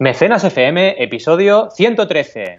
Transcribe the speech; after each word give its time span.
Mecenas 0.00 0.44
FM, 0.44 0.94
episodio 1.02 1.70
113. 1.72 2.56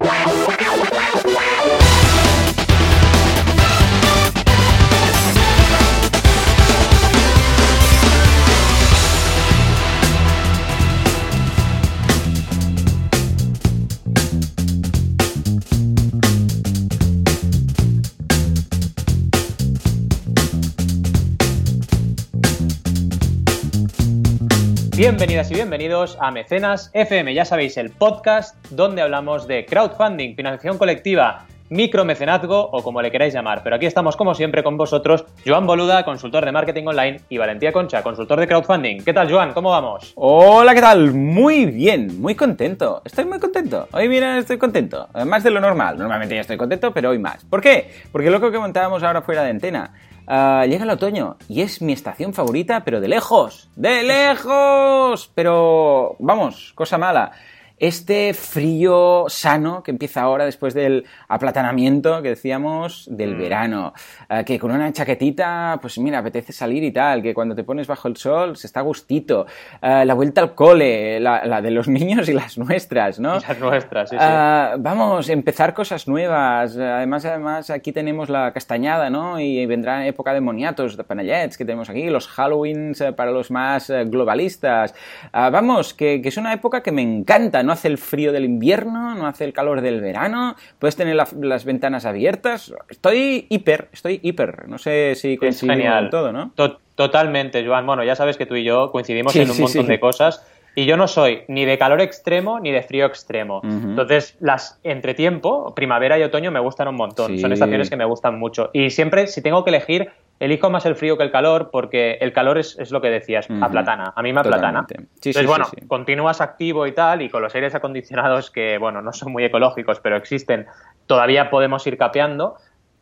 Bienvenidas 25.00 25.50
y 25.50 25.54
bienvenidos 25.54 26.18
a 26.20 26.30
Mecenas 26.30 26.92
FM, 26.94 27.34
ya 27.34 27.46
sabéis, 27.46 27.78
el 27.78 27.90
podcast 27.90 28.58
donde 28.70 29.02
hablamos 29.02 29.48
de 29.48 29.66
crowdfunding, 29.66 30.36
financiación 30.36 30.78
colectiva, 30.78 31.46
micromecenazgo 31.70 32.70
o 32.70 32.84
como 32.84 33.02
le 33.02 33.10
queráis 33.10 33.34
llamar. 33.34 33.62
Pero 33.64 33.78
aquí 33.78 33.86
estamos 33.86 34.18
como 34.18 34.36
siempre 34.36 34.62
con 34.62 34.76
vosotros, 34.76 35.24
Joan 35.48 35.66
Boluda, 35.66 36.04
consultor 36.04 36.44
de 36.44 36.52
marketing 36.52 36.84
online, 36.88 37.22
y 37.30 37.38
Valentía 37.38 37.72
Concha, 37.72 38.04
consultor 38.04 38.42
de 38.42 38.48
crowdfunding. 38.48 39.02
¿Qué 39.06 39.14
tal, 39.14 39.32
Joan? 39.32 39.54
¿Cómo 39.54 39.70
vamos? 39.70 40.12
Hola, 40.16 40.76
¿qué 40.76 40.82
tal? 40.82 41.14
Muy 41.14 41.68
bien, 41.68 42.20
muy 42.20 42.36
contento. 42.36 43.02
Estoy 43.06 43.24
muy 43.24 43.40
contento. 43.40 43.88
Hoy, 43.94 44.10
mira, 44.10 44.38
estoy 44.38 44.58
contento. 44.58 45.08
Más 45.26 45.46
de 45.46 45.52
lo 45.52 45.62
normal. 45.62 45.98
Normalmente 45.98 46.36
ya 46.36 46.42
estoy 46.42 46.58
contento, 46.58 46.92
pero 46.94 47.12
hoy 47.12 47.20
más. 47.20 47.46
¿Por 47.46 47.62
qué? 47.62 47.90
Porque 48.12 48.30
lo 48.30 48.52
que 48.52 48.60
montábamos 48.60 49.02
ahora 49.02 49.22
fuera 49.22 49.44
de 49.44 49.52
antena. 49.52 49.94
Uh, 50.30 50.64
llega 50.68 50.84
el 50.84 50.92
otoño 50.92 51.38
y 51.48 51.62
es 51.62 51.82
mi 51.82 51.92
estación 51.92 52.36
favorita, 52.36 52.84
pero 52.84 53.02
de 53.02 53.08
lejos, 53.08 53.68
de 53.76 54.04
lejos. 54.04 55.32
Pero 55.34 56.16
vamos, 56.20 56.72
cosa 56.76 57.00
mala 57.00 57.32
este 57.80 58.34
frío 58.34 59.26
sano 59.30 59.82
que 59.84 59.92
empieza 59.92 60.22
ahora 60.22 60.46
después 60.46 60.74
del 60.74 61.06
aplatanamiento 61.28 62.22
que 62.22 62.30
decíamos 62.30 63.08
del 63.10 63.36
mm. 63.36 63.40
verano, 63.40 63.94
uh, 64.30 64.44
que 64.44 64.60
con 64.60 64.72
una 64.72 64.92
chaquetita, 64.92 65.80
pues 65.82 65.98
mira, 65.98 66.20
apetece 66.20 66.52
salir 66.52 66.84
y 66.84 66.92
tal, 66.92 67.22
que 67.22 67.34
cuando 67.34 67.56
te 67.56 67.64
pones 67.64 67.88
bajo 67.88 68.08
el 68.08 68.18
sol 68.18 68.58
se 68.58 68.68
está 68.68 68.82
gustito, 68.82 69.46
uh, 69.82 70.04
la 70.04 70.14
vuelta 70.14 70.42
al 70.42 70.54
cole, 70.56 71.20
la, 71.20 71.46
la, 71.46 71.62
de 71.62 71.72
los 71.72 71.88
niños 72.00 72.28
y 72.28 72.34
las 72.34 72.58
nuestras, 72.58 73.20
¿no? 73.20 73.38
Y 73.38 73.42
las 73.42 73.60
nuestras, 73.60 74.10
sí, 74.10 74.18
sí. 74.20 74.26
Uh, 74.26 74.78
vamos, 74.80 75.30
empezar 75.30 75.74
cosas 75.74 76.08
nuevas, 76.08 76.76
además, 76.76 77.24
además 77.26 77.70
aquí 77.70 77.94
tenemos 77.94 78.30
la 78.30 78.52
castañada, 78.52 79.10
¿no? 79.10 79.40
Y 79.40 79.66
vendrá 79.66 80.06
época 80.06 80.34
de 80.34 80.42
moniatos, 80.42 80.98
de 80.98 81.04
panellets 81.04 81.58
que 81.58 81.64
tenemos 81.64 81.90
aquí, 81.90 82.10
los 82.10 82.28
Halloweens 82.28 83.04
para 83.16 83.32
los 83.32 83.52
más 83.52 83.90
globalistas, 84.06 84.94
vamos, 85.32 85.94
que, 85.94 86.22
que 86.22 86.30
es 86.30 86.38
una 86.38 86.54
época 86.54 86.82
que 86.82 86.92
me 86.92 87.02
encanta, 87.02 87.64
¿no? 87.64 87.69
No 87.70 87.74
hace 87.74 87.88
el 87.88 88.00
frío 88.00 88.32
del 88.32 88.46
invierno, 88.46 89.14
no 89.14 89.28
hace 89.28 89.46
el 89.46 89.54
calor 89.54 89.82
del 89.82 90.02
verano, 90.02 90.56
puedes 90.80 90.96
tener 90.96 91.16
las 91.16 91.66
ventanas 91.66 92.04
abiertas. 92.04 92.74
Estoy 92.90 93.46
hiper, 93.48 93.90
estoy 93.94 94.20
hiper. 94.24 94.68
No 94.68 94.80
sé 94.80 95.14
si 95.14 95.38
coincidimos 95.38 95.86
con 95.86 96.10
todo, 96.10 96.32
¿no? 96.32 96.52
totalmente, 96.96 97.64
Joan. 97.64 97.86
Bueno, 97.86 98.04
ya 98.04 98.16
sabes 98.16 98.38
que 98.38 98.48
tú 98.48 98.56
y 98.56 98.64
yo 98.64 98.92
coincidimos 98.92 99.36
en 99.36 99.52
un 99.52 99.60
montón 99.60 99.86
de 99.86 100.00
cosas. 100.00 100.44
Y 100.80 100.86
yo 100.86 100.96
no 100.96 101.10
soy 101.10 101.44
ni 101.50 101.66
de 101.66 101.78
calor 101.78 102.00
extremo 102.00 102.62
ni 102.62 102.72
de 102.72 102.82
frío 102.82 103.06
extremo. 103.06 103.60
Entonces, 103.64 104.38
las 104.40 104.80
entretiempo, 104.86 105.76
primavera 105.76 106.18
y 106.18 106.24
otoño, 106.24 106.52
me 106.52 106.62
gustan 106.62 106.88
un 106.88 106.96
montón. 106.96 107.38
Son 107.38 107.52
estaciones 107.52 107.90
que 107.90 107.98
me 107.98 108.06
gustan 108.06 108.40
mucho. 108.40 108.70
Y 108.72 108.90
siempre, 108.90 109.28
si 109.28 109.42
tengo 109.42 109.66
que 109.66 109.72
elegir, 109.72 110.10
elijo 110.40 110.70
más 110.70 110.86
el 110.86 110.96
frío 110.96 111.18
que 111.18 111.24
el 111.24 111.32
calor 111.32 111.70
porque 111.70 112.14
el 112.22 112.32
calor 112.32 112.58
es, 112.58 112.80
es 112.80 112.92
lo 112.92 113.02
que 113.02 113.10
decías, 113.10 113.50
a 113.62 113.68
platana. 113.68 114.14
A 114.16 114.22
mí 114.22 114.32
me 114.32 114.40
aplatana. 114.40 114.86
Entonces, 114.90 115.46
bueno, 115.46 115.66
continúas 115.90 116.40
activo 116.40 116.88
y 116.88 116.94
tal, 116.94 117.24
y 117.24 117.30
con 117.30 117.42
los 117.42 117.54
aires 117.56 117.76
acondicionados 117.76 118.50
que, 118.50 118.78
bueno, 118.78 119.02
no 119.02 119.12
son 119.12 119.34
muy 119.34 119.44
ecológicos, 119.44 120.00
pero 120.00 120.16
existen, 120.16 120.66
todavía 121.08 121.50
podemos 121.50 121.86
ir 121.88 121.98
capeando. 121.98 122.56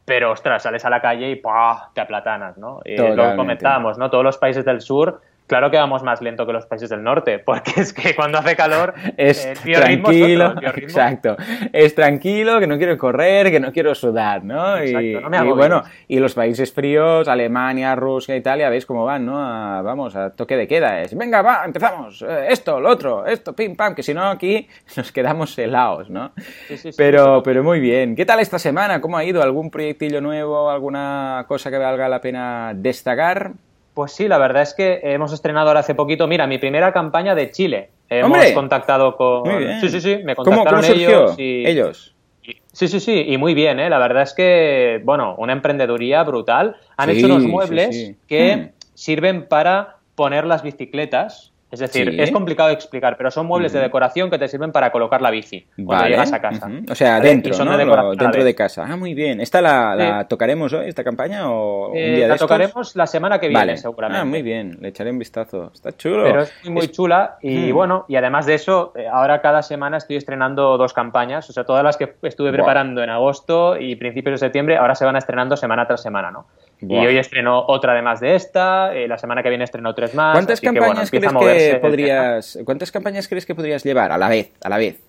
Pero, 0.04 0.32
ostras, 0.32 0.64
sales 0.64 0.84
a 0.84 0.90
la 0.90 1.00
calle 1.00 1.30
y 1.30 1.36
¡pah! 1.36 1.92
te 1.94 2.02
aplatanas, 2.02 2.58
¿no? 2.58 2.80
Y 2.84 2.98
lo 2.98 3.36
comentábamos, 3.36 4.00
¿no? 4.00 4.10
Todos 4.10 4.24
los 4.24 4.40
países 4.40 4.66
del 4.66 4.82
sur 4.82 5.22
Claro 5.48 5.72
que 5.72 5.78
vamos 5.78 6.04
más 6.04 6.22
lento 6.22 6.46
que 6.46 6.54
los 6.54 6.66
países 6.66 6.90
del 6.90 7.02
norte, 7.02 7.40
porque 7.46 7.72
es 7.78 7.94
que 7.94 8.16
cuando 8.16 8.38
hace 8.38 8.56
calor 8.56 8.94
es 9.16 9.46
eh, 9.46 9.54
tranquilo, 9.74 10.56
exacto, 10.62 11.38
es 11.72 11.96
tranquilo, 11.96 12.60
que 12.60 12.68
no 12.68 12.78
quiero 12.78 12.98
correr, 12.98 13.50
que 13.50 13.60
no 13.60 13.72
quiero 13.72 13.96
sudar, 13.96 14.44
¿no? 14.44 14.84
y, 14.84 15.16
bueno, 15.56 15.84
y 16.08 16.20
los 16.20 16.34
países 16.34 16.74
fríos, 16.74 17.28
Alemania, 17.28 17.96
Rusia, 17.96 18.36
Italia, 18.36 18.70
veis 18.70 18.86
cómo 18.86 19.06
van, 19.06 19.26
¿no? 19.26 19.34
vamos, 19.34 20.16
a 20.16 20.32
toque 20.32 20.58
de 20.58 20.68
queda, 20.68 21.02
es, 21.02 21.16
venga, 21.16 21.42
va, 21.42 21.64
empezamos, 21.66 22.22
eh, 22.22 22.48
esto, 22.50 22.80
lo 22.80 22.90
otro, 22.90 23.26
esto, 23.26 23.56
pim, 23.56 23.76
pam, 23.76 23.96
que 23.96 24.04
si 24.04 24.14
no 24.14 24.26
aquí 24.26 24.68
nos 24.98 25.12
quedamos 25.12 25.58
helados, 25.58 26.10
¿no? 26.10 26.32
pero, 26.98 27.42
pero 27.44 27.64
muy 27.64 27.80
bien. 27.80 28.16
¿Qué 28.16 28.26
tal 28.26 28.40
esta 28.40 28.60
semana? 28.60 29.02
¿Cómo 29.02 29.18
ha 29.18 29.24
ido? 29.24 29.42
¿Algún 29.42 29.72
proyectillo 29.72 30.22
nuevo? 30.22 30.70
¿Alguna 30.70 31.46
cosa 31.48 31.70
que 31.70 31.78
valga 31.78 32.10
la 32.10 32.22
pena 32.22 32.74
destacar? 32.76 33.54
Pues 33.98 34.12
sí, 34.12 34.28
la 34.28 34.38
verdad 34.38 34.62
es 34.62 34.76
que 34.76 35.00
hemos 35.02 35.34
estrenado 35.34 35.70
ahora 35.70 35.80
hace 35.80 35.96
poquito, 35.96 36.28
mira, 36.28 36.46
mi 36.46 36.60
primera 36.60 36.94
campaña 36.94 37.34
de 37.34 37.50
Chile. 37.50 37.90
Hemos 38.08 38.46
contactado 38.52 39.18
con... 39.18 39.44
Sí, 39.82 39.90
sí, 39.90 40.02
sí, 40.02 40.20
me 40.24 40.36
contactaron 40.36 40.86
ellos 40.86 41.34
y... 41.40 41.66
ellos. 41.66 42.14
Sí, 42.74 42.88
sí, 42.88 43.00
sí, 43.00 43.26
y 43.28 43.38
muy 43.40 43.56
bien, 43.56 43.80
¿eh? 43.80 43.90
La 43.90 43.98
verdad 43.98 44.22
es 44.22 44.36
que, 44.36 45.02
bueno, 45.04 45.34
una 45.40 45.54
emprendeduría 45.54 46.22
brutal. 46.22 46.76
Han 46.96 47.10
hecho 47.10 47.26
unos 47.26 47.42
muebles 47.42 48.14
que 48.28 48.56
hmm. 48.56 48.70
sirven 48.94 49.48
para 49.48 49.96
poner 50.14 50.46
las 50.46 50.62
bicicletas 50.62 51.52
es 51.70 51.80
decir, 51.80 52.20
es 52.20 52.32
complicado 52.32 52.70
de 52.70 52.76
explicar, 52.76 53.18
pero 53.18 53.30
son 53.30 53.46
muebles 53.46 53.74
de 53.74 53.82
decoración 53.82 54.30
que 54.30 54.38
te 54.38 54.48
sirven 54.48 54.72
para 54.72 54.90
colocar 54.90 55.22
la 55.22 55.30
bici 55.30 55.68
cuando 55.86 56.08
llegas 56.08 56.32
a 56.32 56.40
casa. 56.40 56.70
O 56.90 56.96
sea, 56.96 57.20
dentro, 57.20 57.66
¿no? 57.66 57.78
de 57.78 57.86
dentro 58.16 58.44
de 58.44 58.56
casa. 58.56 58.86
Ah, 58.88 58.96
muy 58.96 59.14
bien. 59.14 59.42
¿Esta 59.42 59.62
la, 59.62 60.26
tocaremos 60.30 60.72
hoy, 60.72 60.88
esta 60.88 61.04
campaña, 61.04 61.52
o 61.52 61.90
un 61.92 61.98
eh, 61.98 62.16
día 62.16 62.28
La 62.30 62.38
tocaremos 62.38 62.96
la 62.96 63.06
semana 63.06 63.40
que 63.40 63.50
viene, 63.50 63.76
seguramente. 63.76 64.22
Ah, 64.22 64.26
muy 64.26 64.42
bien. 64.42 64.78
Le 64.80 64.90
echaré 64.90 65.12
un 65.12 65.20
vistazo. 65.20 65.72
Está 65.74 65.92
chulo. 65.92 66.24
Pero 66.24 66.42
es 66.44 66.54
muy, 66.70 66.88
chula 66.88 67.38
y 67.42 67.72
bueno, 67.74 68.06
y 68.08 68.16
además 68.16 68.46
de 68.46 68.54
eso, 68.54 68.94
eh, 68.96 69.06
ahora 69.12 69.42
cada 69.42 69.62
semana 69.62 69.98
estoy 69.98 70.16
estrenando 70.16 70.78
dos 70.78 70.94
campañas. 70.94 71.50
O 71.50 71.54
sea, 71.54 71.66
todas 71.66 71.84
las 71.84 71.98
que 71.98 72.16
estuve 72.22 72.54
preparando 72.54 73.04
en 73.04 73.10
agosto 73.10 73.78
y 73.78 73.98
principios 73.98 74.40
de 74.40 74.46
septiembre, 74.46 74.78
ahora 74.78 74.96
se 74.96 75.04
van 75.04 75.18
estrenando 75.18 75.58
semana 75.58 75.86
tras 75.86 76.02
semana, 76.02 76.32
¿no? 76.32 76.48
Y 76.80 76.96
hoy 76.96 77.18
estrenó 77.18 77.66
otra 77.68 77.94
además 77.94 78.20
de 78.20 78.36
esta, 78.36 78.96
eh, 78.96 79.08
la 79.08 79.18
semana 79.18 79.42
que 79.42 79.50
viene 79.50 79.64
estrenó 79.64 79.96
tres 79.96 80.14
más. 80.14 80.34
¿Cuántas 80.34 80.62
campañas 80.62 81.10
crees 81.10 81.34
que 81.34 81.80
podrías, 81.82 82.60
cuántas 82.66 82.92
campañas 82.92 83.28
crees 83.28 83.46
que 83.46 83.56
podrías 83.56 83.84
llevar 83.84 84.12
a 84.12 84.18
la 84.18 84.30
vez, 84.30 84.52
a 84.64 84.70
la 84.70 84.78
vez? 84.78 85.02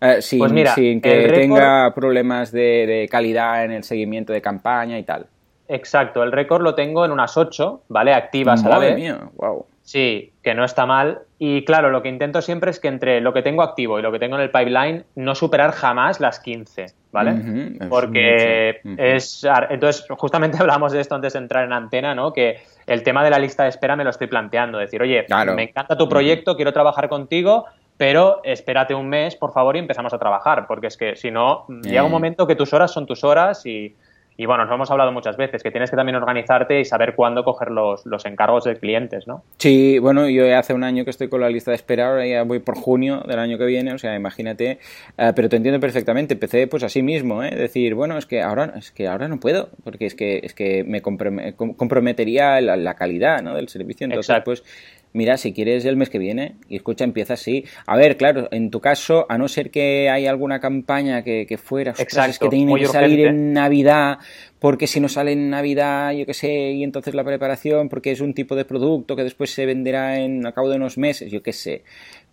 Eh, 0.00 0.20
sin, 0.20 0.40
pues 0.40 0.52
mira, 0.52 0.74
sin 0.74 1.00
que 1.00 1.28
tenga 1.28 1.94
problemas 1.94 2.50
de, 2.52 3.08
calidad 3.10 3.64
en 3.64 3.70
el 3.70 3.84
seguimiento 3.84 4.32
de 4.32 4.42
campaña 4.42 4.98
y 4.98 5.04
tal. 5.04 5.26
Exacto, 5.68 6.22
el 6.22 6.32
récord 6.32 6.62
lo 6.62 6.74
tengo 6.74 7.04
en 7.04 7.12
unas 7.12 7.36
ocho, 7.36 7.82
¿vale? 7.88 8.12
Activas 8.12 8.64
a 8.64 8.68
la 8.68 8.78
vez. 8.78 8.96
Mía, 8.96 9.18
wow. 9.36 9.64
Sí, 9.86 10.32
que 10.42 10.52
no 10.52 10.64
está 10.64 10.84
mal. 10.84 11.20
Y 11.38 11.64
claro, 11.64 11.90
lo 11.90 12.02
que 12.02 12.08
intento 12.08 12.42
siempre 12.42 12.72
es 12.72 12.80
que 12.80 12.88
entre 12.88 13.20
lo 13.20 13.32
que 13.32 13.42
tengo 13.42 13.62
activo 13.62 14.00
y 14.00 14.02
lo 14.02 14.10
que 14.10 14.18
tengo 14.18 14.34
en 14.34 14.42
el 14.42 14.50
pipeline, 14.50 15.04
no 15.14 15.36
superar 15.36 15.70
jamás 15.70 16.18
las 16.18 16.40
15, 16.40 16.86
¿vale? 17.12 17.78
Porque 17.88 18.80
es... 18.98 19.46
Entonces, 19.70 20.04
justamente 20.18 20.58
hablamos 20.60 20.90
de 20.90 21.00
esto 21.00 21.14
antes 21.14 21.34
de 21.34 21.38
entrar 21.38 21.64
en 21.64 21.72
antena, 21.72 22.16
¿no? 22.16 22.32
Que 22.32 22.58
el 22.84 23.04
tema 23.04 23.22
de 23.22 23.30
la 23.30 23.38
lista 23.38 23.62
de 23.62 23.68
espera 23.68 23.94
me 23.94 24.02
lo 24.02 24.10
estoy 24.10 24.26
planteando. 24.26 24.78
Decir, 24.78 25.00
oye, 25.00 25.24
me 25.54 25.62
encanta 25.62 25.96
tu 25.96 26.08
proyecto, 26.08 26.56
quiero 26.56 26.72
trabajar 26.72 27.08
contigo, 27.08 27.66
pero 27.96 28.40
espérate 28.42 28.92
un 28.92 29.08
mes, 29.08 29.36
por 29.36 29.52
favor, 29.52 29.76
y 29.76 29.78
empezamos 29.78 30.12
a 30.12 30.18
trabajar. 30.18 30.66
Porque 30.66 30.88
es 30.88 30.96
que 30.96 31.14
si 31.14 31.30
no, 31.30 31.64
llega 31.82 32.02
un 32.02 32.10
momento 32.10 32.48
que 32.48 32.56
tus 32.56 32.72
horas 32.72 32.90
son 32.90 33.06
tus 33.06 33.22
horas 33.22 33.64
y 33.66 33.94
y 34.36 34.46
bueno, 34.46 34.64
nos 34.64 34.74
hemos 34.74 34.90
hablado 34.90 35.12
muchas 35.12 35.36
veces, 35.36 35.62
que 35.62 35.70
tienes 35.70 35.90
que 35.90 35.96
también 35.96 36.16
organizarte 36.16 36.80
y 36.80 36.84
saber 36.84 37.14
cuándo 37.14 37.42
coger 37.42 37.70
los, 37.70 38.04
los 38.04 38.26
encargos 38.26 38.64
de 38.64 38.76
clientes, 38.76 39.26
¿no? 39.26 39.42
Sí, 39.58 39.98
bueno, 39.98 40.28
yo 40.28 40.56
hace 40.56 40.74
un 40.74 40.84
año 40.84 41.04
que 41.04 41.10
estoy 41.10 41.28
con 41.28 41.40
la 41.40 41.48
lista 41.48 41.70
de 41.70 41.76
espera, 41.76 42.08
ahora 42.08 42.26
ya 42.26 42.42
voy 42.42 42.58
por 42.58 42.76
junio 42.76 43.22
del 43.26 43.38
año 43.38 43.56
que 43.56 43.64
viene, 43.64 43.94
o 43.94 43.98
sea, 43.98 44.14
imagínate, 44.14 44.78
eh, 45.16 45.32
pero 45.34 45.48
te 45.48 45.56
entiendo 45.56 45.80
perfectamente, 45.80 46.34
empecé 46.34 46.66
pues 46.66 46.82
así 46.82 47.02
mismo, 47.02 47.42
¿eh? 47.42 47.50
Decir, 47.50 47.94
bueno, 47.94 48.18
es 48.18 48.26
que 48.26 48.42
ahora, 48.42 48.74
es 48.76 48.90
que 48.90 49.08
ahora 49.08 49.28
no 49.28 49.40
puedo, 49.40 49.70
porque 49.84 50.06
es 50.06 50.14
que, 50.14 50.40
es 50.42 50.52
que 50.52 50.84
me 50.84 51.00
comprometería 51.00 52.60
la, 52.60 52.94
calidad, 52.94 53.42
¿no? 53.42 53.54
Del 53.54 53.68
servicio, 53.68 54.04
entonces 54.04 54.36
pues 54.44 54.62
mira, 55.16 55.36
si 55.38 55.52
quieres 55.52 55.84
el 55.86 55.96
mes 55.96 56.10
que 56.10 56.18
viene, 56.18 56.56
y 56.68 56.76
escucha, 56.76 57.04
empieza 57.04 57.34
así. 57.34 57.64
A 57.86 57.96
ver, 57.96 58.16
claro, 58.16 58.48
en 58.50 58.70
tu 58.70 58.80
caso, 58.80 59.26
a 59.28 59.38
no 59.38 59.48
ser 59.48 59.70
que 59.70 60.10
haya 60.10 60.30
alguna 60.30 60.60
campaña 60.60 61.22
que, 61.22 61.46
que 61.46 61.56
fuera, 61.56 61.92
Exacto, 61.98 62.30
es 62.30 62.38
que 62.38 62.48
tiene 62.48 62.74
que 62.76 62.86
salir 62.86 63.26
en 63.26 63.52
Navidad, 63.52 64.18
porque 64.58 64.86
si 64.86 65.00
no 65.00 65.08
sale 65.08 65.32
en 65.32 65.48
Navidad, 65.50 66.12
yo 66.12 66.26
qué 66.26 66.34
sé, 66.34 66.72
y 66.72 66.84
entonces 66.84 67.14
la 67.14 67.24
preparación, 67.24 67.88
porque 67.88 68.12
es 68.12 68.20
un 68.20 68.34
tipo 68.34 68.54
de 68.54 68.64
producto 68.64 69.16
que 69.16 69.24
después 69.24 69.50
se 69.50 69.64
venderá 69.64 70.18
en, 70.18 70.46
a 70.46 70.52
cabo 70.52 70.68
de 70.68 70.76
unos 70.76 70.98
meses, 70.98 71.32
yo 71.32 71.42
qué 71.42 71.52
sé. 71.52 71.82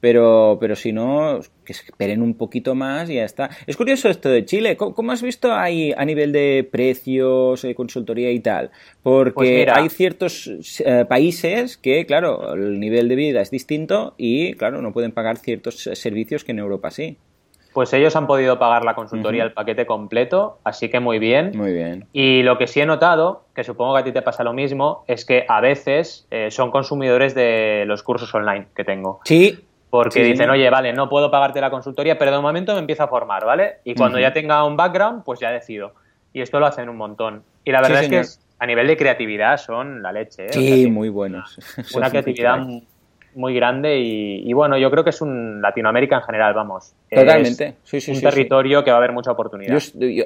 Pero, 0.04 0.58
pero 0.60 0.76
si 0.76 0.92
no, 0.92 1.40
que 1.64 1.72
esperen 1.72 2.22
un 2.22 2.34
poquito 2.34 2.76
más 2.76 3.10
y 3.10 3.14
ya 3.14 3.24
está. 3.24 3.50
Es 3.66 3.78
curioso 3.78 4.10
esto 4.10 4.28
de 4.28 4.44
Chile. 4.44 4.76
¿Cómo, 4.76 5.14
has 5.14 5.22
visto 5.22 5.54
ahí 5.54 5.94
a 5.96 6.04
nivel 6.04 6.34
de 6.34 6.68
precios, 6.70 7.62
de 7.62 7.74
consultoría 7.74 8.30
y 8.30 8.42
tal? 8.42 8.70
Porque 9.02 9.64
pues 9.66 9.78
hay 9.78 9.88
ciertos 9.88 10.52
eh, 10.86 11.06
países 11.08 11.78
que, 11.78 12.06
claro, 12.06 12.54
el 12.54 12.82
nivel 12.82 13.08
de 13.08 13.16
vida 13.16 13.40
es 13.40 13.50
distinto 13.50 14.14
y, 14.18 14.56
claro, 14.56 14.82
no 14.82 14.92
pueden 14.92 15.14
pagar 15.14 15.38
ciertos 15.38 15.90
servicios 15.94 16.44
que 16.44 16.52
en 16.52 16.60
Europa 16.60 16.92
sí. 16.92 17.18
Pues 17.72 17.94
ellos 17.94 18.14
han 18.18 18.28
podido 18.28 18.60
pagar 18.60 18.84
la 18.84 18.96
consultoría, 18.96 19.46
el 19.46 19.54
paquete 19.54 19.86
completo, 19.86 20.60
así 20.66 20.90
que 20.90 21.00
muy 21.00 21.18
bien. 21.18 21.54
Muy 21.56 21.72
bien. 21.72 22.08
Y 22.12 22.44
lo 22.44 22.58
que 22.58 22.68
sí 22.68 22.82
he 22.82 22.86
notado, 22.86 23.46
que 23.56 23.64
supongo 23.64 23.94
que 23.94 24.02
a 24.02 24.04
ti 24.04 24.12
te 24.12 24.22
pasa 24.22 24.44
lo 24.44 24.52
mismo, 24.52 25.06
es 25.08 25.24
que 25.24 25.46
a 25.48 25.62
veces 25.62 26.28
eh, 26.30 26.52
son 26.52 26.72
consumidores 26.72 27.34
de 27.36 27.86
los 27.88 28.04
cursos 28.04 28.36
online 28.36 28.68
que 28.76 28.84
tengo. 28.84 29.22
Sí. 29.24 29.60
Porque 29.94 30.24
dicen, 30.24 30.50
oye, 30.50 30.72
vale, 30.72 30.92
no 30.92 31.08
puedo 31.08 31.30
pagarte 31.30 31.62
la 31.62 31.70
consultoría, 31.70 32.18
pero 32.18 32.32
de 32.32 32.40
momento 32.40 32.74
me 32.74 32.80
empiezo 32.80 33.04
a 33.04 33.08
formar, 33.08 33.46
¿vale? 33.46 33.76
Y 33.84 33.94
cuando 33.94 34.18
ya 34.18 34.34
tenga 34.34 34.64
un 34.64 34.76
background, 34.76 35.24
pues 35.24 35.40
ya 35.40 35.52
decido. 35.52 35.94
Y 36.34 36.42
esto 36.42 36.60
lo 36.60 36.66
hacen 36.66 36.90
un 36.90 36.98
montón. 36.98 37.44
Y 37.64 37.72
la 37.72 37.80
verdad 37.80 38.04
es 38.04 38.10
que 38.10 38.44
a 38.58 38.66
nivel 38.66 38.88
de 38.88 38.98
creatividad 38.98 39.58
son 39.58 40.02
la 40.02 40.12
leche. 40.12 40.48
¿eh? 40.48 40.50
Sí, 40.52 40.88
muy 40.88 41.10
buenos. 41.10 41.60
Una 41.94 42.10
creatividad 42.10 42.66
muy 43.36 43.54
grande 43.54 44.00
y, 44.00 44.52
bueno, 44.54 44.78
yo 44.78 44.90
creo 44.92 45.04
que 45.04 45.10
es 45.10 45.22
un 45.22 45.62
Latinoamérica 45.62 46.18
en 46.18 46.22
general, 46.24 46.54
vamos. 46.54 46.94
Totalmente. 47.10 47.76
sí, 47.84 48.02
sí, 48.02 48.12
un 48.12 48.22
territorio 48.22 48.84
que 48.84 48.92
va 48.92 48.98
a 48.98 49.00
haber 49.00 49.12
mucha 49.12 49.32
oportunidad. 49.32 49.78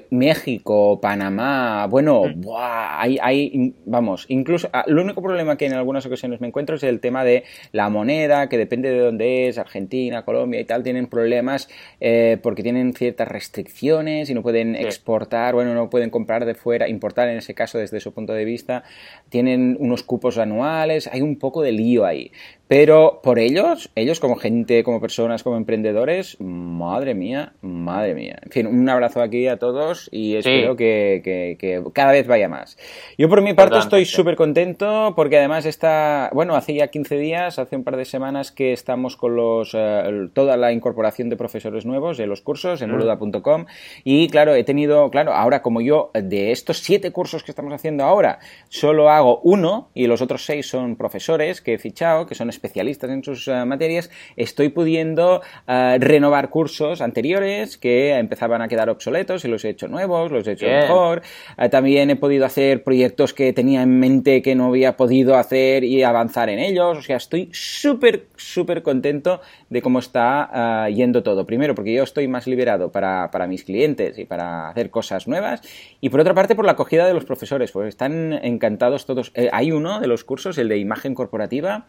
México, 0.09 1.00
Panamá, 1.01 1.88
bueno, 1.88 2.24
mm. 2.24 2.45
hay, 2.57 3.18
hay, 3.21 3.74
vamos, 3.86 4.25
incluso, 4.30 4.69
ah, 4.74 4.86
lo 4.88 5.01
único 5.01 5.21
problema 5.21 5.57
que 5.57 5.65
en 5.65 5.74
algunas 5.74 6.06
ocasiones 6.06 6.42
me 6.42 6.48
encuentro 6.48 6.75
es 6.75 6.83
el 6.83 7.00
tema 7.00 7.24
de 7.24 7.44
la 7.71 7.89
moneda, 7.89 8.50
que 8.50 8.57
depende 8.57 8.89
de 8.89 9.00
dónde 9.00 9.48
es, 9.48 9.57
Argentina, 9.57 10.24
Colombia 10.24 10.59
y 10.59 10.65
tal, 10.65 10.83
tienen 10.83 11.07
problemas 11.07 11.69
eh, 12.00 12.38
porque 12.42 12.63
tienen 12.63 12.94
ciertas 12.94 13.27
restricciones 13.27 14.30
y 14.30 14.33
no 14.33 14.42
pueden 14.42 14.75
exportar, 14.75 15.54
bueno, 15.54 15.74
no 15.74 15.89
pueden 15.89 16.09
comprar 16.09 16.45
de 16.45 16.56
fuera, 16.56 16.88
importar 16.88 17.30
en 17.30 17.38
ese 17.38 17.54
caso 17.54 17.77
desde 17.77 18.00
su 18.00 18.13
punto 18.13 18.33
de 18.33 18.45
vista, 18.45 18.83
tienen 19.30 19.77
unos 19.80 20.04
cupos 20.04 20.38
anuales, 20.38 21.07
hay 21.07 21.21
un 21.21 21.38
poco 21.38 21.62
de 21.62 21.71
lío 21.71 22.06
ahí. 22.06 22.31
Pero 22.68 23.22
por 23.24 23.40
ellos, 23.40 23.90
ellos 23.96 24.19
como 24.19 24.36
gente, 24.36 24.84
como 24.84 25.00
personas, 25.00 25.42
como 25.42 25.56
emprendedores, 25.56 26.36
madre 26.40 27.16
mía, 27.16 27.54
madre 27.62 28.14
mía. 28.14 28.40
En 28.44 28.52
fin, 28.52 28.68
un 28.68 28.90
abrazo 28.90 29.22
aquí 29.22 29.48
a 29.48 29.58
todos 29.58 30.10
y 30.12 30.36
espero 30.36 30.75
que, 30.75 31.58
cada 31.94 32.12
vez 32.12 32.28
vaya 32.28 32.50
más. 32.50 32.78
Yo 33.18 33.30
por 33.30 33.42
mi 33.42 33.54
parte 33.54 33.78
estoy 33.78 34.04
súper 34.06 34.36
contento 34.36 35.14
porque 35.16 35.38
además 35.38 35.66
está, 35.66 36.30
bueno, 36.34 36.56
hace 36.56 36.74
ya 36.74 36.88
15 36.88 37.18
días, 37.18 37.58
hace 37.58 37.78
un 37.78 37.86
par 37.86 37.96
de 37.96 38.04
semanas 38.04 38.52
que 38.52 38.74
estamos 38.74 39.16
con 39.16 39.38
los, 39.38 39.72
eh, 39.74 40.30
toda 40.34 40.58
la 40.58 40.74
incorporación 40.74 41.30
de 41.30 41.38
profesores 41.38 41.86
nuevos 41.86 42.18
de 42.18 42.28
los 42.28 42.42
cursos 42.42 42.81
en 42.81 42.90
mm. 42.90 42.94
boluda.com 42.94 43.66
y 44.04 44.28
claro, 44.28 44.56
he 44.56 44.66
tenido, 44.66 45.10
claro, 45.10 45.34
ahora 45.34 45.62
como 45.62 45.80
yo 45.80 46.12
de 46.14 46.52
estos 46.52 46.80
siete 46.80 47.12
cursos 47.12 47.44
que 47.44 47.52
estamos 47.52 47.72
haciendo 47.72 48.04
ahora, 48.04 48.40
solo 48.68 49.10
hago 49.10 49.40
uno 49.44 49.90
y 49.94 50.08
los 50.08 50.22
otros 50.22 50.44
seis 50.46 50.68
son 50.68 50.98
profesores 50.98 51.62
que 51.62 51.75
he 51.75 51.78
fichado, 51.78 52.25
que 52.25 52.36
son 52.36 52.50
especialistas 52.57 53.09
en 53.09 53.24
sus 53.24 53.48
eh, 53.48 53.65
materias, 53.65 54.09
estoy 54.36 54.69
pudiendo 54.69 55.42
eh, 55.68 55.98
renovar 56.00 56.50
cursos 56.50 57.01
anteriores 57.01 57.77
que 57.77 58.15
empezaban 58.15 58.62
a 58.62 58.68
quedar 58.68 58.89
obsoletos 58.89 59.45
y 59.45 59.48
los 59.48 59.63
he 59.63 59.69
hecho 59.69 59.88
nuevos, 59.88 60.31
los 60.31 60.48
he 60.48 60.54
hecho 60.54 60.65
mejor. 60.65 61.21
Eh, 61.57 61.69
también 61.69 62.09
he 62.09 62.15
podido 62.15 62.45
hacer 62.45 62.83
proyectos 62.83 63.33
que 63.33 63.54
tenía 63.54 63.83
en 63.83 64.00
mente 64.00 64.42
que 64.42 64.56
no 64.56 64.68
había 64.68 64.98
podido 64.98 65.36
hacer 65.36 65.83
y 65.83 66.04
avanzar 66.04 66.50
en 66.50 66.59
ellos. 66.59 66.98
O 66.98 67.01
sea, 67.01 67.18
estoy 67.18 67.50
súper, 67.54 68.27
súper 68.36 68.81
contento 68.81 69.42
de 69.69 69.81
cómo 69.81 70.00
está 70.00 70.88
yendo 70.89 71.24
todo. 71.24 71.45
Primero, 71.45 71.75
porque 71.75 71.94
yo 71.94 72.04
estoy 72.04 72.27
más 72.27 72.48
liberado 72.48 72.92
para, 72.92 73.30
para 73.31 73.48
mis 73.48 73.63
clientes 73.63 74.18
y 74.18 74.25
para 74.25 74.69
hacer 74.69 74.89
cosas 74.89 75.27
nuevas. 75.27 75.62
Y 76.01 76.09
por 76.09 76.19
otra 76.19 76.33
parte, 76.33 76.56
por 76.56 76.65
la 76.65 76.71
acogida 76.71 77.06
de 77.06 77.13
los 77.13 77.25
profesores, 77.25 77.71
porque 77.71 77.89
están 77.89 78.33
encantados 78.33 79.06
todos. 79.06 79.31
hay 79.51 79.71
uno 79.71 80.00
de 80.00 80.07
los 80.07 80.24
cursos, 80.24 80.57
el 80.57 80.69
de 80.69 80.77
imagen 80.77 81.13
corporativa, 81.13 81.88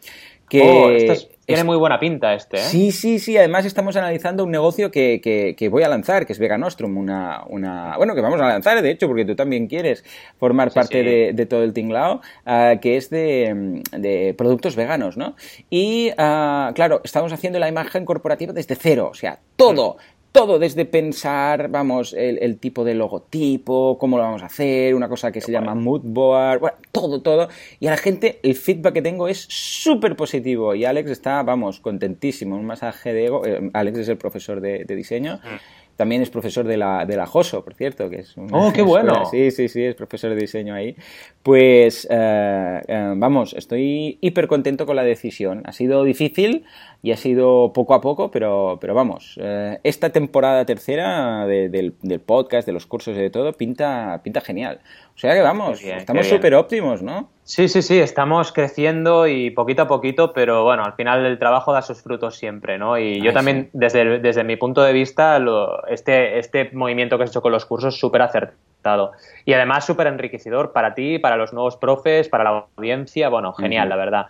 que 0.49 0.63
oh, 0.63 1.39
tiene 1.49 1.65
muy 1.65 1.77
buena 1.77 1.99
pinta 1.99 2.35
este, 2.35 2.59
¿eh? 2.59 2.61
Sí, 2.61 2.93
sí, 2.93 3.19
sí. 3.19 3.39
Además 3.39 3.65
estamos 3.65 3.97
analizando 3.97 4.45
un 4.45 4.51
negocio 4.51 4.91
que, 4.91 5.21
que, 5.57 5.69
voy 5.71 5.83
a 5.83 5.89
lanzar, 5.89 6.27
que 6.27 6.35
es 6.35 6.39
Veganostrum. 6.39 6.95
Una, 6.97 7.43
una, 7.49 7.97
bueno, 7.97 8.15
que 8.15 8.21
vamos 8.21 8.39
a 8.39 8.47
lanzar, 8.47 8.83
de 8.83 8.91
hecho, 8.91 9.07
porque 9.07 9.25
tú 9.25 9.35
también 9.35 9.67
quieres 9.67 10.05
formar 10.39 10.71
parte 10.73 11.03
De, 11.33 11.47
todo 11.47 11.63
el 11.63 11.73
tinglao, 11.73 12.21
ah, 12.45 12.75
que 12.83 12.99
es 12.99 13.09
de, 13.09 13.83
de, 13.93 14.35
productos 14.37 14.77
veganos, 14.77 15.17
¿no? 15.17 15.37
Y, 15.71 16.11
uh, 16.11 16.75
claro, 16.75 17.01
estamos 17.03 17.33
haciendo 17.33 17.59
la 17.59 17.69
imagen 17.69 18.05
corporativa 18.05 18.53
desde 18.53 18.75
cero. 18.75 19.09
O 19.11 19.15
sea, 19.15 19.39
todo, 19.57 19.97
todo 20.39 20.61
desde 20.61 20.85
pensar, 20.85 21.69
vamos, 21.69 22.15
el, 22.17 22.59
tipo 22.59 22.85
de 22.85 22.95
logotipo, 22.95 23.99
cómo 23.99 24.19
lo 24.19 24.23
vamos 24.23 24.45
a 24.45 24.47
hacer, 24.47 24.95
una 24.95 25.09
cosa 25.09 25.33
que 25.33 25.41
se 25.41 25.51
llama 25.51 25.75
mood 25.75 26.03
board, 26.05 26.61
bueno, 26.61 26.77
todo, 26.93 27.21
todo. 27.23 27.49
Y 27.81 27.89
a 27.89 27.91
la 27.91 27.97
gente 27.97 28.39
el 28.45 28.55
feedback 28.55 28.95
que 28.95 29.03
tengo 29.03 29.27
es 29.27 29.47
súper 29.49 30.15
positivo 30.15 30.77
y 30.77 30.85
Alex 30.85 31.11
está, 31.11 31.43
vamos, 31.43 31.81
contentísimo, 31.81 32.55
un 32.55 32.67
masaje 32.67 33.13
de 33.13 33.27
ego. 33.27 33.45
Eh, 33.45 33.69
Alex 33.73 33.99
es 33.99 34.09
el 34.11 34.17
profesor 34.17 34.61
de, 34.61 34.85
diseño. 34.85 35.41
Mm. 35.43 35.88
También 35.99 36.23
es 36.23 36.31
profesor 36.31 36.65
de 36.65 36.77
la, 36.77 37.05
de 37.05 37.17
la 37.17 37.27
JOSO, 37.27 37.65
por 37.65 37.75
cierto, 37.75 38.09
que 38.09 38.21
es 38.21 38.33
¡Oh, 38.53 38.73
qué 38.73 38.83
bueno! 38.83 39.27
Sí, 39.33 39.51
sí, 39.51 39.69
sí, 39.69 39.83
es 39.83 39.97
profesor 39.97 40.31
de 40.31 40.37
diseño 40.37 40.73
ahí. 40.73 40.95
Pues, 41.43 42.07
eh, 42.09 42.81
eh, 42.87 43.15
vamos, 43.17 43.53
estoy 43.55 44.17
hiper 44.21 44.47
contento 44.47 44.87
con 44.87 44.95
la 44.95 45.03
decisión. 45.03 45.63
Ha 45.65 45.73
sido 45.73 46.05
difícil 46.05 46.65
y 47.03 47.11
ha 47.11 47.17
sido 47.17 47.73
poco 47.73 47.95
a 47.95 48.01
poco, 48.01 48.31
pero, 48.31 48.79
pero 48.81 48.95
vamos, 48.95 49.41
eh, 49.43 49.81
esta 49.83 50.11
temporada 50.11 50.65
tercera 50.65 51.49
del, 51.49 51.93
podcast, 52.25 52.65
de 52.65 52.75
los 52.75 52.87
cursos 52.87 53.17
y 53.17 53.21
de 53.21 53.31
todo, 53.31 53.53
pinta, 53.55 54.21
pinta 54.23 54.41
genial. 54.41 54.79
O 55.19 55.21
sea 55.21 55.35
que 55.35 55.43
vamos, 55.43 55.83
estamos 55.83 56.29
súper 56.29 56.55
óptimos, 56.55 57.03
¿no? 57.03 57.29
Sí, 57.43 57.67
sí, 57.67 57.83
sí, 57.83 57.99
estamos 57.99 58.53
creciendo 58.53 59.27
y 59.27 59.51
poquito 59.51 59.83
a 59.83 59.89
poquito, 59.89 60.33
pero 60.33 60.63
bueno, 60.63 60.85
al 60.85 60.93
final 60.93 61.27
el 61.27 61.41
trabajo 61.41 61.73
da 61.73 61.83
sus 61.83 62.01
frutos 62.03 62.37
siempre, 62.37 62.79
¿no? 62.79 62.97
Y 62.97 63.21
yo 63.21 63.33
también, 63.33 63.69
desde, 63.73 64.21
desde 64.21 64.45
mi 64.45 64.55
punto 64.55 64.81
de 64.81 64.93
vista, 64.93 65.43
este, 65.89 66.39
este 66.39 66.71
movimiento 66.73 67.19
que 67.19 67.25
has 67.25 67.31
hecho 67.31 67.43
con 67.43 67.51
los 67.51 67.65
cursos 67.65 67.95
es 67.95 68.01
súper 68.01 68.23
acertado. 68.23 69.11
Y 69.45 69.55
además 69.55 69.85
súper 69.85 70.07
enriquecedor 70.07 70.71
para 70.71 70.95
ti, 70.95 71.19
para 71.19 71.37
los 71.37 71.53
nuevos 71.53 71.77
profes, 71.77 72.29
para 72.29 72.45
la 72.45 72.67
audiencia, 72.77 73.29
bueno, 73.29 73.53
genial, 73.55 73.89
la 73.89 73.97
verdad 73.97 74.27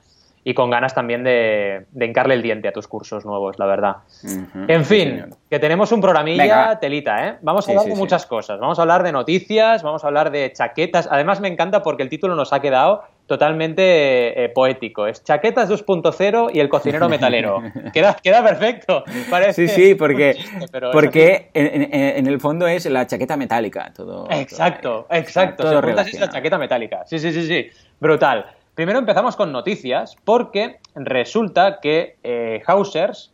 y 0.48 0.54
con 0.54 0.70
ganas 0.70 0.94
también 0.94 1.24
de, 1.24 1.84
de, 1.90 2.06
hincarle 2.06 2.32
el 2.32 2.40
diente 2.40 2.68
a 2.68 2.72
tus 2.72 2.88
cursos 2.88 3.26
nuevos, 3.26 3.58
la 3.58 3.66
verdad. 3.66 3.96
en 4.66 4.82
fin, 4.86 5.26
que 5.50 5.58
tenemos 5.58 5.92
un 5.92 6.00
programilla 6.00 6.78
telita, 6.80 7.28
¿eh? 7.28 7.36
Vamos 7.42 7.68
a 7.68 7.72
hablar 7.72 7.84
de 7.84 7.94
muchas 7.94 8.24
cosas. 8.24 8.58
Vamos 8.58 8.78
a 8.78 8.82
hablar 8.82 9.02
de 9.02 9.12
noticias, 9.12 9.82
vamos 9.82 10.04
a 10.04 10.06
hablar 10.06 10.30
de 10.30 10.50
chaquetas. 10.54 11.06
Además, 11.12 11.42
me 11.42 11.48
encanta 11.48 11.82
porque 11.82 12.02
el 12.02 12.08
título 12.08 12.34
nos 12.34 12.54
ha 12.54 12.60
quedado 12.60 13.02
totalmente 13.26 14.42
eh, 14.42 14.48
poético. 14.48 15.06
Es 15.06 15.22
Chaquetas 15.22 15.68
2.0 15.68 16.50
y 16.54 16.60
el 16.60 16.70
cocinero 16.70 17.08
metalero. 17.10 17.62
queda, 17.92 18.14
queda 18.14 18.42
perfecto. 18.42 19.04
Parece 19.28 19.68
sí, 19.68 19.74
sí, 19.74 19.94
porque, 19.96 20.34
porque 20.92 21.50
en, 21.52 22.26
el 22.26 22.40
fondo 22.40 22.66
es 22.66 22.86
la 22.86 23.06
chaqueta 23.06 23.36
metálica. 23.36 23.92
Todo, 23.94 24.26
exacto, 24.30 25.06
exacto. 25.10 25.64
Todo 25.64 26.00
es 26.00 26.18
la 26.18 26.30
chaqueta 26.30 26.56
metálica. 26.56 27.02
Sí, 27.04 27.18
sí, 27.18 27.32
sí, 27.32 27.46
sí. 27.46 27.66
Brutal. 28.00 28.46
Primero 28.78 29.00
empezamos 29.00 29.34
con 29.34 29.50
noticias, 29.50 30.14
porque 30.24 30.78
resulta 30.94 31.80
que 31.80 32.14
eh, 32.22 32.62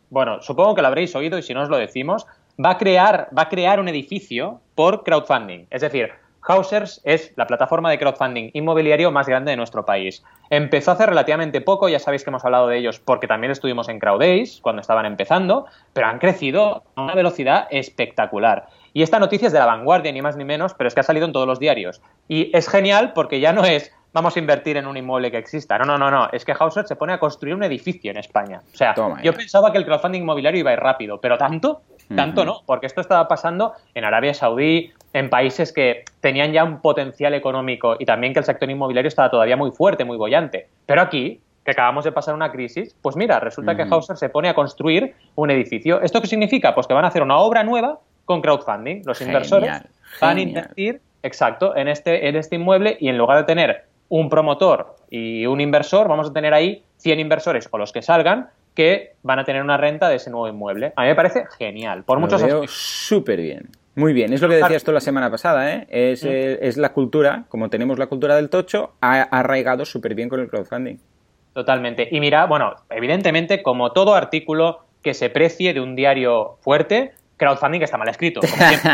bueno, 0.09 0.41
supongo 0.41 0.73
que 0.73 0.81
lo 0.81 0.87
habréis 0.87 1.15
oído 1.15 1.37
y 1.37 1.43
si 1.43 1.53
no 1.53 1.61
os 1.61 1.69
lo 1.69 1.77
decimos, 1.77 2.25
va 2.59 2.71
a 2.71 2.77
crear, 2.79 3.29
va 3.37 3.43
a 3.43 3.49
crear 3.49 3.79
un 3.79 3.87
edificio 3.87 4.59
por 4.73 5.03
crowdfunding. 5.03 5.67
Es 5.69 5.81
decir, 5.81 6.09
Hausers 6.41 6.99
es 7.03 7.31
la 7.35 7.45
plataforma 7.45 7.91
de 7.91 7.99
crowdfunding 7.99 8.49
inmobiliario 8.53 9.11
más 9.11 9.27
grande 9.27 9.51
de 9.51 9.57
nuestro 9.57 9.85
país. 9.85 10.23
Empezó 10.49 10.93
hace 10.93 11.05
relativamente 11.05 11.61
poco, 11.61 11.89
ya 11.89 11.99
sabéis 11.99 12.23
que 12.23 12.31
hemos 12.31 12.43
hablado 12.43 12.67
de 12.67 12.79
ellos 12.79 12.99
porque 12.99 13.27
también 13.27 13.51
estuvimos 13.51 13.87
en 13.87 13.99
CrowdAce 13.99 14.61
cuando 14.63 14.81
estaban 14.81 15.05
empezando, 15.05 15.67
pero 15.93 16.07
han 16.07 16.17
crecido 16.17 16.81
a 16.95 17.03
una 17.03 17.13
velocidad 17.13 17.67
espectacular. 17.69 18.65
Y 18.93 19.03
esta 19.03 19.19
noticia 19.19 19.45
es 19.45 19.53
de 19.53 19.59
la 19.59 19.67
vanguardia, 19.67 20.11
ni 20.11 20.23
más 20.23 20.37
ni 20.37 20.45
menos, 20.45 20.73
pero 20.73 20.87
es 20.87 20.95
que 20.95 21.01
ha 21.01 21.03
salido 21.03 21.27
en 21.27 21.33
todos 21.33 21.45
los 21.45 21.59
diarios. 21.59 22.01
Y 22.27 22.49
es 22.57 22.67
genial 22.67 23.13
porque 23.13 23.39
ya 23.39 23.53
no 23.53 23.63
es 23.63 23.91
vamos 24.15 24.33
a 24.37 24.39
invertir 24.39 24.77
en 24.77 24.87
un 24.87 24.95
inmueble 24.95 25.29
que 25.29 25.37
exista. 25.37 25.77
No, 25.77 25.83
no, 25.83 25.97
no, 25.97 26.09
no. 26.09 26.29
Es 26.31 26.45
que 26.45 26.53
Hauser 26.57 26.87
se 26.87 26.95
pone 26.95 27.11
a 27.11 27.19
construir 27.19 27.53
un 27.53 27.63
edificio 27.63 28.11
en 28.11 28.17
España. 28.17 28.61
O 28.73 28.77
sea, 28.77 28.95
yo 29.21 29.33
pensaba 29.33 29.73
que 29.73 29.77
el 29.77 29.85
crowdfunding 29.85 30.21
inmobiliario 30.21 30.61
iba 30.61 30.71
a 30.71 30.73
ir 30.73 30.79
rápido, 30.79 31.19
pero 31.19 31.37
tanto, 31.37 31.81
tanto 32.15 32.45
no, 32.45 32.61
porque 32.65 32.85
esto 32.85 33.01
estaba 33.01 33.27
pasando 33.27 33.73
en 33.93 34.05
Arabia 34.05 34.33
Saudí, 34.33 34.93
en 35.11 35.29
países 35.29 35.73
que 35.73 36.05
tenían 36.21 36.53
ya 36.53 36.63
un 36.63 36.79
potencial 36.79 37.33
económico 37.33 37.97
y 37.99 38.05
también 38.05 38.31
que 38.31 38.39
el 38.39 38.45
sector 38.45 38.69
inmobiliario 38.69 39.09
estaba 39.09 39.29
todavía 39.29 39.57
muy 39.57 39.71
fuerte, 39.71 40.05
muy 40.05 40.15
bollante. 40.15 40.69
Pero 40.85 41.01
aquí, 41.01 41.41
que 41.65 41.71
acabamos 41.71 42.05
de 42.05 42.13
pasar 42.13 42.35
una 42.35 42.53
crisis, 42.53 42.95
pues 43.01 43.17
mira, 43.17 43.41
resulta 43.41 43.75
que 43.75 43.83
Hauser 43.83 44.15
se 44.15 44.29
pone 44.29 44.47
a 44.47 44.53
construir 44.53 45.13
un 45.35 45.51
edificio. 45.51 45.99
¿Esto 46.01 46.21
qué 46.21 46.27
significa? 46.27 46.73
Pues 46.73 46.87
que 46.87 46.93
van 46.93 47.03
a 47.03 47.09
hacer 47.09 47.21
una 47.21 47.37
obra 47.39 47.65
nueva 47.65 47.99
con 48.23 48.41
crowdfunding. 48.41 49.01
Los 49.05 49.19
inversores 49.19 49.81
van 50.21 50.37
a 50.37 50.41
invertir, 50.41 51.01
exacto, 51.21 51.75
en 51.75 51.89
este, 51.89 52.29
en 52.29 52.37
este 52.37 52.55
inmueble 52.55 52.95
y 53.01 53.09
en 53.09 53.17
lugar 53.17 53.39
de 53.39 53.43
tener 53.43 53.94
un 54.09 54.29
promotor 54.29 54.95
y 55.09 55.45
un 55.45 55.61
inversor, 55.61 56.07
vamos 56.07 56.29
a 56.29 56.33
tener 56.33 56.53
ahí 56.53 56.83
100 56.97 57.19
inversores 57.19 57.67
o 57.71 57.77
los 57.77 57.91
que 57.91 58.01
salgan 58.01 58.49
que 58.75 59.13
van 59.23 59.39
a 59.39 59.45
tener 59.45 59.63
una 59.63 59.77
renta 59.77 60.09
de 60.09 60.17
ese 60.17 60.29
nuevo 60.29 60.47
inmueble. 60.47 60.93
A 60.95 61.03
mí 61.03 61.07
me 61.07 61.15
parece 61.15 61.45
genial, 61.57 62.03
por 62.03 62.19
muchos 62.19 62.43
aspectos. 62.43 62.71
súper 62.71 63.41
bien. 63.41 63.69
Muy 63.95 64.11
bien, 64.11 64.33
es 64.33 64.41
lo 64.41 64.49
que 64.49 64.55
decías 64.55 64.83
tú 64.83 64.91
la 64.91 64.99
semana 64.99 65.31
pasada, 65.31 65.73
¿eh? 65.73 65.87
Es, 65.89 66.23
mm. 66.23 66.27
eh, 66.27 66.59
es 66.61 66.75
la 66.75 66.91
cultura, 66.91 67.45
como 67.47 67.69
tenemos 67.69 67.97
la 67.97 68.07
cultura 68.07 68.35
del 68.35 68.49
tocho, 68.49 68.91
ha 68.99 69.21
arraigado 69.21 69.85
súper 69.85 70.15
bien 70.15 70.27
con 70.27 70.41
el 70.41 70.49
crowdfunding. 70.49 70.97
Totalmente. 71.53 72.09
Y 72.11 72.19
mira, 72.19 72.45
bueno, 72.45 72.73
evidentemente, 72.89 73.63
como 73.63 73.93
todo 73.93 74.13
artículo 74.13 74.81
que 75.01 75.13
se 75.13 75.29
precie 75.29 75.73
de 75.73 75.79
un 75.79 75.95
diario 75.95 76.57
fuerte, 76.59 77.13
crowdfunding 77.37 77.81
está 77.81 77.97
mal 77.97 78.07
escrito. 78.09 78.41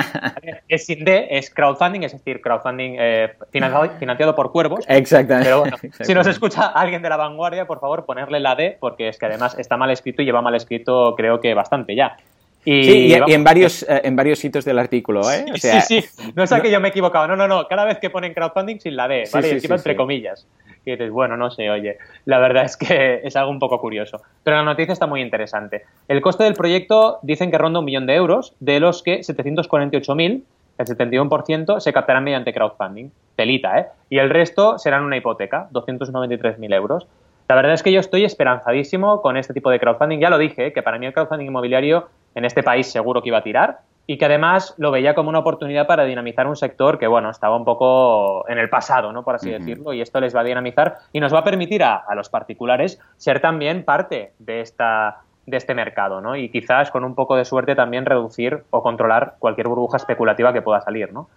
es 0.68 0.86
sin 0.86 1.04
D, 1.04 1.28
es 1.30 1.50
crowdfunding, 1.50 2.04
es 2.04 2.14
decir, 2.14 2.42
crowdfunding 2.42 2.96
eh, 3.00 3.34
financiado, 3.52 4.36
por 4.36 4.52
cuervos. 4.52 4.86
Exactamente. 4.88 5.46
Pero 5.46 5.60
bueno, 5.60 5.78
si 6.02 6.14
nos 6.14 6.28
escucha 6.28 6.68
alguien 6.68 7.02
de 7.02 7.10
la 7.10 7.18
vanguardia, 7.18 7.66
por 7.66 7.80
favor, 7.80 8.06
ponerle 8.06 8.40
la 8.40 8.56
D, 8.56 8.78
porque 8.80 9.10
es 9.10 9.18
que 9.18 9.26
además 9.26 9.58
está 9.58 9.78
mal 9.78 9.92
escrito 9.92 10.22
y 10.22 10.26
lleva 10.26 10.42
mal 10.42 10.56
escrito, 10.56 11.16
creo 11.16 11.40
que 11.40 11.54
bastante 11.54 11.96
ya. 11.96 12.18
Y, 12.64 12.84
sí, 12.84 13.08
y, 13.08 13.34
en, 13.34 13.44
varios, 13.44 13.84
eh, 13.84 14.02
en 14.04 14.16
varios 14.16 14.38
sitios 14.38 14.64
del 14.66 14.78
artículo, 14.78 15.22
¿eh? 15.32 15.46
sí, 15.56 15.70
sí, 15.82 16.06
no 16.36 16.44
es 16.44 16.54
que 16.54 16.70
yo 16.70 16.80
me 16.80 16.90
he 16.90 16.92
equivocado, 16.92 17.28
no, 17.28 17.36
no, 17.36 17.48
no, 17.48 17.68
cada 17.68 17.86
vez 17.86 17.98
que 17.98 18.12
ponen 18.12 18.36
crowdfunding 18.36 18.80
sin 18.80 18.96
la 18.96 19.08
D, 19.08 19.24
¿vale? 19.34 19.48
y 19.48 19.52
encima 19.52 19.76
entre 19.76 19.96
comillas 19.96 20.46
y 20.86 20.92
dices, 20.92 21.12
bueno, 21.12 21.38
no 21.38 21.52
sé, 21.52 21.70
oye, 21.70 21.98
la 22.26 22.40
verdad 22.40 22.66
es 22.66 22.78
que 22.78 23.22
es 23.24 23.36
algo 23.36 23.52
un 23.52 23.60
poco 23.60 23.80
curioso. 23.80 24.22
Pero 24.44 24.58
la 24.58 24.64
noticia 24.64 24.94
está 24.94 25.08
muy 25.08 25.22
interesante. 25.22 25.86
El 26.08 26.22
coste 26.22 26.44
del 26.44 26.54
proyecto 26.54 27.20
dicen 27.22 27.52
que 27.52 27.58
ronda 27.58 27.80
un 27.80 27.86
millón 27.86 28.06
de 28.06 28.16
euros, 28.16 28.56
de 28.60 28.80
los 28.80 29.04
que 29.04 29.20
748.000, 29.20 30.44
el 30.78 30.86
71%, 30.86 31.80
se 31.80 31.94
captarán 31.94 32.24
mediante 32.24 32.54
crowdfunding. 32.54 33.12
Telita, 33.36 33.80
¿eh? 33.80 33.88
Y 34.10 34.18
el 34.18 34.30
resto 34.30 34.80
serán 34.80 35.04
una 35.04 35.18
hipoteca, 35.18 35.68
293.000 35.72 36.74
euros. 36.74 37.08
La 37.52 37.56
verdad 37.56 37.74
es 37.74 37.84
que 37.84 37.92
yo 37.92 38.00
estoy 38.00 38.24
esperanzadísimo 38.24 39.22
con 39.22 39.36
este 39.36 39.54
tipo 39.54 39.70
de 39.70 39.78
crowdfunding. 39.78 40.20
Ya 40.22 40.30
lo 40.30 40.38
dije, 40.38 40.72
que 40.72 40.82
para 40.82 40.98
mí 40.98 41.06
el 41.06 41.12
crowdfunding 41.12 41.48
inmobiliario 41.48 42.08
en 42.34 42.46
este 42.46 42.64
país 42.64 42.90
seguro 42.90 43.22
que 43.22 43.28
iba 43.28 43.40
a 43.40 43.44
tirar 43.44 43.80
y 44.08 44.18
que 44.18 44.24
además 44.24 44.74
lo 44.78 44.90
veía 44.90 45.14
como 45.16 45.28
una 45.28 45.40
oportunidad 45.40 45.86
para 45.86 46.06
dinamizar 46.06 46.48
un 46.48 46.56
sector 46.56 46.98
que, 46.98 47.08
bueno, 47.08 47.30
estaba 47.30 47.58
un 47.58 47.66
poco 47.66 48.48
en 48.48 48.58
el 48.58 48.70
pasado, 48.70 49.12
¿no? 49.12 49.26
Por 49.26 49.36
así 49.36 49.50
decirlo, 49.50 49.92
y 49.92 50.00
esto 50.00 50.22
les 50.22 50.34
va 50.34 50.40
a 50.40 50.44
dinamizar 50.46 51.00
y 51.12 51.20
nos 51.20 51.34
va 51.34 51.40
a 51.40 51.44
permitir 51.44 51.84
a, 51.84 51.98
a, 51.98 52.16
los 52.16 52.30
particulares 52.30 53.02
ser 53.18 53.42
también 53.42 53.84
parte 53.84 54.32
de 54.40 54.62
esta 54.62 55.18
de 55.46 55.58
este 55.58 55.74
mercado, 55.74 56.22
¿no? 56.22 56.38
Y 56.38 56.48
quizás 56.50 56.90
con 56.90 57.04
un 57.04 57.16
poco 57.16 57.36
de 57.36 57.44
suerte 57.44 57.76
también 57.76 58.06
reducir 58.06 58.64
o 58.70 58.82
controlar 58.82 59.36
cualquier 59.40 59.68
burbuja 59.68 59.98
especulativa 59.98 60.54
que 60.54 60.62
pueda 60.62 60.80
salir, 60.80 61.12
¿no? 61.12 61.28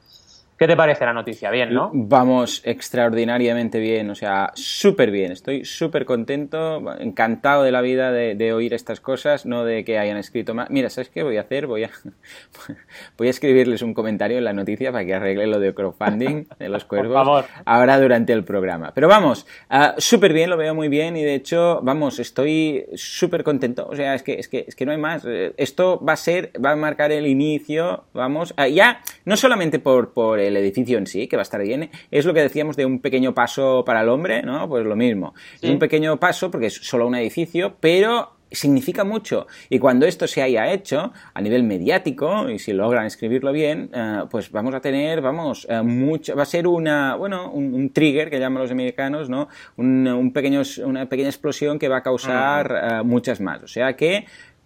¿Qué 0.56 0.68
te 0.68 0.76
parece 0.76 1.04
la 1.04 1.12
noticia? 1.12 1.50
Bien, 1.50 1.74
¿no? 1.74 1.90
Vamos, 1.92 2.62
extraordinariamente 2.64 3.80
bien, 3.80 4.08
o 4.10 4.14
sea, 4.14 4.52
súper 4.54 5.10
bien. 5.10 5.32
Estoy 5.32 5.64
súper 5.64 6.04
contento, 6.04 6.80
encantado 7.00 7.64
de 7.64 7.72
la 7.72 7.80
vida 7.80 8.12
de, 8.12 8.52
oír 8.52 8.72
estas 8.72 9.00
cosas, 9.00 9.46
no 9.46 9.64
de 9.64 9.84
que 9.84 9.98
hayan 9.98 10.16
escrito 10.16 10.54
más. 10.54 10.70
Mira, 10.70 10.90
¿sabes 10.90 11.08
qué 11.08 11.24
voy 11.24 11.38
a 11.38 11.40
hacer? 11.40 11.66
Voy 11.66 11.82
a, 11.82 11.90
voy 13.18 13.26
a 13.26 13.30
escribirles 13.30 13.82
un 13.82 13.94
comentario 13.94 14.38
en 14.38 14.44
la 14.44 14.52
noticia 14.52 14.92
para 14.92 15.04
que 15.04 15.14
arregle 15.14 15.48
lo 15.48 15.58
de 15.58 15.74
crowdfunding 15.74 16.46
de 16.60 16.68
los 16.68 16.84
cuervos 16.84 17.44
ahora 17.64 17.98
durante 17.98 18.32
el 18.32 18.44
programa. 18.44 18.92
Pero 18.94 19.08
vamos, 19.08 19.48
uh, 19.72 19.98
súper 19.98 20.32
bien, 20.32 20.50
lo 20.50 20.56
veo 20.56 20.72
muy 20.72 20.88
bien 20.88 21.16
y 21.16 21.24
de 21.24 21.34
hecho, 21.34 21.80
vamos, 21.82 22.20
estoy 22.20 22.86
súper 22.94 23.42
contento. 23.42 23.88
O 23.90 23.96
sea, 23.96 24.14
es 24.14 24.22
que, 24.22 24.34
es, 24.34 24.46
que, 24.46 24.66
es 24.68 24.76
que 24.76 24.86
no 24.86 24.92
hay 24.92 24.98
más. 24.98 25.26
Esto 25.56 26.00
va 26.00 26.12
a 26.12 26.16
ser, 26.16 26.52
va 26.64 26.70
a 26.70 26.76
marcar 26.76 27.10
el 27.10 27.26
inicio, 27.26 28.04
vamos, 28.12 28.54
uh, 28.56 28.68
ya, 28.68 29.00
no 29.24 29.36
solamente 29.36 29.80
por, 29.80 30.12
por 30.12 30.43
el 30.48 30.56
edificio 30.56 30.98
en 30.98 31.06
sí, 31.06 31.26
que 31.26 31.36
va 31.36 31.42
a 31.42 31.44
estar 31.44 31.62
bien, 31.62 31.90
es 32.10 32.24
lo 32.24 32.34
que 32.34 32.40
decíamos 32.40 32.76
de 32.76 32.86
un 32.86 33.00
pequeño 33.00 33.34
paso 33.34 33.84
para 33.84 34.02
el 34.02 34.08
hombre, 34.08 34.42
¿no? 34.42 34.68
Pues 34.68 34.84
lo 34.84 34.96
mismo. 34.96 35.34
Es 35.60 35.70
un 35.70 35.78
pequeño 35.78 36.18
paso 36.18 36.50
porque 36.50 36.66
es 36.66 36.74
solo 36.74 37.06
un 37.06 37.14
edificio, 37.14 37.76
pero 37.80 38.34
significa 38.54 39.04
mucho. 39.04 39.46
Y 39.68 39.78
cuando 39.78 40.06
esto 40.06 40.26
se 40.26 40.42
haya 40.42 40.72
hecho 40.72 41.12
a 41.32 41.40
nivel 41.40 41.64
mediático, 41.64 42.48
y 42.48 42.58
si 42.58 42.72
logran 42.72 43.06
escribirlo 43.06 43.52
bien, 43.52 43.90
eh, 43.92 44.22
pues 44.30 44.50
vamos 44.50 44.74
a 44.74 44.80
tener, 44.80 45.20
vamos, 45.20 45.66
eh, 45.68 45.82
mucho, 45.82 46.34
va 46.36 46.42
a 46.42 46.46
ser 46.46 46.66
una, 46.66 47.16
bueno, 47.16 47.50
un, 47.50 47.90
trigger 47.90 48.30
que 48.30 48.38
llaman 48.38 48.62
los 48.62 48.70
americanos, 48.70 49.28
¿no? 49.28 49.48
Un, 49.76 50.32
pequeño, 50.32 50.62
una 50.84 51.08
pequeña 51.08 51.28
explosión 51.28 51.78
que 51.78 51.88
va 51.88 51.98
a 51.98 52.02
causar 52.02 52.72
eh, 52.72 53.02
muchas 53.04 53.40
más. 53.40 53.62
O 53.62 53.68
sea 53.68 53.94
que 53.94 54.24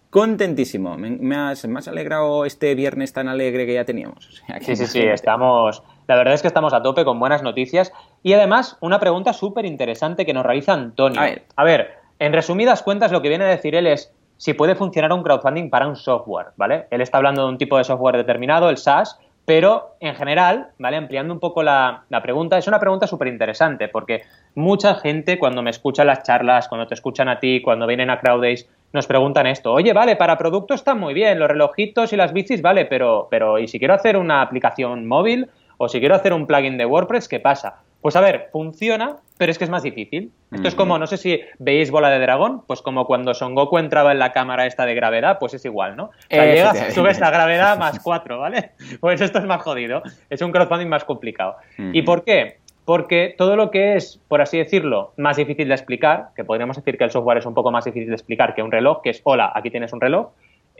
contentísimo. 0.09 0.97
Me, 0.97 1.35
has, 1.35 1.65
alegrado 1.87 2.45
este 2.45 2.75
viernes 2.75 3.13
tan 3.13 3.27
alegre 3.27 3.65
que 3.65 3.73
ya 3.73 3.85
teníamos. 3.85 4.41
sí, 4.61 4.75
sí, 4.75 4.87
sí, 4.87 5.01
estamos... 5.01 5.83
La 6.07 6.15
verdad 6.15 6.33
es 6.33 6.41
que 6.41 6.47
estamos 6.47 6.73
a 6.73 6.81
tope 6.81 7.05
con 7.05 7.19
buenas 7.19 7.43
noticias. 7.43 7.93
Y 8.23 8.33
además, 8.33 8.77
una 8.81 8.99
pregunta 8.99 9.33
súper 9.33 9.65
interesante 9.65 10.25
que 10.25 10.33
nos 10.33 10.43
realiza 10.43 10.73
Antonio. 10.73 11.21
A 11.55 11.63
ver. 11.63 11.93
en 12.17 12.33
resumidas 12.33 12.81
cuentas, 12.81 13.11
lo 13.11 13.21
que 13.21 13.29
viene 13.29 13.45
a 13.45 13.47
decir 13.47 13.75
él 13.75 13.85
es 13.85 14.11
si 14.37 14.53
puede 14.53 14.73
funcionar 14.73 15.11
un 15.13 15.21
crowdfunding 15.21 15.69
para 15.69 15.87
un 15.87 15.95
software, 15.95 16.47
¿vale? 16.55 16.87
Él 16.89 17.01
está 17.01 17.17
hablando 17.17 17.43
de 17.43 17.49
un 17.49 17.57
tipo 17.57 17.77
de 17.77 17.83
software 17.83 18.15
determinado, 18.15 18.69
el 18.69 18.77
SaaS, 18.77 19.19
pero 19.45 19.95
en 19.99 20.15
general, 20.15 20.69
¿vale? 20.79 20.95
Ampliando 20.95 21.33
un 21.33 21.41
poco 21.41 21.61
la, 21.61 22.03
la 22.09 22.21
pregunta, 22.21 22.57
es 22.57 22.67
una 22.67 22.79
pregunta 22.79 23.05
súper 23.05 23.27
interesante 23.27 23.89
porque 23.89 24.23
mucha 24.55 24.95
gente 24.95 25.37
cuando 25.37 25.61
me 25.61 25.69
escucha 25.69 26.05
las 26.05 26.23
charlas, 26.23 26.69
cuando 26.69 26.87
te 26.87 26.93
escuchan 26.93 27.27
a 27.27 27.39
ti, 27.39 27.61
cuando 27.61 27.85
vienen 27.85 28.09
a 28.09 28.19
CrowdAce, 28.19 28.67
nos 28.91 29.07
preguntan 29.07 29.47
esto, 29.47 29.71
oye, 29.73 29.93
vale, 29.93 30.15
para 30.15 30.37
producto 30.37 30.73
está 30.73 30.95
muy 30.95 31.13
bien, 31.13 31.39
los 31.39 31.47
relojitos 31.47 32.11
y 32.13 32.15
las 32.15 32.33
bicis, 32.33 32.61
vale, 32.61 32.85
pero, 32.85 33.27
pero 33.29 33.59
¿y 33.59 33.67
si 33.67 33.79
quiero 33.79 33.93
hacer 33.93 34.17
una 34.17 34.41
aplicación 34.41 35.07
móvil 35.07 35.49
o 35.77 35.87
si 35.87 35.99
quiero 35.99 36.15
hacer 36.15 36.33
un 36.33 36.47
plugin 36.47 36.77
de 36.77 36.85
WordPress, 36.85 37.27
qué 37.27 37.39
pasa? 37.39 37.81
Pues 38.01 38.15
a 38.15 38.21
ver, 38.21 38.47
funciona, 38.53 39.17
pero 39.37 39.51
es 39.51 39.57
que 39.57 39.65
es 39.65 39.69
más 39.69 39.83
difícil. 39.83 40.31
Esto 40.53 40.69
es 40.69 40.75
como, 40.75 40.97
no 40.97 41.05
sé 41.05 41.17
si 41.17 41.41
veis 41.59 41.91
Bola 41.91 42.09
de 42.09 42.19
Dragón, 42.19 42.63
pues 42.65 42.81
como 42.81 43.05
cuando 43.05 43.33
Son 43.33 43.55
Goku 43.55 43.77
entraba 43.77 44.13
en 44.13 44.19
la 44.19 44.31
cámara 44.31 44.65
esta 44.65 44.85
de 44.85 44.95
gravedad, 44.95 45.37
pues 45.37 45.53
es 45.53 45.65
igual, 45.65 45.97
¿no? 45.97 46.05
O 46.05 46.11
sea, 46.29 46.45
llegas, 46.45 46.93
subes 46.93 47.19
la 47.19 47.29
gravedad 47.29 47.77
más 47.79 47.99
cuatro, 47.99 48.39
¿vale? 48.39 48.71
Pues 49.01 49.19
esto 49.19 49.39
es 49.39 49.45
más 49.45 49.61
jodido. 49.61 50.01
Es 50.29 50.41
un 50.41 50.53
crowdfunding 50.53 50.87
más 50.87 51.03
complicado. 51.03 51.57
¿Y 51.77 52.01
por 52.03 52.23
qué? 52.23 52.59
Porque 52.89 53.35
todo 53.37 53.55
lo 53.55 53.69
que 53.69 53.97
es, 53.97 54.19
por 54.27 54.41
así 54.41 54.57
decirlo, 54.57 55.13
más 55.15 55.37
difícil 55.37 55.67
de 55.67 55.75
explicar, 55.75 56.29
que 56.35 56.43
podríamos 56.43 56.75
decir 56.75 56.97
que 56.97 57.03
el 57.03 57.11
software 57.11 57.37
es 57.37 57.45
un 57.45 57.53
poco 57.53 57.69
más 57.69 57.85
difícil 57.85 58.07
de 58.07 58.15
explicar 58.15 58.55
que 58.55 58.63
un 58.63 58.71
reloj, 58.71 59.03
que 59.03 59.11
es, 59.11 59.21
hola, 59.25 59.51
aquí 59.53 59.69
tienes 59.69 59.93
un 59.93 60.01
reloj, 60.01 60.29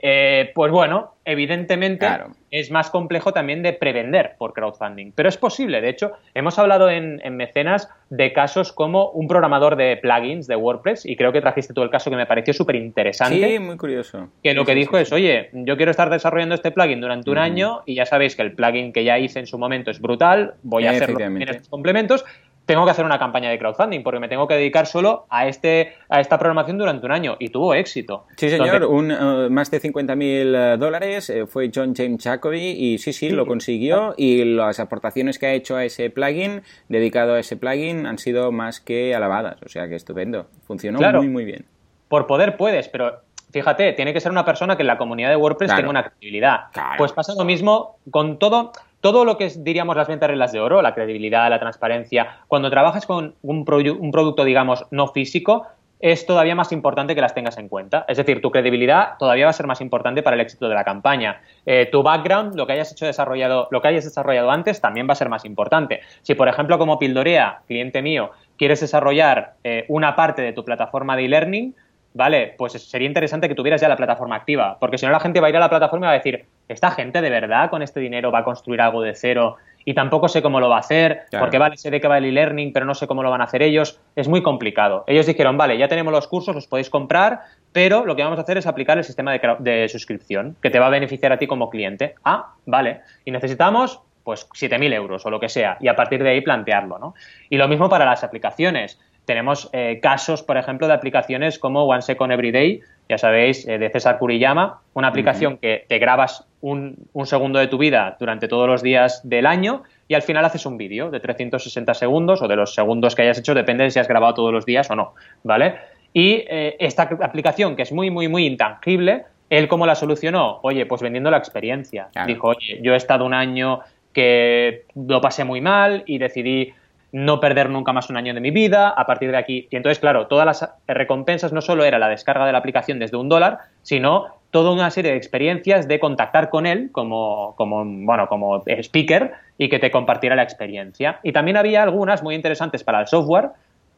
eh, 0.02 0.50
pues 0.54 0.72
bueno, 0.72 1.14
evidentemente 1.24 2.06
es 2.50 2.70
más 2.70 2.90
complejo 2.90 3.32
también 3.32 3.62
de 3.62 3.72
prevender 3.72 4.34
por 4.38 4.52
crowdfunding, 4.52 5.12
pero 5.14 5.28
es 5.28 5.36
posible. 5.36 5.80
De 5.80 5.88
hecho, 5.88 6.12
hemos 6.34 6.58
hablado 6.58 6.90
en, 6.90 7.20
Mecenas 7.36 7.88
de 8.10 8.32
casos 8.32 8.72
como 8.72 9.10
un 9.10 9.28
programador 9.28 9.76
de 9.76 9.96
plugins 9.96 10.46
de 10.46 10.56
WordPress 10.56 11.06
y 11.06 11.16
creo 11.16 11.32
que 11.32 11.40
trajiste 11.40 11.72
tú 11.72 11.82
el 11.82 11.90
caso 11.90 12.10
que 12.10 12.16
me 12.16 12.26
pareció 12.26 12.52
súper 12.52 12.76
interesante. 12.76 13.48
Sí, 13.48 13.58
muy 13.58 13.76
curioso. 13.76 14.28
Que 14.42 14.52
lo 14.52 14.64
que 14.64 14.74
dijo 14.74 14.98
es, 14.98 15.12
oye, 15.12 15.48
yo 15.52 15.76
quiero 15.76 15.90
estar 15.90 16.10
desarrollando 16.10 16.54
este 16.54 16.70
plugin 16.70 17.00
durante 17.00 17.30
un 17.30 17.38
año 17.38 17.82
y 17.86 17.94
ya 17.94 18.06
sabéis 18.06 18.36
que 18.36 18.42
el 18.42 18.52
plugin 18.52 18.92
que 18.92 19.04
ya 19.04 19.18
hice 19.18 19.38
en 19.38 19.46
su 19.46 19.58
momento 19.58 19.90
es 19.90 20.00
brutal, 20.00 20.54
voy 20.62 20.86
a 20.86 20.90
hacer 20.90 21.10
estos 21.10 21.68
complementos, 21.68 22.24
tengo 22.70 22.84
que 22.84 22.92
hacer 22.92 23.04
una 23.04 23.18
campaña 23.18 23.50
de 23.50 23.58
crowdfunding 23.58 24.04
porque 24.04 24.20
me 24.20 24.28
tengo 24.28 24.46
que 24.46 24.54
dedicar 24.54 24.86
solo 24.86 25.26
a 25.28 25.48
este 25.48 25.94
a 26.08 26.20
esta 26.20 26.38
programación 26.38 26.78
durante 26.78 27.04
un 27.04 27.10
año 27.10 27.34
y 27.40 27.48
tuvo 27.48 27.74
éxito. 27.74 28.26
Sí, 28.36 28.48
señor, 28.48 28.84
un, 28.84 29.10
eh, 29.10 29.48
más 29.50 29.72
de 29.72 29.80
50.000 29.80 30.16
mil 30.16 30.54
eh, 30.54 30.76
dólares 30.78 31.30
eh, 31.30 31.46
fue 31.46 31.72
John 31.74 31.94
James 31.96 32.22
Jacoby 32.22 32.60
y 32.60 32.98
sí, 32.98 33.12
sí, 33.12 33.30
lo 33.30 33.44
consiguió 33.44 34.14
y 34.16 34.44
las 34.44 34.78
aportaciones 34.78 35.40
que 35.40 35.46
ha 35.46 35.52
hecho 35.52 35.74
a 35.74 35.84
ese 35.84 36.10
plugin, 36.10 36.62
dedicado 36.88 37.34
a 37.34 37.40
ese 37.40 37.56
plugin, 37.56 38.06
han 38.06 38.18
sido 38.18 38.52
más 38.52 38.80
que 38.80 39.16
alabadas, 39.16 39.60
o 39.66 39.68
sea 39.68 39.88
que 39.88 39.96
estupendo, 39.96 40.46
funcionó 40.62 41.00
muy, 41.18 41.28
muy 41.28 41.44
bien. 41.44 41.64
Por 42.06 42.28
poder 42.28 42.56
puedes, 42.56 42.86
pero 42.88 43.22
fíjate, 43.50 43.94
tiene 43.94 44.12
que 44.12 44.20
ser 44.20 44.30
una 44.30 44.44
persona 44.44 44.76
que 44.76 44.84
en 44.84 44.86
la 44.86 44.96
comunidad 44.96 45.30
de 45.30 45.36
WordPress 45.36 45.74
tenga 45.74 45.90
una 45.90 46.04
credibilidad. 46.04 46.66
Pues 46.96 47.10
pasa 47.10 47.34
lo 47.36 47.44
mismo 47.44 47.98
con 48.12 48.38
todo 48.38 48.70
todo 49.00 49.24
lo 49.24 49.36
que 49.38 49.46
es, 49.46 49.64
diríamos, 49.64 49.96
las 49.96 50.08
ventas 50.08 50.28
reglas 50.28 50.52
de 50.52 50.60
oro, 50.60 50.82
la 50.82 50.94
credibilidad, 50.94 51.48
la 51.50 51.58
transparencia, 51.58 52.40
cuando 52.48 52.70
trabajas 52.70 53.06
con 53.06 53.34
un, 53.42 53.64
un 53.66 54.10
producto, 54.12 54.44
digamos, 54.44 54.86
no 54.90 55.08
físico, 55.08 55.66
es 56.00 56.24
todavía 56.24 56.54
más 56.54 56.72
importante 56.72 57.14
que 57.14 57.20
las 57.20 57.34
tengas 57.34 57.58
en 57.58 57.68
cuenta. 57.68 58.06
Es 58.08 58.16
decir, 58.16 58.40
tu 58.40 58.50
credibilidad 58.50 59.18
todavía 59.18 59.44
va 59.44 59.50
a 59.50 59.54
ser 59.54 59.66
más 59.66 59.82
importante 59.82 60.22
para 60.22 60.34
el 60.34 60.40
éxito 60.40 60.68
de 60.68 60.74
la 60.74 60.82
campaña. 60.82 61.42
Eh, 61.66 61.88
tu 61.92 62.02
background, 62.02 62.54
lo 62.56 62.66
que 62.66 62.72
hayas 62.72 62.90
hecho 62.90 63.04
desarrollado, 63.04 63.68
lo 63.70 63.82
que 63.82 63.88
hayas 63.88 64.04
desarrollado 64.04 64.50
antes, 64.50 64.80
también 64.80 65.06
va 65.06 65.12
a 65.12 65.16
ser 65.16 65.28
más 65.28 65.44
importante. 65.44 66.00
Si, 66.22 66.34
por 66.34 66.48
ejemplo, 66.48 66.78
como 66.78 66.98
Pildorea, 66.98 67.60
cliente 67.66 68.00
mío, 68.00 68.30
quieres 68.56 68.80
desarrollar 68.80 69.54
eh, 69.62 69.84
una 69.88 70.16
parte 70.16 70.40
de 70.40 70.54
tu 70.54 70.64
plataforma 70.64 71.16
de 71.16 71.26
e-learning, 71.26 71.74
vale, 72.14 72.54
pues 72.56 72.72
sería 72.72 73.06
interesante 73.06 73.48
que 73.48 73.54
tuvieras 73.54 73.82
ya 73.82 73.88
la 73.88 73.96
plataforma 73.96 74.36
activa, 74.36 74.78
porque 74.80 74.96
si 74.96 75.04
no 75.04 75.12
la 75.12 75.20
gente 75.20 75.40
va 75.40 75.48
a 75.48 75.50
ir 75.50 75.56
a 75.56 75.60
la 75.60 75.68
plataforma 75.70 76.06
y 76.06 76.08
va 76.08 76.12
a 76.12 76.18
decir, 76.18 76.46
esta 76.70 76.92
gente 76.92 77.20
de 77.20 77.30
verdad 77.30 77.68
con 77.68 77.82
este 77.82 77.98
dinero 77.98 78.30
va 78.30 78.40
a 78.40 78.44
construir 78.44 78.80
algo 78.80 79.02
de 79.02 79.14
cero 79.14 79.56
y 79.84 79.94
tampoco 79.94 80.28
sé 80.28 80.40
cómo 80.40 80.60
lo 80.60 80.68
va 80.68 80.76
a 80.76 80.80
hacer, 80.80 81.22
porque 81.36 81.58
vale, 81.58 81.76
sé 81.76 81.90
de 81.90 82.00
qué 82.00 82.06
va 82.06 82.18
el 82.18 82.26
e-learning, 82.26 82.72
pero 82.72 82.86
no 82.86 82.94
sé 82.94 83.06
cómo 83.06 83.22
lo 83.22 83.30
van 83.30 83.40
a 83.40 83.44
hacer 83.44 83.62
ellos, 83.62 83.98
es 84.14 84.28
muy 84.28 84.42
complicado. 84.42 85.04
Ellos 85.06 85.26
dijeron, 85.26 85.56
vale, 85.56 85.78
ya 85.78 85.88
tenemos 85.88 86.12
los 86.12 86.28
cursos, 86.28 86.54
los 86.54 86.66
podéis 86.66 86.90
comprar, 86.90 87.40
pero 87.72 88.04
lo 88.04 88.14
que 88.14 88.22
vamos 88.22 88.38
a 88.38 88.42
hacer 88.42 88.58
es 88.58 88.66
aplicar 88.66 88.98
el 88.98 89.04
sistema 89.04 89.32
de, 89.32 89.40
de 89.58 89.88
suscripción, 89.88 90.54
que 90.62 90.70
te 90.70 90.78
va 90.78 90.86
a 90.86 90.90
beneficiar 90.90 91.32
a 91.32 91.38
ti 91.38 91.46
como 91.46 91.70
cliente. 91.70 92.14
Ah, 92.24 92.54
vale, 92.66 93.00
y 93.24 93.30
necesitamos 93.30 94.00
pues 94.22 94.48
7.000 94.50 94.92
euros 94.92 95.24
o 95.26 95.30
lo 95.30 95.40
que 95.40 95.48
sea, 95.48 95.78
y 95.80 95.88
a 95.88 95.96
partir 95.96 96.22
de 96.22 96.30
ahí 96.30 96.40
plantearlo, 96.42 96.98
¿no? 96.98 97.14
Y 97.48 97.56
lo 97.56 97.66
mismo 97.66 97.88
para 97.88 98.04
las 98.04 98.22
aplicaciones 98.22 99.00
tenemos 99.24 99.70
eh, 99.72 99.98
casos, 100.02 100.42
por 100.42 100.56
ejemplo, 100.56 100.86
de 100.86 100.92
aplicaciones 100.92 101.58
como 101.58 101.84
One 101.84 102.02
Second 102.02 102.32
Everyday, 102.32 102.82
ya 103.10 103.18
sabéis, 103.18 103.66
eh, 103.66 103.78
de 103.78 103.90
César 103.90 104.18
Kuriyama, 104.18 104.80
una 104.94 105.08
aplicación 105.08 105.58
que 105.58 105.84
te 105.88 105.98
grabas 105.98 106.46
un, 106.60 106.96
un, 107.12 107.26
segundo 107.26 107.58
de 107.58 107.66
tu 107.66 107.76
vida 107.76 108.16
durante 108.18 108.48
todos 108.48 108.68
los 108.68 108.82
días 108.82 109.20
del 109.28 109.46
año 109.46 109.82
y 110.08 110.14
al 110.14 110.22
final 110.22 110.44
haces 110.44 110.64
un 110.66 110.76
vídeo 110.76 111.10
de 111.10 111.20
360 111.20 111.94
segundos 111.94 112.40
o 112.42 112.48
de 112.48 112.56
los 112.56 112.74
segundos 112.74 113.14
que 113.14 113.22
hayas 113.22 113.38
hecho, 113.38 113.54
depende 113.54 113.84
de 113.84 113.90
si 113.90 113.98
has 113.98 114.08
grabado 114.08 114.34
todos 114.34 114.52
los 114.52 114.64
días 114.64 114.90
o 114.90 114.96
no, 114.96 115.14
¿vale? 115.42 115.74
Y 116.12 116.44
eh, 116.48 116.76
esta 116.78 117.02
aplicación, 117.02 117.76
que 117.76 117.82
es 117.82 117.92
muy, 117.92 118.10
muy, 118.10 118.28
muy 118.28 118.46
intangible, 118.46 119.24
él 119.48 119.68
cómo 119.68 119.86
la 119.86 119.94
solucionó? 119.94 120.60
Oye, 120.62 120.86
pues 120.86 121.02
vendiendo 121.02 121.30
la 121.30 121.38
experiencia. 121.38 122.08
Dijo, 122.26 122.48
oye, 122.48 122.80
yo 122.82 122.94
he 122.94 122.96
estado 122.96 123.24
un 123.24 123.34
año 123.34 123.80
que 124.12 124.84
lo 124.94 125.20
pasé 125.20 125.44
muy 125.44 125.60
mal 125.60 126.04
y 126.06 126.18
decidí 126.18 126.72
no 127.12 127.40
perder 127.40 127.70
nunca 127.70 127.92
más 127.92 128.10
un 128.10 128.16
año 128.16 128.34
de 128.34 128.40
mi 128.40 128.50
vida, 128.50 128.88
a 128.88 129.06
partir 129.06 129.30
de 129.30 129.36
aquí. 129.36 129.68
Y 129.70 129.76
entonces, 129.76 129.98
claro, 129.98 130.26
todas 130.26 130.46
las 130.46 130.70
recompensas 130.86 131.52
no 131.52 131.60
solo 131.60 131.84
era 131.84 131.98
la 131.98 132.08
descarga 132.08 132.46
de 132.46 132.52
la 132.52 132.58
aplicación 132.58 132.98
desde 132.98 133.16
un 133.16 133.28
dólar, 133.28 133.58
sino 133.82 134.26
toda 134.50 134.72
una 134.72 134.90
serie 134.90 135.12
de 135.12 135.16
experiencias 135.16 135.88
de 135.88 136.00
contactar 136.00 136.50
con 136.50 136.66
él 136.66 136.90
como, 136.92 137.54
como, 137.56 137.84
bueno, 137.84 138.28
como 138.28 138.62
speaker 138.66 139.32
y 139.58 139.68
que 139.68 139.78
te 139.78 139.90
compartiera 139.90 140.36
la 140.36 140.42
experiencia. 140.42 141.20
Y 141.22 141.32
también 141.32 141.56
había 141.56 141.82
algunas 141.82 142.22
muy 142.22 142.34
interesantes 142.34 142.84
para 142.84 143.00
el 143.00 143.06
software 143.06 143.50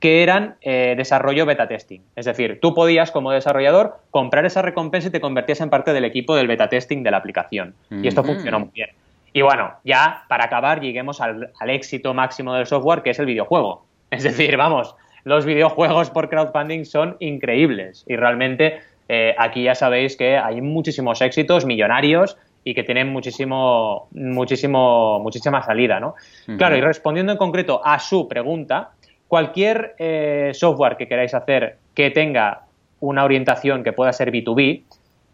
que 0.03 0.25
eran 0.25 0.57
eh, 0.63 0.95
desarrollo 0.97 1.47
beta 1.47 1.69
testing. 1.69 2.01
Es 2.17 2.27
decir, 2.27 2.59
tú 2.61 2.75
podías 2.75 3.13
como 3.13 3.31
desarrollador 3.31 3.99
comprar 4.11 4.45
esa 4.45 4.61
recompensa 4.61 5.09
y 5.09 5.13
te 5.13 5.21
convertías 5.21 5.61
en 5.61 5.71
parte 5.71 5.93
del 5.93 6.05
equipo 6.05 6.35
del 6.35 6.49
beta 6.49 6.69
testing 6.69 7.05
de 7.05 7.13
la 7.13 7.19
aplicación. 7.19 7.75
Y 7.89 8.09
esto 8.09 8.25
funcionó 8.25 8.59
muy 8.59 8.71
bien. 8.75 8.91
Y 9.33 9.43
bueno, 9.43 9.73
ya 9.85 10.25
para 10.29 10.45
acabar 10.45 10.81
lleguemos 10.81 11.21
al, 11.21 11.53
éxito 11.67 12.15
máximo 12.15 12.55
del 12.55 12.67
software, 12.67 13.03
que 13.03 13.11
es 13.11 13.19
el 13.19 13.27
videojuego. 13.27 13.87
Es 14.11 14.25
decir, 14.25 14.55
vamos, 14.59 14.95
los 15.25 15.47
videojuegos 15.47 16.11
por 16.11 16.29
crowdfunding 16.29 16.85
son 16.85 17.17
increíbles 17.19 18.05
y 18.07 18.17
realmente 18.17 18.81
eh, 19.09 19.35
aquí 19.39 19.63
ya 19.63 19.75
sabéis 19.75 20.19
que 20.19 20.37
hay 20.37 20.61
muchísimos 20.61 21.23
éxitos 21.23 21.65
millonarios 21.65 22.37
y 22.63 22.75
que 22.75 22.83
tienen 22.83 23.09
muchísimo, 23.09 24.09
muchísimo, 24.13 25.19
muchísima 25.21 25.63
salida, 25.63 25.99
¿no? 25.99 26.15
Claro, 26.59 26.77
y 26.77 26.81
respondiendo 26.81 27.33
en 27.33 27.39
concreto 27.39 27.81
a 27.85 27.99
su 27.99 28.29
pregunta, 28.29 28.91
cualquier 29.29 29.95
eh, 29.99 30.51
software 30.53 30.97
que 30.97 31.09
queráis 31.09 31.35
hacer 31.35 31.79
que 31.95 32.11
tenga 32.11 32.67
una 33.01 33.25
orientación 33.25 33.83
que 33.83 33.93
pueda 33.93 34.13
ser 34.13 34.31
B2B, 34.31 34.83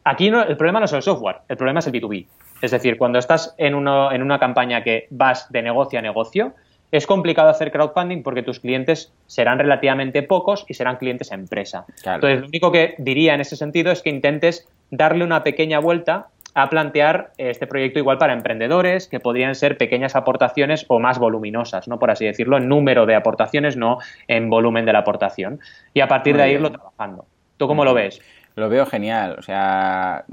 aquí 0.05 0.31
no, 0.31 0.43
el 0.43 0.57
problema 0.57 0.79
no 0.79 0.87
es 0.87 0.93
el 0.93 1.03
software, 1.03 1.39
el 1.49 1.57
problema 1.57 1.81
es 1.81 1.87
el 1.89 1.93
B2B. 1.93 2.27
Es 2.61 2.71
decir, 2.71 2.99
cuando 2.99 3.19
estás 3.19 3.55
en, 3.59 3.75
en 3.75 4.23
una 4.23 4.39
campaña 4.39 4.83
que 4.83 5.07
vas 5.11 5.51
de 5.51 5.63
negocio 5.63 5.99
a 5.99 6.03
negocio, 6.03 6.55
es 6.91 7.07
complicado 7.07 7.49
hacer 7.51 7.71
crowdfunding 7.71 8.23
porque 8.23 8.43
tus 8.43 8.61
clientes 8.61 9.13
serán 9.27 9.59
relativamente 9.59 10.23
pocos 10.23 10.65
y 10.69 10.75
serán 10.75 10.97
clientes 10.97 11.33
empresa. 11.33 11.85
Entonces, 12.05 12.41
lo 12.41 12.47
único 12.47 12.73
que 12.73 12.95
diría 12.99 13.35
en 13.35 13.41
ese 13.41 13.57
sentido 13.57 13.93
es 13.93 14.03
que 14.03 14.11
intentes 14.11 14.67
darle 14.91 15.25
una 15.25 15.43
pequeña 15.43 15.81
vuelta 15.81 16.29
a 16.55 16.71
plantear 16.71 17.33
este 17.37 17.67
proyecto 17.67 17.99
igual 17.99 18.19
para 18.19 18.33
emprendedores, 18.33 19.07
que 19.07 19.21
podrían 19.21 19.55
ser 19.55 19.77
pequeñas 19.77 20.17
aportaciones 20.17 20.87
o 20.89 20.99
más 20.99 21.19
voluminosas, 21.19 21.87
¿no? 21.87 21.99
Por 21.99 22.11
así 22.11 22.25
decirlo, 22.25 22.57
en 22.57 22.69
número 22.69 23.07
de 23.07 23.15
aportaciones, 23.15 23.77
no 23.77 23.99
en 24.27 24.51
volumen 24.51 24.85
de 24.85 24.93
la 24.93 25.01
aportación. 25.01 25.61
Y 25.95 26.01
a 26.01 26.09
partir 26.09 26.37
de 26.37 26.43
ahí 26.43 26.55
irlo 26.55 26.73
trabajando. 26.73 27.27
¿Tú 27.59 27.69
cómo 27.69 27.85
lo 27.85 27.93
ves? 27.95 28.21
Lo 28.59 28.69
veo 28.69 28.87
genial, 28.87 29.37
o 29.39 29.43
sea, 29.43 30.25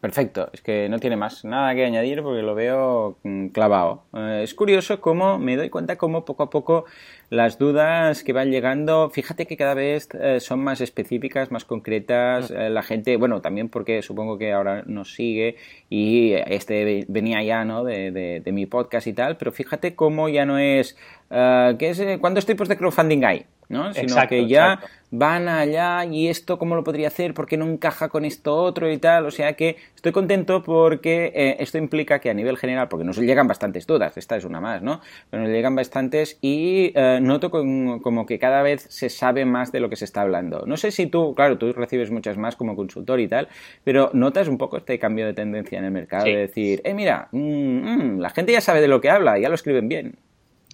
perfecto. 0.00 0.48
Es 0.54 0.62
que 0.62 0.88
no 0.88 0.98
tiene 0.98 1.16
más 1.16 1.44
nada 1.44 1.74
que 1.74 1.84
añadir 1.84 2.22
porque 2.22 2.40
lo 2.40 2.54
veo 2.54 3.18
mm, 3.22 3.48
clavado. 3.48 4.04
Eh, 4.14 4.40
es 4.42 4.54
curioso 4.54 5.02
cómo 5.02 5.38
me 5.38 5.54
doy 5.54 5.68
cuenta 5.68 5.96
cómo 5.96 6.24
poco 6.24 6.44
a 6.44 6.48
poco 6.48 6.86
las 7.28 7.58
dudas 7.58 8.24
que 8.24 8.32
van 8.32 8.50
llegando, 8.50 9.10
fíjate 9.10 9.46
que 9.46 9.58
cada 9.58 9.74
vez 9.74 10.08
eh, 10.14 10.40
son 10.40 10.64
más 10.64 10.80
específicas, 10.80 11.50
más 11.50 11.66
concretas. 11.66 12.50
Mm. 12.50 12.56
Eh, 12.56 12.70
la 12.70 12.82
gente, 12.82 13.18
bueno, 13.18 13.42
también 13.42 13.68
porque 13.68 14.00
supongo 14.00 14.38
que 14.38 14.54
ahora 14.54 14.82
nos 14.86 15.12
sigue 15.12 15.56
y 15.90 16.32
este 16.32 17.04
venía 17.08 17.42
ya, 17.42 17.66
¿no? 17.66 17.84
De, 17.84 18.10
de, 18.10 18.52
mi 18.52 18.64
podcast 18.64 19.06
y 19.08 19.12
tal, 19.12 19.36
pero 19.36 19.52
fíjate 19.52 19.94
cómo 19.94 20.30
ya 20.30 20.46
no 20.46 20.56
es, 20.58 20.96
uh, 21.30 21.76
¿qué 21.76 21.90
es 21.90 22.02
¿cuántos 22.18 22.46
tipos 22.46 22.66
de 22.68 22.78
crowdfunding 22.78 23.24
hay? 23.24 23.44
¿no? 23.68 23.92
Sino 23.92 24.16
que 24.28 24.46
ya 24.46 24.80
van 25.16 25.48
allá 25.48 26.04
y 26.04 26.28
esto 26.28 26.58
cómo 26.58 26.74
lo 26.74 26.82
podría 26.82 27.08
hacer, 27.08 27.34
por 27.34 27.46
qué 27.46 27.56
no 27.56 27.66
encaja 27.66 28.08
con 28.08 28.24
esto 28.24 28.56
otro 28.56 28.90
y 28.90 28.98
tal. 28.98 29.26
O 29.26 29.30
sea 29.30 29.54
que 29.54 29.76
estoy 29.94 30.12
contento 30.12 30.62
porque 30.62 31.32
eh, 31.34 31.56
esto 31.60 31.78
implica 31.78 32.18
que 32.18 32.30
a 32.30 32.34
nivel 32.34 32.56
general, 32.56 32.88
porque 32.88 33.04
nos 33.04 33.18
llegan 33.18 33.46
bastantes 33.46 33.86
dudas, 33.86 34.16
esta 34.16 34.36
es 34.36 34.44
una 34.44 34.60
más, 34.60 34.82
¿no? 34.82 35.00
Pero 35.30 35.44
nos 35.44 35.52
llegan 35.52 35.76
bastantes 35.76 36.38
y 36.40 36.92
eh, 36.94 37.20
noto 37.22 37.50
como 37.50 38.26
que 38.26 38.38
cada 38.38 38.62
vez 38.62 38.86
se 38.90 39.08
sabe 39.08 39.44
más 39.44 39.70
de 39.70 39.80
lo 39.80 39.88
que 39.88 39.96
se 39.96 40.04
está 40.04 40.22
hablando. 40.22 40.64
No 40.66 40.76
sé 40.76 40.90
si 40.90 41.06
tú, 41.06 41.34
claro, 41.34 41.58
tú 41.58 41.72
recibes 41.72 42.10
muchas 42.10 42.36
más 42.36 42.56
como 42.56 42.74
consultor 42.74 43.20
y 43.20 43.28
tal, 43.28 43.48
pero 43.84 44.10
notas 44.12 44.48
un 44.48 44.58
poco 44.58 44.78
este 44.78 44.98
cambio 44.98 45.26
de 45.26 45.34
tendencia 45.34 45.78
en 45.78 45.84
el 45.84 45.92
mercado 45.92 46.24
de 46.24 46.36
decir, 46.36 46.80
eh, 46.84 46.92
mira, 46.92 47.28
mm, 47.30 47.38
mm, 47.38 48.20
la 48.20 48.30
gente 48.30 48.52
ya 48.52 48.60
sabe 48.60 48.80
de 48.80 48.88
lo 48.88 49.00
que 49.00 49.10
habla, 49.10 49.38
ya 49.38 49.48
lo 49.48 49.54
escriben 49.54 49.88
bien 49.88 50.16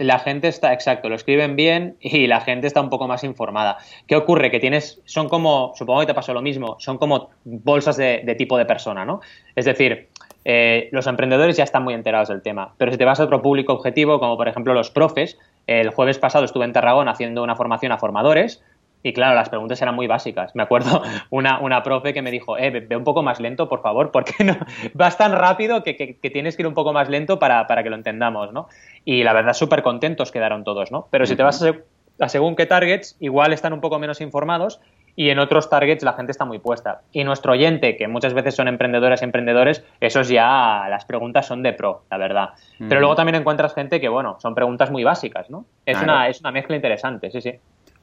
la 0.00 0.18
gente 0.18 0.48
está, 0.48 0.72
exacto, 0.72 1.10
lo 1.10 1.14
escriben 1.14 1.56
bien 1.56 1.96
y 2.00 2.26
la 2.26 2.40
gente 2.40 2.66
está 2.66 2.80
un 2.80 2.88
poco 2.88 3.06
más 3.06 3.22
informada. 3.22 3.76
¿Qué 4.06 4.16
ocurre? 4.16 4.50
Que 4.50 4.58
tienes, 4.58 5.02
son 5.04 5.28
como, 5.28 5.72
supongo 5.76 6.00
que 6.00 6.06
te 6.06 6.14
pasó 6.14 6.32
lo 6.32 6.40
mismo, 6.40 6.76
son 6.78 6.96
como 6.96 7.28
bolsas 7.44 7.98
de, 7.98 8.34
tipo 8.38 8.56
de 8.56 8.64
persona, 8.64 9.04
¿no? 9.04 9.20
Es 9.54 9.66
decir, 9.66 10.08
eh, 10.46 10.88
los 10.92 11.06
emprendedores 11.06 11.58
ya 11.58 11.64
están 11.64 11.84
muy 11.84 11.92
enterados 11.92 12.28
del 12.30 12.40
tema, 12.40 12.72
pero 12.78 12.90
si 12.90 12.96
te 12.96 13.04
vas 13.04 13.20
a 13.20 13.24
otro 13.24 13.42
público 13.42 13.74
objetivo, 13.74 14.18
como 14.18 14.38
por 14.38 14.48
ejemplo 14.48 14.72
los 14.72 14.90
profes, 14.90 15.38
el 15.66 15.90
jueves 15.90 16.18
pasado 16.18 16.46
estuve 16.46 16.64
en 16.64 16.72
Tarragona 16.72 17.10
haciendo 17.10 17.42
una 17.42 17.54
formación 17.54 17.92
a 17.92 17.98
formadores, 17.98 18.62
y 19.02 19.12
claro, 19.12 19.34
las 19.34 19.48
preguntas 19.48 19.80
eran 19.80 19.94
muy 19.94 20.06
básicas. 20.06 20.54
Me 20.54 20.62
acuerdo 20.62 21.02
una, 21.30 21.60
una 21.60 21.82
profe 21.82 22.12
que 22.12 22.22
me 22.22 22.30
dijo, 22.30 22.58
eh, 22.58 22.70
ve, 22.70 22.96
un 22.96 23.04
poco 23.04 23.22
más 23.22 23.40
lento, 23.40 23.68
por 23.68 23.82
favor, 23.82 24.10
porque 24.10 24.32
no, 24.44 24.56
vas 24.94 25.16
tan 25.16 25.32
rápido 25.32 25.82
que, 25.82 25.96
que, 25.96 26.30
tienes 26.30 26.56
que 26.56 26.62
ir 26.62 26.66
un 26.66 26.74
poco 26.74 26.92
más 26.92 27.08
lento 27.08 27.38
para, 27.38 27.66
para 27.66 27.82
que 27.82 27.90
lo 27.90 27.96
entendamos, 27.96 28.52
¿no? 28.52 28.68
Y 29.04 29.22
la 29.22 29.32
verdad, 29.32 29.54
súper 29.54 29.82
contentos 29.82 30.30
quedaron 30.30 30.64
todos, 30.64 30.92
¿no? 30.92 31.08
Pero 31.10 31.26
si 31.26 31.36
te 31.36 31.42
vas 31.42 31.62
a, 31.62 32.28
según 32.28 32.56
qué 32.56 32.66
targets, 32.66 33.16
igual 33.20 33.52
están 33.52 33.72
un 33.72 33.80
poco 33.80 33.98
menos 33.98 34.20
informados 34.20 34.80
y 35.16 35.30
en 35.30 35.38
otros 35.38 35.68
targets 35.68 36.02
la 36.02 36.12
gente 36.12 36.32
está 36.32 36.44
muy 36.44 36.58
puesta. 36.58 37.02
Y 37.12 37.24
nuestro 37.24 37.52
oyente, 37.52 37.96
que 37.96 38.08
muchas 38.08 38.34
veces 38.34 38.54
son 38.54 38.68
emprendedoras 38.68 39.22
y 39.22 39.24
emprendedores, 39.24 39.84
esos 40.00 40.28
ya, 40.28 40.86
las 40.88 41.04
preguntas 41.04 41.46
son 41.46 41.62
de 41.62 41.72
pro, 41.72 42.04
la 42.10 42.16
verdad. 42.16 42.50
Pero 42.78 43.00
luego 43.00 43.16
también 43.16 43.34
encuentras 43.34 43.74
gente 43.74 44.00
que, 44.00 44.08
bueno, 44.08 44.36
son 44.40 44.54
preguntas 44.54 44.90
muy 44.90 45.04
básicas, 45.04 45.50
¿no? 45.50 45.64
Es, 45.84 46.00
una, 46.00 46.28
es 46.28 46.40
una 46.40 46.52
mezcla 46.52 46.76
interesante, 46.76 47.30
sí, 47.30 47.40
sí. 47.40 47.52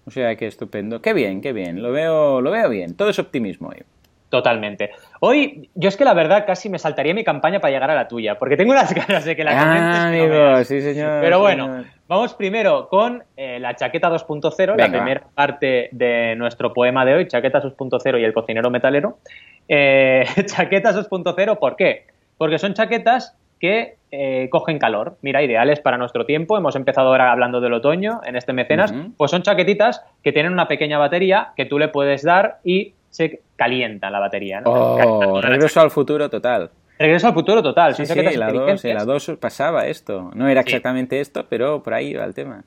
O 0.08 0.12
sea, 0.12 0.36
qué 0.38 0.48
estupendo. 0.48 1.02
Qué 1.02 1.14
bien, 1.14 1.42
qué 1.42 1.52
bien. 1.52 1.84
Lo 1.84 1.92
veo, 1.92 2.40
lo 2.40 2.50
veo 2.50 2.70
bien. 2.70 2.96
Todo 2.96 3.10
es 3.10 3.20
optimismo 3.20 3.68
hoy. 3.68 3.84
Totalmente. 4.30 4.92
Hoy, 5.20 5.70
yo 5.76 5.90
es 5.90 5.98
que 5.98 6.06
la 6.06 6.14
verdad 6.14 6.46
casi 6.46 6.70
me 6.70 6.80
saltaría 6.80 7.14
mi 7.14 7.26
campaña 7.26 7.60
para 7.60 7.74
llegar 7.74 7.92
a 7.92 7.96
la 7.96 8.08
tuya, 8.08 8.38
porque 8.38 8.56
tengo 8.56 8.72
unas 8.72 8.94
ganas 9.08 9.26
de 9.26 9.36
que 9.36 9.44
la 9.44 9.52
ah, 9.52 10.08
amigo, 10.08 10.64
sí, 10.64 10.82
señor. 10.82 11.22
Pero 11.22 11.40
bueno, 11.40 11.84
vamos 12.08 12.34
primero 12.34 12.88
con 12.90 13.24
eh, 13.36 13.60
la 13.60 13.76
chaqueta 13.76 14.10
2.0, 14.10 14.76
la 14.78 14.90
primera 14.90 15.24
parte 15.34 15.90
de 15.92 16.36
nuestro 16.38 16.74
poema 16.74 17.06
de 17.06 17.16
hoy, 17.16 17.28
chaqueta 17.28 17.62
2.0 17.62 18.20
y 18.20 18.24
el 18.24 18.34
cocinero 18.34 18.70
metalero. 18.70 19.20
Eh, 19.68 20.26
chaquetas 20.46 21.10
2.0, 21.10 21.60
¿por 21.60 21.76
qué? 21.76 22.06
Porque 22.38 22.60
son 22.60 22.74
chaquetas 22.74 23.38
que 23.60 23.98
eh, 24.12 24.48
cogen 24.50 24.80
calor. 24.80 25.18
Mira, 25.22 25.44
ideales 25.44 25.80
para 25.80 25.98
nuestro 25.98 26.26
tiempo. 26.26 26.58
Hemos 26.58 26.76
empezado 26.76 27.10
ahora 27.10 27.32
hablando 27.32 27.60
del 27.60 27.74
otoño 27.74 28.22
en 28.26 28.36
este 28.36 28.54
mecenas. 28.54 28.94
Pues 29.18 29.32
son 29.32 29.42
chaquetitas 29.42 30.04
que 30.24 30.32
tienen 30.32 30.54
una 30.54 30.68
pequeña 30.68 30.98
batería 30.98 31.50
que 31.56 31.66
tú 31.66 31.78
le 31.80 31.90
puedes 31.90 32.24
dar 32.24 32.60
y 32.64 32.94
se 33.10 33.42
calienta 33.56 34.10
la 34.10 34.20
batería. 34.20 34.62
Oh, 34.66 35.42
regreso 35.42 35.82
al 35.82 35.92
futuro 35.92 36.30
total. 36.30 36.70
Regreso 37.00 37.28
al 37.28 37.34
futuro 37.34 37.62
total. 37.62 37.96
Sí, 37.96 38.06
sí, 38.06 38.16
la 38.36 39.06
2 39.06 39.28
la 39.28 39.36
pasaba 39.36 39.86
esto. 39.88 40.32
No 40.34 40.48
era 40.48 40.62
exactamente 40.62 41.20
esto, 41.20 41.46
pero 41.48 41.84
por 41.84 41.94
ahí 41.94 42.08
iba 42.08 42.24
el 42.24 42.34
tema. 42.34 42.64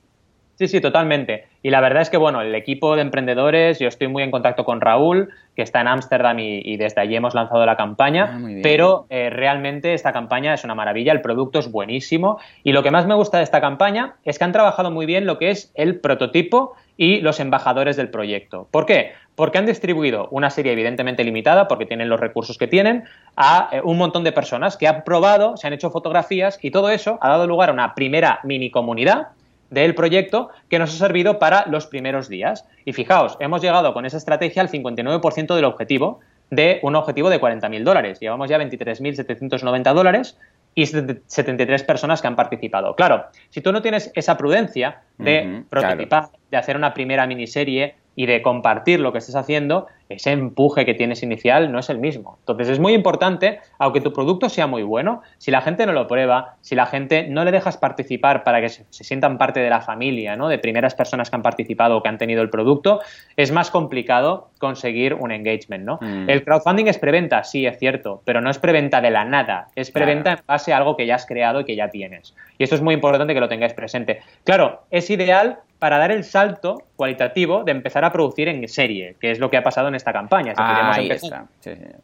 Sí, 0.61 0.67
sí, 0.67 0.79
totalmente. 0.79 1.45
Y 1.63 1.71
la 1.71 1.81
verdad 1.81 2.03
es 2.03 2.11
que, 2.11 2.17
bueno, 2.17 2.39
el 2.39 2.53
equipo 2.53 2.95
de 2.95 3.01
emprendedores, 3.01 3.79
yo 3.79 3.87
estoy 3.87 4.09
muy 4.09 4.21
en 4.21 4.29
contacto 4.29 4.63
con 4.63 4.79
Raúl, 4.79 5.29
que 5.55 5.63
está 5.63 5.81
en 5.81 5.87
Ámsterdam 5.87 6.37
y, 6.37 6.77
desde 6.77 7.01
allí 7.01 7.15
hemos 7.15 7.33
lanzado 7.33 7.65
la 7.65 7.75
campaña, 7.75 8.29
ah, 8.31 8.47
pero 8.61 9.07
eh, 9.09 9.31
realmente 9.31 9.95
esta 9.95 10.13
campaña 10.13 10.53
es 10.53 10.63
una 10.63 10.75
maravilla, 10.75 11.13
el 11.13 11.21
producto 11.21 11.57
es 11.57 11.71
buenísimo 11.71 12.37
y 12.63 12.73
lo 12.73 12.83
que 12.83 12.91
más 12.91 13.07
me 13.07 13.15
gusta 13.15 13.39
de 13.39 13.43
esta 13.43 13.59
campaña 13.59 14.17
es 14.23 14.37
que 14.37 14.43
han 14.43 14.51
trabajado 14.51 14.91
muy 14.91 15.07
bien 15.07 15.25
lo 15.25 15.39
que 15.39 15.49
es 15.49 15.71
el 15.73 15.99
prototipo 15.99 16.75
y 16.95 17.21
los 17.21 17.39
embajadores 17.39 17.97
del 17.97 18.09
proyecto. 18.09 18.67
¿Por 18.69 18.85
qué? 18.85 19.13
Porque 19.33 19.57
han 19.57 19.65
distribuido 19.65 20.27
una 20.29 20.51
serie 20.51 20.73
evidentemente 20.73 21.23
limitada, 21.23 21.67
porque 21.67 21.87
tienen 21.87 22.07
los 22.07 22.19
recursos 22.19 22.59
que 22.59 22.67
tienen, 22.67 23.05
a 23.35 23.69
eh, 23.71 23.81
un 23.83 23.97
montón 23.97 24.23
de 24.23 24.31
personas 24.31 24.77
que 24.77 24.87
han 24.87 25.03
probado, 25.03 25.57
se 25.57 25.65
han 25.65 25.73
hecho 25.73 25.89
fotografías 25.89 26.59
y 26.61 26.69
todo 26.69 26.91
eso 26.91 27.17
ha 27.19 27.29
dado 27.29 27.47
lugar 27.47 27.71
a 27.71 27.73
una 27.73 27.95
primera 27.95 28.41
mini 28.43 28.69
comunidad 28.69 29.29
del 29.71 29.95
proyecto 29.95 30.49
que 30.69 30.77
nos 30.77 30.93
ha 30.93 31.07
servido 31.07 31.39
para 31.39 31.65
los 31.65 31.87
primeros 31.87 32.29
días. 32.29 32.67
Y 32.85 32.93
fijaos, 32.93 33.37
hemos 33.39 33.61
llegado 33.61 33.93
con 33.93 34.05
esa 34.05 34.17
estrategia 34.17 34.61
al 34.61 34.69
59% 34.69 35.55
del 35.55 35.65
objetivo, 35.65 36.19
de 36.51 36.79
un 36.83 36.95
objetivo 36.95 37.29
de 37.29 37.41
40.000 37.41 37.83
dólares. 37.83 38.19
Llevamos 38.19 38.49
ya 38.49 38.59
23.790 38.59 39.93
dólares 39.93 40.37
y 40.75 40.85
73 40.85 41.83
personas 41.83 42.21
que 42.21 42.27
han 42.27 42.35
participado. 42.35 42.95
Claro, 42.95 43.25
si 43.49 43.61
tú 43.61 43.71
no 43.71 43.81
tienes 43.81 44.11
esa 44.13 44.37
prudencia 44.37 45.01
de 45.17 45.63
prototipar, 45.69 46.29
de 46.49 46.57
hacer 46.57 46.75
una 46.75 46.93
primera 46.93 47.25
miniserie 47.25 47.95
y 48.15 48.25
de 48.25 48.41
compartir 48.41 48.99
lo 48.99 49.11
que 49.11 49.19
estés 49.19 49.35
haciendo, 49.35 49.87
ese 50.09 50.31
empuje 50.31 50.85
que 50.85 50.93
tienes 50.93 51.23
inicial 51.23 51.71
no 51.71 51.79
es 51.79 51.89
el 51.89 51.97
mismo. 51.97 52.37
Entonces 52.39 52.69
es 52.69 52.79
muy 52.79 52.93
importante, 52.93 53.59
aunque 53.79 54.01
tu 54.01 54.11
producto 54.11 54.49
sea 54.49 54.67
muy 54.67 54.83
bueno, 54.83 55.21
si 55.37 55.51
la 55.51 55.61
gente 55.61 55.85
no 55.85 55.93
lo 55.93 56.07
prueba, 56.07 56.55
si 56.61 56.75
la 56.75 56.85
gente 56.85 57.27
no 57.27 57.45
le 57.45 57.51
dejas 57.51 57.77
participar 57.77 58.43
para 58.43 58.59
que 58.59 58.69
se, 58.69 58.85
sientan 58.91 59.37
parte 59.37 59.61
de 59.61 59.69
la 59.69 59.81
familia, 59.81 60.35
¿no? 60.35 60.49
de 60.49 60.59
primeras 60.59 60.95
personas 60.95 61.29
que 61.29 61.35
han 61.37 61.41
participado 61.41 61.97
o 61.97 62.03
que 62.03 62.09
han 62.09 62.17
tenido 62.17 62.41
el 62.41 62.49
producto, 62.49 62.99
es 63.37 63.51
más 63.51 63.71
complicado 63.71 64.49
conseguir 64.59 65.13
un 65.13 65.31
engagement. 65.31 65.85
¿no? 65.85 65.99
Mm. 66.01 66.29
El 66.29 66.43
crowdfunding 66.43 66.87
es 66.87 66.97
preventa, 66.97 67.43
sí, 67.43 67.65
es 67.65 67.79
cierto, 67.79 68.21
pero 68.25 68.41
no 68.41 68.49
es 68.49 68.59
preventa 68.59 68.99
de 68.99 69.11
la 69.11 69.23
nada, 69.23 69.69
es 69.75 69.91
preventa 69.91 70.33
en 70.33 70.39
base 70.45 70.73
a 70.73 70.77
algo 70.77 70.97
que 70.97 71.05
ya 71.05 71.15
has 71.15 71.25
creado 71.25 71.61
y 71.61 71.65
que 71.65 71.75
ya 71.75 71.89
tienes. 71.89 72.35
Y 72.57 72.63
esto 72.63 72.75
es 72.75 72.81
muy 72.81 72.93
importante 72.93 73.33
que 73.33 73.39
lo 73.39 73.47
tengáis 73.47 73.73
presente. 73.73 74.21
Claro, 74.43 74.81
es 74.91 75.09
ideal 75.09 75.59
para 75.81 75.97
dar 75.97 76.11
el 76.11 76.23
salto 76.23 76.83
cualitativo 76.95 77.63
de 77.63 77.71
empezar 77.71 78.05
a 78.05 78.11
producir 78.11 78.47
en 78.47 78.67
serie, 78.67 79.15
que 79.19 79.31
es 79.31 79.39
lo 79.39 79.49
que 79.49 79.57
ha 79.57 79.63
pasado 79.63 79.87
en 79.87 79.95
esta 79.95 80.13
campaña. 80.13 80.53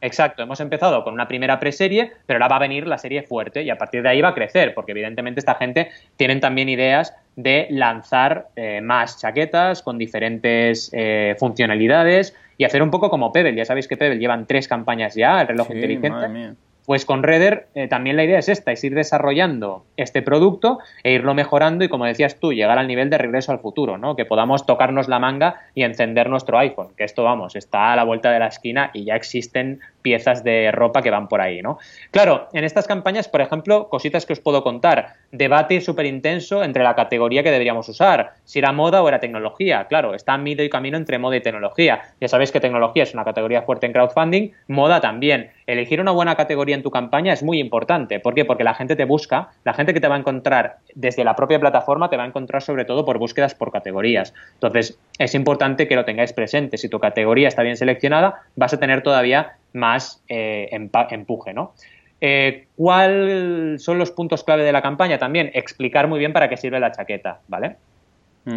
Exacto, 0.02 0.42
hemos 0.42 0.60
empezado 0.62 1.04
con 1.04 1.14
una 1.14 1.28
primera 1.28 1.60
preserie, 1.60 2.12
pero 2.26 2.38
ahora 2.38 2.48
va 2.48 2.56
a 2.56 2.60
venir 2.62 2.88
la 2.88 2.98
serie 2.98 3.22
fuerte 3.22 3.62
y 3.62 3.70
a 3.70 3.78
partir 3.78 4.02
de 4.02 4.10
ahí 4.10 4.20
va 4.20 4.30
a 4.30 4.34
crecer, 4.34 4.74
porque 4.74 4.94
evidentemente 4.94 5.40
esta 5.40 5.54
gente 5.54 5.92
tienen 6.16 6.40
también 6.40 6.70
ideas 6.70 7.14
de 7.36 7.68
lanzar 7.70 8.48
eh, 8.56 8.82
más 8.82 9.20
chaquetas 9.22 9.84
con 9.84 10.00
diferentes 10.00 10.90
eh, 10.92 11.36
funcionalidades 11.38 12.36
y 12.58 12.64
hacer 12.64 12.82
un 12.82 12.90
poco 12.90 13.12
como 13.12 13.32
Pebble. 13.32 13.54
Ya 13.54 13.66
sabéis 13.66 13.88
que 13.88 13.96
Pebble 13.96 14.18
llevan 14.18 14.48
tres 14.48 14.68
campañas 14.68 15.14
ya, 15.14 15.40
el 15.42 15.50
reloj 15.50 15.70
inteligente. 15.70 16.56
Pues 16.88 17.04
con 17.04 17.22
Redder 17.22 17.68
eh, 17.76 17.90
también 17.90 18.16
la 18.16 18.24
idea 18.24 18.40
es 18.40 18.48
esta, 18.48 18.72
es 18.72 18.82
ir 18.82 18.96
desarrollando 18.96 19.84
este 19.98 20.22
producto 20.22 20.80
e 21.04 21.12
irlo 21.12 21.34
mejorando 21.34 21.84
y 21.84 21.90
como 21.90 22.06
decías 22.06 22.40
tú, 22.40 22.54
llegar 22.54 22.80
al 22.80 22.88
nivel 22.88 23.10
de 23.10 23.18
regreso 23.18 23.52
al 23.52 23.60
futuro, 23.60 23.98
¿no? 23.98 24.16
Que 24.16 24.24
podamos 24.24 24.66
tocarnos 24.66 25.10
la 25.10 25.20
manga 25.20 25.60
y 25.76 25.84
encender 25.84 26.30
nuestro 26.30 26.58
iPhone, 26.58 26.94
que 26.96 27.04
esto, 27.04 27.26
vamos, 27.26 27.58
está 27.58 27.92
a 27.92 27.98
la 27.98 28.06
vuelta 28.06 28.32
de 28.32 28.40
la 28.40 28.48
esquina 28.48 28.90
y 28.94 29.04
ya 29.04 29.18
existen 29.18 29.82
piezas 30.08 30.42
de 30.42 30.72
ropa 30.72 31.02
que 31.02 31.12
van 31.12 31.28
por 31.28 31.42
ahí, 31.42 31.62
¿no? 31.62 31.80
Claro, 32.12 32.48
en 32.54 32.64
estas 32.64 32.88
campañas, 32.88 33.28
por 33.28 33.42
ejemplo, 33.42 33.90
cositas 33.90 34.26
que 34.26 34.32
os 34.32 34.40
puedo 34.40 34.64
contar, 34.64 35.16
debate 35.34 35.82
súper 35.82 36.06
intenso 36.06 36.64
entre 36.64 36.82
la 36.82 36.96
categoría 36.96 37.44
que 37.44 37.52
deberíamos 37.52 37.90
usar, 37.90 38.32
si 38.46 38.60
era 38.60 38.72
moda 38.72 39.04
o 39.04 39.08
era 39.10 39.20
tecnología, 39.20 39.86
claro, 39.90 40.16
está 40.16 40.36
a 40.36 40.38
medio 40.38 40.64
y 40.64 40.70
camino 40.70 40.96
entre 40.96 41.20
moda 41.20 41.36
y 41.36 41.42
tecnología. 41.42 42.04
Ya 42.22 42.30
sabéis 42.30 42.54
que 42.54 42.62
tecnología 42.62 43.04
es 43.04 43.14
una 43.14 43.26
categoría 43.26 43.64
fuerte 43.64 43.86
en 43.86 43.92
crowdfunding, 43.92 44.52
moda 44.70 45.02
también. 45.02 45.52
Elegir 45.66 46.00
una 46.00 46.12
buena 46.12 46.36
categoría 46.36 46.78
en 46.78 46.84
tu 46.84 46.90
campaña 46.90 47.34
es 47.34 47.44
muy 47.44 47.60
importante. 47.60 48.22
¿Por 48.22 48.34
qué? 48.34 48.46
Porque 48.46 48.64
la 48.64 48.76
gente 48.76 48.96
te 48.96 49.04
busca, 49.04 49.50
la 49.66 49.74
gente 49.74 49.94
que 49.94 50.00
te 50.00 50.08
va 50.08 50.16
a 50.16 50.20
encontrar 50.20 50.78
desde 50.96 51.26
la 51.26 51.36
propia 51.36 51.60
plataforma 51.60 52.10
te 52.10 52.16
va 52.16 52.24
a 52.24 52.28
encontrar 52.28 52.62
sobre 52.62 52.86
todo 52.86 53.04
por 53.04 53.18
búsquedas 53.18 53.56
por 53.56 53.74
categorías. 53.74 54.34
Entonces, 54.54 54.98
es 55.20 55.36
importante 55.36 55.90
que 55.90 55.98
lo 55.98 56.06
tengáis 56.06 56.32
presente. 56.32 56.78
Si 56.78 56.88
tu 56.88 57.00
categoría 57.00 57.50
está 57.50 57.64
bien 57.64 57.76
seleccionada, 57.76 58.44
vas 58.56 58.74
a 58.74 58.80
tener 58.80 59.04
todavía 59.04 59.57
más 59.78 60.22
eh, 60.28 60.70
empuje, 60.72 61.54
¿no? 61.54 61.74
Eh, 62.20 62.68
¿Cuáles 62.76 63.84
son 63.84 63.98
los 63.98 64.12
puntos 64.12 64.44
clave 64.44 64.64
de 64.64 64.72
la 64.72 64.82
campaña? 64.82 65.18
También 65.18 65.52
explicar 65.54 66.08
muy 66.08 66.20
bien 66.20 66.34
para 66.34 66.50
qué 66.50 66.58
sirve 66.58 66.80
la 66.80 66.92
chaqueta, 66.92 67.40
¿vale? 67.48 67.78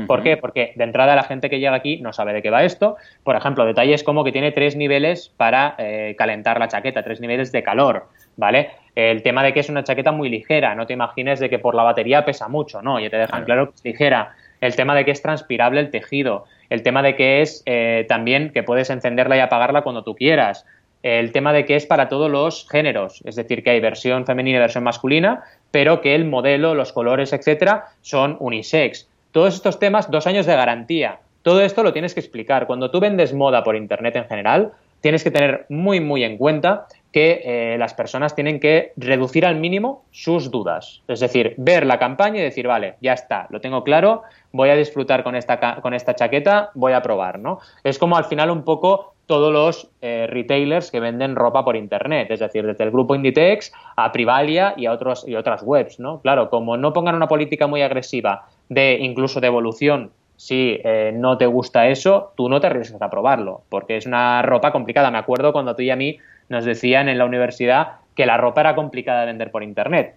¿Por 0.07 0.23
qué? 0.23 0.37
Porque 0.37 0.73
de 0.77 0.85
entrada 0.85 1.17
la 1.17 1.25
gente 1.25 1.51
que 1.51 1.59
llega 1.59 1.75
aquí 1.75 1.99
no 2.01 2.13
sabe 2.13 2.33
de 2.33 2.43
qué 2.43 2.51
va 2.51 2.63
esto. 2.63 2.97
Por 3.25 3.35
ejemplo, 3.35 3.65
detalles 3.67 4.05
como 4.05 4.23
que 4.23 4.31
tiene 4.31 4.53
tres 4.53 4.77
niveles 4.77 5.33
para 5.37 5.75
eh, 5.79 6.15
calentar 6.17 6.61
la 6.61 6.69
chaqueta, 6.69 7.03
tres 7.03 7.21
niveles 7.21 7.51
de 7.51 7.65
calor, 7.65 8.07
¿vale? 8.37 8.71
El 8.95 9.23
tema 9.23 9.43
de 9.43 9.53
que 9.53 9.61
es 9.61 9.69
una 9.69 9.83
chaqueta 9.83 10.13
muy 10.13 10.29
ligera, 10.29 10.77
no 10.77 10.87
te 10.87 10.93
imagines 10.93 11.41
de 11.41 11.51
que 11.51 11.59
por 11.59 11.75
la 11.75 11.83
batería 11.83 12.25
pesa 12.25 12.47
mucho, 12.47 12.83
¿no? 12.83 13.01
Ya 13.01 13.11
te 13.11 13.17
dejan 13.17 13.45
claro, 13.45 13.71
que 13.71 13.75
es 13.75 13.85
ligera. 13.85 14.35
El 14.61 14.77
tema 14.77 14.95
de 14.95 15.05
que 15.05 15.11
es 15.11 15.23
transpirable 15.23 15.81
el 15.81 15.91
tejido. 15.91 16.45
El 16.69 16.83
tema 16.83 17.03
de 17.03 17.17
que 17.17 17.43
es 17.43 17.63
eh, 17.67 18.07
también 18.09 18.51
que 18.51 18.63
puedes 18.63 18.91
encenderla 18.91 19.37
y 19.37 19.41
apagarla 19.41 19.83
cuando 19.83 20.05
tú 20.05 20.15
quieras. 20.15 20.67
El 21.03 21.33
tema 21.33 21.53
de 21.53 21.65
que 21.65 21.77
es 21.77 21.87
para 21.87 22.09
todos 22.09 22.31
los 22.31 22.69
géneros, 22.69 23.23
es 23.25 23.37
decir, 23.37 23.65
que 23.65 23.71
hay 23.71 23.81
versión 23.81 24.27
femenina 24.27 24.59
y 24.59 24.61
versión 24.61 24.85
masculina, 24.85 25.45
pero 25.71 26.01
que 26.01 26.15
el 26.15 26.27
modelo, 26.27 26.75
los 26.75 26.93
colores, 26.93 27.33
etcétera, 27.33 27.87
son 28.03 28.37
unisex 28.39 29.09
todos 29.33 29.55
estos 29.55 29.79
temas, 29.79 30.11
dos 30.11 30.27
años 30.27 30.47
de 30.47 30.57
garantía. 30.57 31.21
Todo 31.43 31.63
esto 31.63 31.83
lo 31.83 31.93
tienes 31.93 32.15
que 32.15 32.21
explicar. 32.21 32.67
Cuando 32.67 32.91
tú 32.91 33.01
vendes 33.01 33.33
moda 33.33 33.65
por 33.65 33.77
Internet 33.77 34.17
en 34.17 34.27
general, 34.27 34.73
tienes 35.01 35.25
que 35.25 35.31
tener 35.31 35.67
muy, 35.69 36.01
muy 36.01 36.25
en 36.25 36.37
cuenta 36.37 36.87
que 37.13 37.43
eh, 37.45 37.77
las 37.79 37.95
personas 37.95 38.35
tienen 38.35 38.61
que 38.61 38.93
reducir 38.97 39.47
al 39.47 39.57
mínimo 39.57 40.05
sus 40.11 40.51
dudas. 40.51 41.03
Es 41.09 41.21
decir, 41.21 41.55
ver 41.57 41.87
la 41.87 41.99
campaña 41.99 42.41
y 42.41 42.43
decir, 42.43 42.67
vale, 42.67 42.95
ya 43.01 43.15
está, 43.15 43.47
lo 43.51 43.61
tengo 43.61 43.83
claro, 43.83 44.23
voy 44.53 44.69
a 44.69 44.77
disfrutar 44.77 45.25
con 45.25 45.35
esta, 45.35 45.81
con 45.81 45.95
esta 45.95 46.15
chaqueta, 46.15 46.71
voy 46.75 46.93
a 46.93 47.03
probar, 47.03 47.39
¿no? 47.39 47.59
Es 47.83 47.99
como 47.99 48.17
al 48.17 48.27
final 48.27 48.51
un 48.51 48.63
poco 48.63 49.15
todos 49.31 49.53
los 49.53 49.89
eh, 50.03 50.27
retailers 50.29 50.91
que 50.91 50.99
venden 50.99 51.37
ropa 51.37 51.65
por 51.65 51.77
internet, 51.77 52.33
es 52.33 52.41
decir, 52.41 52.67
desde 52.67 52.83
el 52.83 52.91
grupo 52.91 53.15
Inditex 53.15 53.73
a 53.95 54.11
Privalia 54.11 54.75
y 54.77 54.87
a 54.87 54.93
otros 54.93 55.25
y 55.25 55.37
otras 55.37 55.63
webs, 55.63 56.01
¿no? 56.01 56.21
Claro, 56.21 56.51
como 56.51 56.77
no 56.77 56.93
pongan 56.93 57.15
una 57.15 57.29
política 57.29 57.69
muy 57.69 57.81
agresiva 57.81 58.49
de 58.69 58.99
incluso 59.01 59.41
de 59.41 59.47
evolución, 59.47 60.11
si 60.35 60.81
eh, 60.83 61.13
no 61.15 61.39
te 61.39 61.47
gusta 61.47 61.87
eso, 61.87 62.33
tú 62.37 62.49
no 62.49 62.61
te 62.61 62.67
arriesgas 62.67 63.01
a 63.01 63.09
probarlo, 63.09 63.61
porque 63.69 63.97
es 63.97 64.05
una 64.05 64.43
ropa 64.43 64.73
complicada. 64.73 65.13
Me 65.13 65.19
acuerdo 65.19 65.53
cuando 65.53 65.77
tú 65.77 65.83
y 65.83 65.91
a 65.91 65.97
mí 65.97 66.19
nos 66.49 66.65
decían 66.65 67.09
en 67.09 67.17
la 67.17 67.25
universidad 67.25 68.00
que 68.15 68.27
la 68.27 68.37
ropa 68.37 68.61
era 68.61 68.75
complicada 68.75 69.21
de 69.21 69.27
vender 69.27 69.51
por 69.51 69.63
internet, 69.63 70.17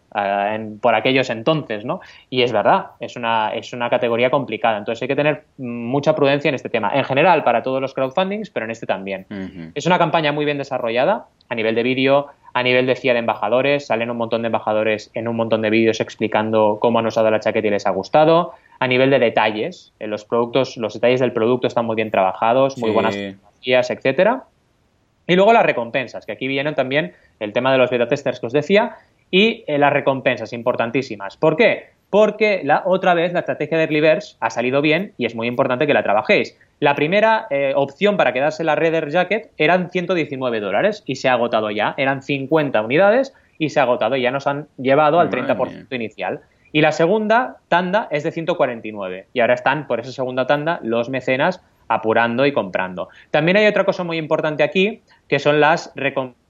por 0.82 0.96
aquellos 0.96 1.30
entonces, 1.30 1.86
¿no? 1.86 2.02
Y 2.30 2.42
es 2.42 2.52
verdad, 2.52 2.88
es 3.00 3.16
una, 3.16 3.54
es 3.54 3.72
una 3.74 3.90
categoría 3.90 4.30
complicada. 4.30 4.78
Entonces 4.78 5.02
hay 5.02 5.08
que 5.08 5.16
tener 5.16 5.44
mucha 5.58 6.16
prudencia 6.16 6.50
en 6.50 6.56
este 6.56 6.70
tema. 6.70 6.92
En 6.94 7.04
general, 7.04 7.44
para 7.44 7.64
todos 7.64 7.82
los 7.82 7.94
crowdfundings, 7.94 8.50
pero 8.50 8.66
en 8.66 8.72
este 8.72 8.86
también. 8.86 9.26
Es 9.76 9.86
una 9.86 9.98
campaña 9.98 10.32
muy 10.32 10.46
bien 10.46 10.58
desarrollada 10.58 11.28
a 11.50 11.56
nivel 11.56 11.76
de 11.76 11.84
vídeo, 11.84 12.28
a 12.54 12.64
nivel 12.64 12.86
de 12.86 12.96
CIA 12.96 13.14
de 13.14 13.20
embajadores. 13.20 13.88
Salen 13.88 14.10
un 14.10 14.18
montón 14.18 14.42
de 14.42 14.48
embajadores 14.48 15.12
en 15.14 15.28
un 15.28 15.36
montón 15.36 15.62
de 15.62 15.70
vídeos 15.70 16.00
explicando 16.00 16.80
cómo 16.82 17.00
han 17.00 17.06
usado 17.06 17.30
la 17.32 17.40
chaqueta 17.40 17.68
y 17.68 17.72
les 17.72 17.86
ha 17.86 17.92
gustado. 17.92 18.54
A 18.80 18.88
nivel 18.88 19.12
de 19.12 19.20
detalles, 19.20 19.94
en 20.00 20.10
los 20.10 20.26
productos, 20.26 20.78
los 20.78 20.94
detalles 20.94 21.20
del 21.20 21.32
producto 21.32 21.68
están 21.68 21.86
muy 21.86 21.96
bien 21.96 22.12
trabajados, 22.12 22.78
muy 22.78 22.92
buenas 22.92 23.16
fotografías, 23.16 23.90
etcétera. 23.92 24.44
Y 25.26 25.36
luego 25.36 25.54
las 25.54 25.66
recompensas, 25.66 26.26
que 26.26 26.34
aquí 26.34 26.48
vienen 26.48 26.76
también 26.76 27.14
el 27.40 27.54
tema 27.54 27.72
de 27.72 27.78
los 27.78 27.90
beta 27.90 28.08
testers 28.08 28.40
que 28.40 28.48
os 28.48 28.54
decía, 28.54 28.98
y 29.32 29.64
eh, 29.66 29.78
las 29.78 29.92
recompensas 29.92 30.54
importantísimas. 30.54 31.38
¿Por 31.38 31.56
qué? 31.56 31.90
Porque 32.12 32.62
la, 32.64 32.84
otra 32.86 33.16
vez 33.16 33.34
la 33.34 33.40
estrategia 33.40 33.80
de 33.80 33.86
Earlyverse 33.86 34.36
ha 34.40 34.52
salido 34.52 34.82
bien 34.84 35.14
y 35.18 35.26
es 35.26 35.34
muy 35.34 35.48
importante 35.48 35.88
que 35.88 35.94
la 35.96 36.04
trabajéis. 36.04 36.56
La 36.80 36.94
primera 36.94 37.48
eh, 37.50 37.74
opción 37.76 38.16
para 38.16 38.34
quedarse 38.34 38.64
la 38.64 38.76
Redder 38.76 39.10
Jacket 39.10 39.50
eran 39.58 39.90
119 39.90 40.60
dólares 40.60 41.02
y 41.08 41.16
se 41.16 41.30
ha 41.30 41.34
agotado 41.34 41.72
ya. 41.72 41.96
Eran 41.98 42.22
50 42.22 42.80
unidades 42.84 43.34
y 43.58 43.70
se 43.70 43.80
ha 43.80 43.84
agotado 43.84 44.16
y 44.16 44.22
ya 44.22 44.30
nos 44.30 44.46
han 44.46 44.68
llevado 44.78 45.20
al 45.20 45.32
30% 45.32 45.88
inicial. 45.90 46.42
Y 46.72 46.82
la 46.82 46.92
segunda 46.92 47.58
tanda 47.70 48.08
es 48.12 48.24
de 48.24 48.32
149 48.32 49.28
y 49.34 49.40
ahora 49.40 49.56
están 49.56 49.88
por 49.88 50.00
esa 50.00 50.12
segunda 50.12 50.46
tanda 50.46 50.80
los 50.84 51.10
mecenas 51.10 51.64
apurando 51.88 52.46
y 52.46 52.54
comprando. 52.54 53.10
También 53.32 53.58
hay 53.58 53.66
otra 53.66 53.86
cosa 53.86 54.04
muy 54.04 54.18
importante 54.18 54.62
aquí, 54.62 55.02
que 55.28 55.40
son 55.40 55.60
las 55.60 55.92
recompensas 55.96 56.43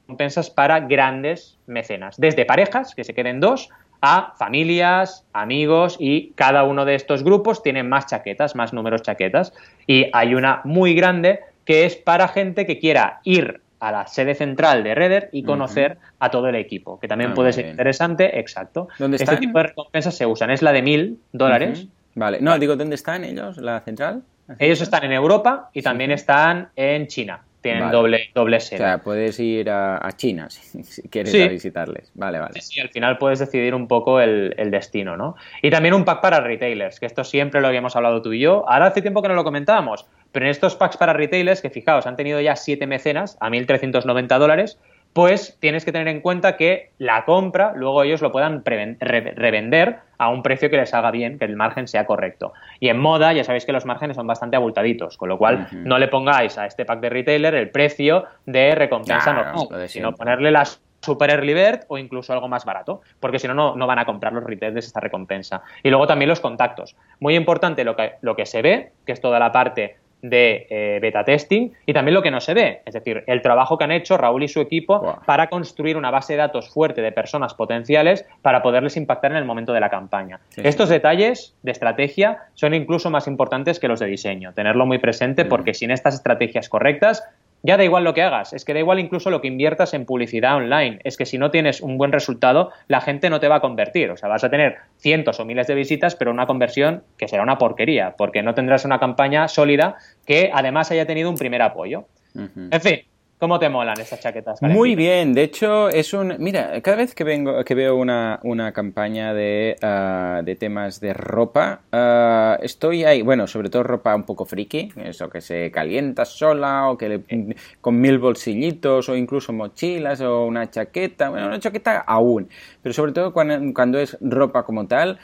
para 0.56 0.80
grandes 0.82 1.58
mecenas, 1.66 2.18
desde 2.18 2.46
parejas, 2.46 2.94
que 2.96 3.04
se 3.04 3.14
queden 3.14 3.40
dos, 3.40 3.70
a 4.02 4.34
familias, 4.38 5.26
amigos 5.32 5.96
y 5.98 6.32
cada 6.34 6.64
uno 6.64 6.84
de 6.84 6.96
estos 6.96 7.24
grupos 7.24 7.64
tiene 7.64 7.84
más 7.84 8.06
chaquetas, 8.08 8.54
más 8.54 8.74
números 8.74 9.02
chaquetas. 9.02 9.54
Y 9.88 10.08
hay 10.12 10.36
una 10.36 10.60
muy 10.66 10.94
grande 10.94 11.40
que 11.64 11.86
es 11.86 11.96
para 11.96 12.28
gente 12.28 12.66
que 12.66 12.80
quiera 12.80 13.22
ir 13.24 13.62
a 13.80 13.92
la 13.92 14.08
sede 14.08 14.36
central 14.36 14.84
de 14.84 14.96
Redder 14.96 15.30
y 15.32 15.44
conocer 15.44 15.98
a 16.20 16.30
todo 16.32 16.48
el 16.48 16.56
equipo, 16.56 17.00
que 17.00 17.08
también 17.08 17.32
ah, 17.32 17.34
puede 17.34 17.54
ser 17.54 17.68
interesante, 17.68 18.40
exacto. 18.40 18.88
¿Dónde 18.98 19.18
este 19.18 19.38
tipo 19.38 19.58
de 19.58 19.66
recompensas 19.66 20.16
se 20.16 20.26
usan, 20.26 20.52
es 20.52 20.62
la 20.62 20.72
de 20.72 20.82
mil 20.82 21.20
dólares. 21.32 21.88
Vale, 22.16 22.40
no, 22.42 22.58
digo, 22.60 22.76
¿dónde 22.76 22.96
están 22.96 23.24
ellos, 23.24 23.58
la 23.58 23.82
central? 23.82 24.24
Ellos 24.60 24.82
están 24.82 25.04
en 25.06 25.14
Europa 25.14 25.70
y 25.74 25.82
también 25.82 26.12
están 26.12 26.70
en 26.76 27.08
China. 27.08 27.42
Tienen 27.64 27.92
doble, 27.92 28.30
doble 28.36 28.60
sede. 28.60 28.76
O 28.76 28.86
sea, 28.86 28.98
puedes 28.98 29.40
ir 29.40 29.70
a, 29.70 30.08
China 30.18 30.50
si, 30.50 31.08
quieres 31.08 31.50
visitarles. 31.50 32.12
Vale, 32.14 32.38
vale. 32.38 32.62
Sí, 32.62 32.80
al 32.82 32.90
final 32.90 33.18
puedes 33.18 33.40
decidir 33.40 33.74
un 33.74 33.88
poco 33.88 34.20
el, 34.20 34.54
destino, 34.70 35.16
¿no? 35.16 35.36
Y 35.62 35.72
también 35.72 35.94
un 35.94 36.04
pack 36.04 36.22
para 36.22 36.42
retailers, 36.42 37.00
que 37.00 37.06
esto 37.06 37.24
siempre 37.24 37.62
lo 37.62 37.68
habíamos 37.68 37.96
hablado 37.96 38.22
tú 38.22 38.34
y 38.34 38.40
yo. 38.42 38.66
Ahora 38.68 38.88
hace 38.88 39.02
tiempo 39.02 39.22
que 39.22 39.30
no 39.30 39.36
lo 39.36 39.46
comentábamos, 39.46 40.06
pero 40.34 40.46
en 40.46 40.52
estos 40.52 40.76
packs 40.76 40.98
para 40.98 41.14
retailers, 41.14 41.62
que 41.62 41.70
fijaos, 41.70 42.06
han 42.06 42.18
tenido 42.18 42.42
ya 42.42 42.58
siete 42.58 42.86
mecenas 42.86 43.38
a 43.40 43.50
1.390 43.50 44.38
dólares, 44.40 44.78
pues 45.14 45.58
tienes 45.60 45.86
que 45.86 45.92
tener 45.92 46.08
en 46.08 46.22
cuenta 46.22 46.58
que 46.58 46.90
la 46.98 47.26
compra 47.26 47.74
luego 47.76 48.04
ellos 48.04 48.22
lo 48.22 48.32
puedan 48.32 48.64
revender 48.66 50.00
a 50.18 50.30
un 50.30 50.42
precio 50.42 50.70
que 50.70 50.78
les 50.78 50.94
haga 50.94 51.12
bien, 51.12 51.38
que 51.38 51.46
el 51.46 51.56
margen 51.56 51.88
sea 51.88 52.06
correcto. 52.06 52.54
Y 52.80 52.90
en 52.90 53.00
moda 53.00 53.32
ya 53.34 53.44
sabéis 53.44 53.66
que 53.66 53.72
los 53.72 53.86
márgenes 53.86 54.16
son 54.16 54.26
bastante 54.26 54.56
abultaditos, 54.56 55.18
con 55.18 55.30
lo 55.30 55.38
cual 55.38 55.68
no 55.72 56.00
le 56.00 56.08
pongáis 56.08 56.58
a 56.58 56.66
este 56.66 56.86
pack 56.86 57.00
de 57.00 57.10
retailer 57.10 57.54
el 57.56 57.70
precio 57.70 58.26
de 58.46 58.74
recompensa 58.74 59.34
normal, 59.34 59.88
sino 59.88 60.14
ponerle 60.14 60.52
las 60.52 60.82
super 61.04 61.30
early 61.30 61.54
bird 61.54 61.82
o 61.90 61.98
incluso 61.98 62.34
algo 62.34 62.48
más 62.48 62.66
barato, 62.66 63.02
porque 63.20 63.38
si 63.38 63.48
no, 63.48 63.76
no 63.76 63.88
van 63.88 64.00
a 64.00 64.06
comprar 64.06 64.34
los 64.34 64.44
retailers 64.44 64.88
esta 64.88 65.02
recompensa. 65.02 65.62
Y 65.84 65.90
luego 65.90 66.08
también 66.08 66.30
los 66.30 66.40
contactos. 66.40 66.96
Muy 67.20 67.36
importante 67.36 67.84
lo 67.84 67.96
que, 67.96 68.14
lo 68.22 68.36
que 68.36 68.46
se 68.46 68.62
ve, 68.62 68.92
que 69.06 69.12
es 69.12 69.22
toda 69.22 69.38
la 69.38 69.52
parte 69.52 69.98
de 70.24 70.66
eh, 70.70 71.00
beta 71.02 71.24
testing 71.24 71.70
y 71.86 71.94
también 71.94 72.16
lo 72.16 72.24
que 72.24 72.32
no 72.32 72.40
se 72.40 72.54
ve, 72.54 72.82
es 72.86 72.94
decir, 72.94 73.24
el 73.28 73.42
trabajo 73.42 73.78
que 73.78 73.84
han 73.84 73.92
hecho 73.92 74.18
Raúl 74.18 74.44
y 74.44 74.48
su 74.48 74.62
equipo 74.62 75.20
para 75.26 75.50
construir 75.50 75.98
una 75.98 76.10
base 76.10 76.34
de 76.34 76.38
datos 76.38 76.70
fuerte 76.70 77.02
de 77.02 77.12
personas 77.12 77.54
potenciales 77.54 78.26
para 78.42 78.64
poderles 78.64 78.96
impactar 78.96 79.32
en 79.32 79.38
el 79.38 79.46
momento 79.46 79.74
de 79.74 79.82
la 79.82 79.90
campaña. 79.90 80.40
Estos 80.56 80.88
detalles 80.90 81.56
de 81.62 81.72
estrategia 81.72 82.40
son 82.54 82.74
incluso 82.74 83.10
más 83.10 83.28
importantes 83.28 83.80
que 83.80 83.90
los 83.90 84.00
de 84.00 84.08
diseño, 84.08 84.54
tenerlo 84.54 84.86
muy 84.86 84.98
presente 84.98 85.44
porque 85.44 85.74
sin 85.74 85.92
estas 85.92 86.16
estrategias 86.16 86.70
correctas 86.70 87.24
ya 87.64 87.78
da 87.78 87.84
igual 87.84 88.04
lo 88.04 88.14
que 88.14 88.22
hagas, 88.22 88.54
es 88.54 88.66
que 88.66 88.74
da 88.74 88.80
igual 88.80 89.00
incluso 89.00 89.30
lo 89.30 89.42
que 89.42 89.48
inviertas 89.48 89.94
en 89.94 90.06
publicidad 90.06 90.56
online, 90.56 91.00
es 91.04 91.18
que 91.18 91.26
si 91.26 91.38
no 91.38 91.50
tienes 91.50 91.82
un 91.82 91.98
buen 91.98 92.12
resultado, 92.12 92.72
la 92.88 93.02
gente 93.02 93.30
no 93.30 93.40
te 93.40 93.48
va 93.48 93.56
a 93.56 93.62
convertir, 93.62 94.12
o 94.12 94.18
sea, 94.18 94.30
vas 94.30 94.44
a 94.44 94.50
tener 94.50 94.78
cientos 94.98 95.40
o 95.40 95.46
miles 95.46 95.68
de 95.68 95.76
visitas, 95.76 96.16
pero 96.16 96.32
una 96.32 96.46
conversión 96.46 97.04
que 97.18 97.28
será 97.28 97.42
una 97.42 97.58
porquería, 97.58 98.16
porque 98.18 98.44
no 98.44 98.54
tendrás 98.54 98.84
una 98.84 99.00
campaña 99.00 99.48
sólida 99.48 99.96
que 100.26 100.52
además 100.54 100.92
haya 100.92 101.08
tenido 101.08 101.30
un 101.30 101.38
primer 101.38 101.62
apoyo. 101.62 102.06
En 102.36 102.82
fin, 102.82 103.02
¿Cómo 103.44 103.60
te 103.60 103.68
molan 103.68 104.00
esas 104.00 104.22
chaquetas? 104.22 104.62
Muy 104.62 104.96
bien, 104.96 105.34
de 105.34 105.44
hecho 105.44 105.90
es 105.90 106.14
un... 106.14 106.34
Mira, 106.40 106.80
cada 106.82 106.96
vez 106.96 107.14
que, 107.14 107.26
vengo, 107.26 107.62
que 107.66 107.76
veo 107.76 107.98
una, 107.98 108.40
una 108.44 108.72
campaña 108.72 109.34
de, 109.34 109.76
ah, 109.82 110.40
de, 110.46 110.56
temas 110.56 111.02
de 111.02 111.12
ropa, 111.12 111.82
ah, 111.92 112.58
estoy 112.62 113.04
ahí, 113.04 113.22
bueno, 113.22 113.46
sobre 113.46 113.70
todo 113.70 113.84
ropa 113.84 114.16
un 114.16 114.24
poco 114.24 114.46
friki, 114.46 114.94
eso 114.96 115.30
que 115.30 115.42
se 115.42 115.70
calienta 115.72 116.24
sola 116.24 116.90
o 116.90 116.98
que 116.98 117.10
le, 117.10 117.56
con 117.82 118.00
mil 118.00 118.18
bolsillitos 118.18 119.10
o 119.10 119.18
incluso 119.18 119.52
mochilas 119.52 120.22
o 120.22 120.46
una 120.46 120.72
chaqueta, 120.72 121.30
bueno, 121.30 121.48
una 121.48 121.60
chaqueta 121.60 122.00
aún, 122.00 122.48
pero 122.82 122.94
sobre 122.94 123.12
todo 123.12 123.34
cuando, 123.34 123.60
cuando 123.74 124.00
es 124.00 124.18
ropa 124.22 124.64
como 124.64 124.88
tal, 124.88 125.20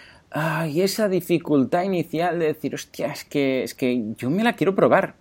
y 0.68 0.82
esa 0.82 1.10
dificultad 1.10 1.84
inicial 1.84 2.39
de 2.39 2.48
decir, 2.48 2.76
hostia, 2.76 3.08
es 3.08 3.26
que, 3.26 3.63
es 3.63 3.74
que 3.74 4.13
yo 4.18 4.30
me 4.30 4.44
la 4.44 4.54
quiero 4.54 4.76
probar. 4.76 5.15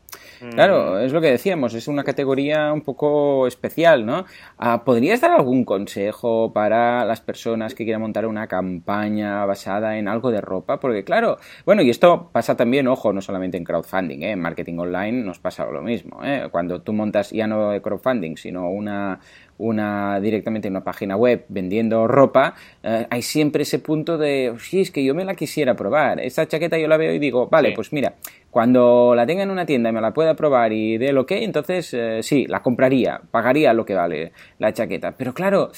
Claro, 0.50 0.94
mm. 0.94 1.04
es 1.04 1.12
lo 1.12 1.20
que 1.20 1.30
decíamos, 1.30 1.74
es 1.74 1.88
una 1.88 2.04
categoría 2.04 2.72
un 2.72 2.82
poco 2.82 3.46
especial, 3.46 4.06
¿no? 4.06 4.24
Ah, 4.56 4.84
¿Podrías 4.84 5.20
dar 5.20 5.32
algún 5.32 5.64
consejo 5.64 6.52
para 6.52 7.04
las 7.04 7.20
personas 7.20 7.74
que 7.74 7.84
quieran 7.84 8.02
montar 8.02 8.26
una 8.26 8.46
campaña 8.46 9.44
basada 9.46 9.98
en 9.98 10.08
algo 10.08 10.30
de 10.30 10.40
ropa? 10.40 10.80
Porque 10.80 11.04
claro, 11.04 11.38
bueno, 11.64 11.82
y 11.82 11.90
esto 11.90 12.30
pasa 12.32 12.56
también, 12.56 12.88
ojo, 12.88 13.12
no 13.12 13.20
solamente 13.20 13.56
en 13.56 13.64
crowdfunding, 13.64 14.22
¿eh? 14.22 14.30
en 14.32 14.40
marketing 14.40 14.78
online 14.78 15.24
nos 15.24 15.38
pasa 15.38 15.66
lo 15.66 15.82
mismo. 15.82 16.20
¿eh? 16.24 16.48
Cuando 16.50 16.82
tú 16.82 16.92
montas 16.92 17.30
ya 17.30 17.46
no 17.46 17.70
de 17.70 17.82
crowdfunding, 17.82 18.36
sino 18.36 18.70
una, 18.70 19.20
una 19.58 20.20
directamente 20.20 20.68
en 20.68 20.74
una 20.74 20.84
página 20.84 21.16
web 21.16 21.44
vendiendo 21.48 22.06
ropa, 22.06 22.54
eh, 22.82 23.06
hay 23.10 23.22
siempre 23.22 23.62
ese 23.62 23.80
punto 23.80 24.16
de, 24.16 24.54
sí, 24.58 24.80
es 24.80 24.90
que 24.90 25.04
yo 25.04 25.14
me 25.14 25.24
la 25.24 25.34
quisiera 25.34 25.74
probar. 25.74 26.20
Esta 26.20 26.46
chaqueta 26.46 26.78
yo 26.78 26.88
la 26.88 26.96
veo 26.96 27.12
y 27.12 27.18
digo, 27.18 27.48
vale, 27.48 27.72
pues 27.74 27.92
mira, 27.92 28.14
cuando 28.50 29.14
la 29.14 29.26
tenga 29.26 29.42
en 29.42 29.50
una 29.50 29.66
tienda 29.66 29.90
y 29.90 29.92
me 29.92 30.00
la 30.00 30.12
pueda 30.12 30.34
probar 30.34 30.72
y 30.72 30.96
dé 30.98 31.12
lo 31.12 31.26
que, 31.26 31.44
entonces 31.44 31.92
eh, 31.92 32.22
sí, 32.22 32.46
la 32.46 32.60
compraría, 32.60 33.20
pagaría 33.30 33.72
lo 33.72 33.84
que 33.84 33.94
vale 33.94 34.32
la 34.58 34.72
chaqueta. 34.72 35.12
Pero 35.16 35.34
claro, 35.34 35.70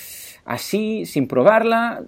así, 0.45 1.05
sin 1.07 1.27
probarla, 1.27 2.03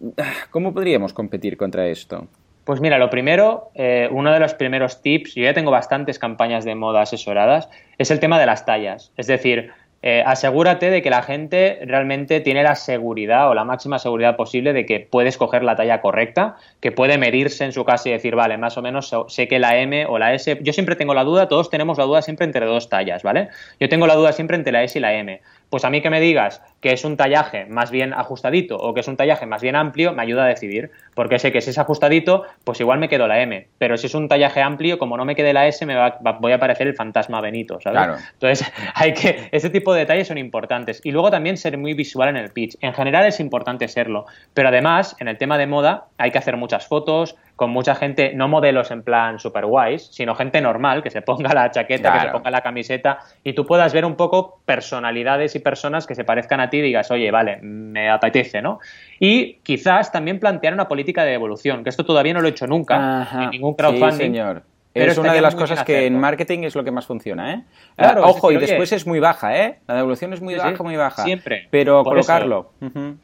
¿cómo 0.51 0.73
podríamos 0.73 1.13
competir 1.13 1.57
contra 1.57 1.87
esto? 1.89 2.29
Pues 2.65 2.81
mira, 2.81 2.97
lo 2.97 3.11
primero, 3.11 3.71
eh, 3.75 4.09
uno 4.13 4.33
de 4.33 4.39
los 4.39 4.55
primeros 4.55 5.03
tips, 5.03 5.35
yo 5.35 5.43
ya 5.43 5.53
tengo 5.53 5.73
bastantes 5.73 6.21
campañas 6.21 6.65
de 6.65 6.77
moda 6.77 7.03
asesoradas, 7.03 7.69
es 7.99 8.13
el 8.13 8.21
tema 8.21 8.39
de 8.39 8.47
las 8.47 8.65
tallas. 8.65 9.13
Es 9.17 9.27
decir, 9.27 9.73
eh, 10.03 10.23
asegúrate 10.27 10.91
de 10.91 11.01
que 11.01 11.11
la 11.11 11.23
gente 11.23 11.79
realmente 11.85 12.41
tiene 12.41 12.65
la 12.65 12.75
seguridad 12.75 13.49
o 13.49 13.55
la 13.55 13.65
máxima 13.65 14.01
seguridad 14.01 14.37
posible 14.37 14.73
de 14.73 14.85
que 14.85 15.01
puede 15.01 15.29
escoger 15.29 15.63
la 15.63 15.77
talla 15.77 16.01
correcta, 16.01 16.57
que 16.81 16.91
puede 16.91 17.19
medirse 17.19 17.65
en 17.65 17.73
su 17.73 17.85
casa 17.85 18.09
y 18.09 18.13
decir, 18.13 18.35
vale, 18.35 18.59
más 18.59 18.77
o 18.77 18.83
menos 18.83 19.15
sé 19.29 19.47
que 19.47 19.61
la 19.61 19.77
M 19.77 20.07
o 20.07 20.19
la 20.19 20.35
S, 20.35 20.59
yo 20.61 20.73
siempre 20.73 20.97
tengo 20.97 21.15
la 21.15 21.23
duda, 21.23 21.49
todos 21.49 21.71
tenemos 21.71 21.99
la 21.99 22.05
duda 22.05 22.23
siempre 22.23 22.47
entre 22.47 22.67
dos 22.67 22.89
tallas, 22.89 23.23
¿vale? 23.23 23.49
Yo 23.79 23.89
tengo 23.89 24.07
la 24.07 24.17
duda 24.17 24.33
siempre 24.33 24.57
entre 24.57 24.73
la 24.73 24.83
S 24.83 24.99
y 24.99 25.03
la 25.03 25.15
M. 25.15 25.41
Pues 25.73 25.87
a 25.87 25.91
mí 25.91 26.03
que 26.03 26.11
me 26.11 26.21
digas 26.21 26.61
que 26.83 26.93
es 26.93 27.03
un 27.03 27.17
tallaje 27.17 27.65
más 27.65 27.91
bien 27.91 28.13
ajustadito 28.13 28.77
o 28.77 28.93
que 28.93 29.01
es 29.01 29.09
un 29.09 29.17
tallaje 29.17 29.47
más 29.47 29.63
bien 29.63 29.75
amplio, 29.75 30.13
me 30.13 30.21
ayuda 30.21 30.45
a 30.45 30.49
decidir. 30.49 30.91
Porque 31.15 31.39
sé 31.39 31.51
que 31.51 31.63
si 31.63 31.71
es 31.71 31.79
ajustadito, 31.79 32.43
pues 32.63 32.79
igual 32.81 32.99
me 32.99 33.09
quedo 33.09 33.27
la 33.27 33.41
M. 33.41 33.69
Pero 33.79 33.97
si 33.97 34.09
es 34.09 34.15
un 34.15 34.29
tallaje 34.29 34.61
amplio, 34.61 34.99
como 34.99 35.17
no 35.17 35.25
me 35.25 35.35
quede 35.35 35.55
la 35.55 35.67
S, 35.67 35.87
me 35.87 35.95
va, 35.95 36.19
voy 36.41 36.53
a 36.53 36.59
parecer 36.59 36.89
el 36.89 36.95
fantasma 36.95 37.41
Benito, 37.41 37.81
¿sabes? 37.81 38.23
Entonces, 38.35 38.71
hay 38.95 39.15
que. 39.15 39.49
Ese 39.51 39.71
tipo 39.71 39.95
de 39.95 40.01
detalles 40.01 40.29
son 40.29 40.37
importantes. 40.37 41.01
Y 41.05 41.11
luego 41.11 41.31
también 41.31 41.57
ser 41.57 41.79
muy 41.79 41.95
visual 41.95 42.29
en 42.29 42.37
el 42.37 42.51
pitch. 42.51 42.77
En 42.83 42.93
general 42.93 43.25
es 43.25 43.41
importante 43.41 43.89
serlo. 43.89 44.27
Pero 44.53 44.69
además, 44.69 45.17
en 45.21 45.29
el 45.29 45.39
tema 45.39 45.57
de 45.57 45.67
moda, 45.67 46.09
hay 46.19 46.33
que 46.33 46.39
hacer 46.39 46.59
muchas 46.59 46.87
fotos, 46.87 47.35
con 47.57 47.71
mucha 47.71 47.95
gente, 47.95 48.33
no 48.35 48.49
modelos 48.49 48.91
en 48.91 49.03
plan 49.03 49.39
super 49.39 49.67
guays, 49.67 50.09
sino 50.11 50.35
gente 50.35 50.61
normal, 50.61 51.03
que 51.03 51.11
se 51.11 51.23
ponga 51.23 51.53
la 51.55 51.71
chaqueta, 51.71 52.13
que 52.13 52.21
se 52.21 52.29
ponga 52.29 52.51
la 52.51 52.61
camiseta 52.61 53.19
y 53.45 53.53
tú 53.53 53.67
puedas 53.67 53.93
ver 53.93 54.05
un 54.05 54.17
poco 54.17 54.61
personalidades 54.65 55.55
y 55.55 55.59
personas 55.59 56.07
que 56.07 56.15
se 56.15 56.25
parezcan 56.25 56.61
a 56.61 56.71
ti 56.71 56.79
y 56.79 56.83
digas, 56.83 57.11
oye, 57.11 57.31
vale, 57.31 57.59
me 57.63 58.11
apetece, 58.11 58.63
¿no? 58.63 58.81
Y 59.19 59.55
quizás 59.63 60.11
también 60.11 60.41
plantear 60.41 60.75
una 60.75 60.89
política 60.89 61.25
de 61.25 61.35
evolución, 61.35 61.85
que 61.85 61.91
esto 61.91 62.05
todavía 62.05 62.35
no 62.35 62.41
lo 62.41 62.49
he 62.49 62.51
hecho 62.51 62.67
nunca 62.67 63.29
en 63.33 63.51
ningún 63.51 63.75
crowdfunding. 63.75 64.11
Sí, 64.13 64.19
señor. 64.19 64.63
Pero 64.93 65.13
es 65.13 65.19
una 65.19 65.33
de 65.33 65.41
las 65.41 65.55
cosas 65.55 65.85
que 65.85 66.07
en 66.07 66.19
marketing 66.19 66.61
es 66.65 66.75
lo 66.75 66.85
que 66.85 66.91
más 66.91 67.07
funciona, 67.07 67.55
¿eh? 67.55 67.63
Claro, 67.97 68.25
ojo, 68.25 68.53
y 68.53 68.59
después 68.59 68.93
es 68.93 69.07
muy 69.07 69.21
baja, 69.21 69.57
¿eh? 69.59 69.79
La 69.87 69.97
devolución 69.97 70.33
es 70.33 70.41
muy 70.41 70.55
baja, 70.55 70.83
muy 70.83 70.97
baja. 70.97 71.25
Siempre. 71.25 71.69
Pero 71.71 72.03
colocarlo. 72.05 72.73